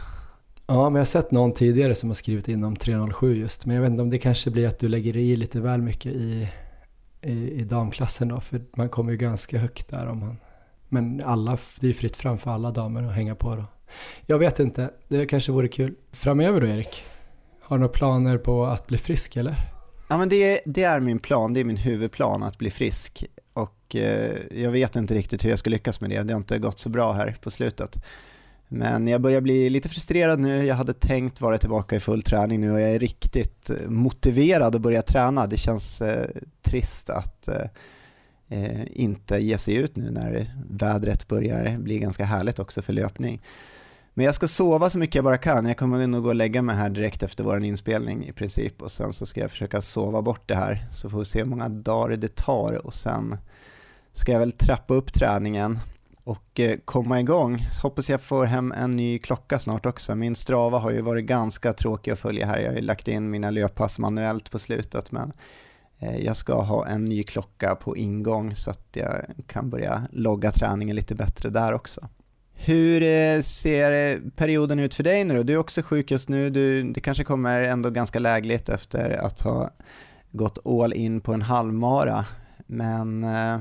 [0.68, 3.66] Ja, men jag har sett någon tidigare som har skrivit in om 307 just.
[3.66, 6.12] Men jag vet inte om det kanske blir att du lägger i lite väl mycket
[6.12, 6.48] i,
[7.22, 8.40] i, i damklassen då.
[8.40, 10.36] För man kommer ju ganska högt där om man...
[10.88, 13.64] Men alla, det är ju fritt fram för alla damer att hänga på då.
[14.26, 15.94] Jag vet inte, det kanske vore kul.
[16.12, 17.04] Framöver då Erik?
[17.60, 19.56] Har du några planer på att bli frisk eller?
[20.08, 23.24] Ja men det, det är min plan, det är min huvudplan att bli frisk.
[23.52, 26.58] Och eh, jag vet inte riktigt hur jag ska lyckas med det, det har inte
[26.58, 28.04] gått så bra här på slutet.
[28.68, 30.64] Men jag börjar bli lite frustrerad nu.
[30.64, 34.74] Jag hade tänkt vara tillbaka i full träning nu och jag är riktigt eh, motiverad
[34.74, 35.46] att börja träna.
[35.46, 36.26] Det känns eh,
[36.62, 37.64] trist att eh,
[38.48, 43.42] eh, inte ge sig ut nu när vädret börjar bli ganska härligt också för löpning.
[44.14, 45.66] Men jag ska sova så mycket jag bara kan.
[45.66, 48.92] Jag kommer nog gå och lägga mig här direkt efter vår inspelning i princip och
[48.92, 51.68] sen så ska jag försöka sova bort det här så får vi se hur många
[51.68, 53.36] dagar det tar och sen
[54.12, 55.78] ska jag väl trappa upp träningen
[56.26, 57.66] och eh, komma igång.
[57.82, 60.14] Hoppas jag får hem en ny klocka snart också.
[60.14, 62.58] Min Strava har ju varit ganska tråkig att följa här.
[62.58, 65.32] Jag har ju lagt in mina löppass manuellt på slutet men
[65.98, 70.50] eh, jag ska ha en ny klocka på ingång så att jag kan börja logga
[70.50, 72.08] träningen lite bättre där också.
[72.54, 75.42] Hur eh, ser perioden ut för dig nu då?
[75.42, 79.40] Du är också sjuk just nu, du, det kanske kommer ändå ganska lägligt efter att
[79.40, 79.70] ha
[80.32, 82.24] gått all in på en halvmara.
[82.66, 83.60] Men eh,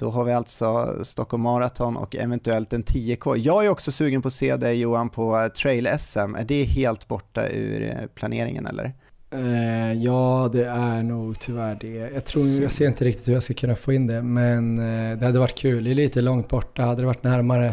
[0.00, 3.36] då har vi alltså Stockholm Marathon och eventuellt en 10K.
[3.36, 6.34] Jag är också sugen på att se dig Johan på Trail-SM.
[6.34, 8.94] Är det helt borta ur planeringen eller?
[9.30, 11.94] Eh, ja, det är nog tyvärr det.
[12.14, 15.18] Jag tror, jag ser inte riktigt hur jag ska kunna få in det, men eh,
[15.18, 15.84] det hade varit kul.
[15.84, 16.82] Det är lite långt borta.
[16.82, 17.66] Hade det varit närmare,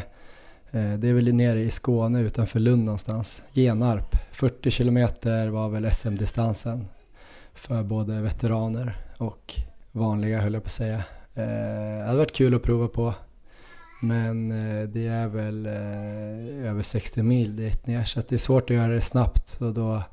[0.71, 3.43] eh, det är väl nere i Skåne utanför Lund någonstans.
[3.53, 6.85] Genarp, 40 kilometer var väl SM-distansen
[7.53, 9.55] för både veteraner och
[9.91, 11.03] vanliga höll jag på att säga.
[11.37, 13.13] Eh, det hade varit kul att prova på.
[14.01, 18.69] Men eh, det är väl eh, över 60 mil dit ner så det är svårt
[18.69, 19.57] att göra det snabbt.
[19.61, 20.03] Och då,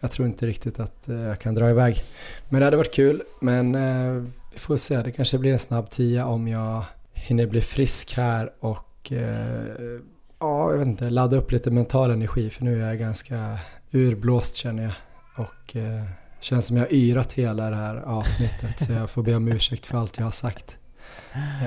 [0.00, 2.04] jag tror inte riktigt att eh, jag kan dra iväg.
[2.48, 3.22] Men det hade varit kul.
[3.40, 4.22] Men eh,
[4.52, 8.52] vi får se, det kanske blir en snabb tia om jag hinner bli frisk här
[8.60, 10.00] och eh,
[10.38, 13.58] ja, jag vet inte, ladda upp lite mental energi för nu är jag ganska
[13.92, 14.92] urblåst känner jag.
[15.36, 16.04] Och eh,
[16.44, 19.86] känns som jag har yrat hela det här avsnittet så jag får be om ursäkt
[19.86, 20.76] för allt jag har sagt.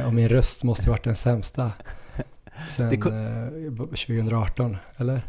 [0.05, 1.71] Och min röst måste ha varit den sämsta
[2.69, 5.21] sen eh, 2018, eller?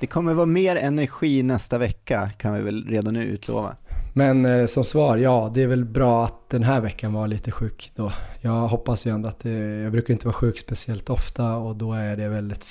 [0.00, 3.76] Det kommer vara mer energi nästa vecka kan vi väl redan nu utlova.
[4.12, 7.50] Men eh, som svar, ja det är väl bra att den här veckan var lite
[7.50, 8.12] sjuk då.
[8.40, 9.50] Jag hoppas ju ändå att det,
[9.82, 12.66] jag brukar inte vara sjuk speciellt ofta och då är det väldigt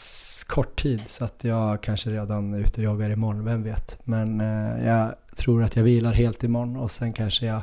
[0.48, 4.00] kort tid så att jag kanske redan är ute och joggar imorgon, vem vet.
[4.04, 7.62] Men eh, jag tror att jag vilar helt imorgon och sen kanske jag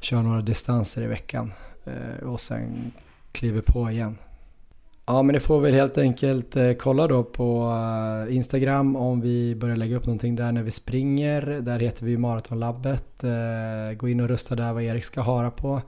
[0.00, 1.52] kör några distanser i veckan
[1.84, 2.92] eh, och sen
[3.32, 4.18] kliver på igen.
[5.08, 7.72] Ja men det får väl helt enkelt eh, kolla då på
[8.28, 11.42] eh, Instagram om vi börjar lägga upp någonting där när vi springer.
[11.42, 13.24] Där heter vi Maratonlabbet.
[13.24, 15.82] Eh, gå in och rösta där vad Erik ska hara på.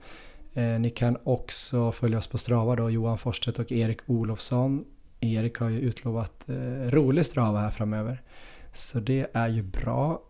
[0.79, 4.85] Ni kan också följa oss på Strava då, Johan Forsstedt och Erik Olofsson.
[5.19, 6.43] Erik har ju utlovat
[6.89, 8.21] rolig Strava här framöver.
[8.73, 10.21] Så det är ju bra.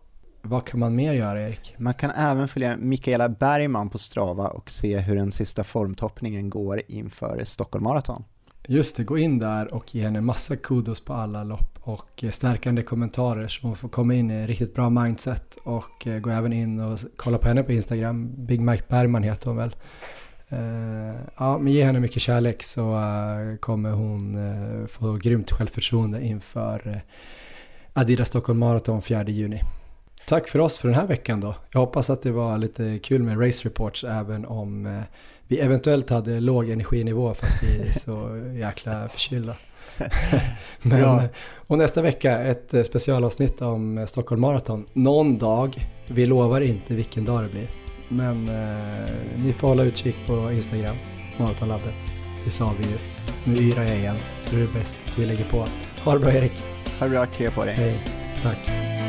[0.42, 1.74] Vad kan man mer göra Erik?
[1.78, 6.82] Man kan även följa Mikaela Bergman på Strava och se hur den sista formtoppningen går
[6.88, 8.24] inför Stockholm Marathon.
[8.72, 12.30] Just det, gå in där och ge henne massa kudos på alla lopp och eh,
[12.30, 16.52] stärkande kommentarer så hon får komma in i riktigt bra mindset och eh, gå även
[16.52, 18.30] in och kolla på henne på Instagram.
[18.36, 19.76] Big Mike Bergman heter hon väl.
[20.48, 23.02] Eh, ja, men ge henne mycket kärlek så
[23.60, 24.38] kommer hon
[24.88, 27.00] få grymt självförtroende inför
[27.92, 29.60] Adidas Stockholm Marathon 4 juni.
[30.26, 31.54] Tack för oss för den här veckan då.
[31.72, 35.02] Jag hoppas att det var lite kul med race reports även om
[35.50, 39.56] vi eventuellt hade låg energinivå för att vi är så jäkla förkylda.
[40.82, 41.22] Men, ja.
[41.56, 44.86] Och nästa vecka ett specialavsnitt om Stockholm Marathon.
[44.92, 47.70] Någon dag, vi lovar inte vilken dag det blir.
[48.08, 50.96] Men eh, ni får hålla utkik på Instagram,
[51.38, 52.08] Maratonlabbet.
[52.44, 52.98] Det sa vi ju.
[53.44, 55.64] Nu yrar jag igen, så det är bäst att vi lägger på.
[56.04, 56.62] Ha det bra Erik.
[56.98, 57.74] Ha det bra, krya på dig.
[57.74, 58.04] Hej,
[58.42, 58.99] tack.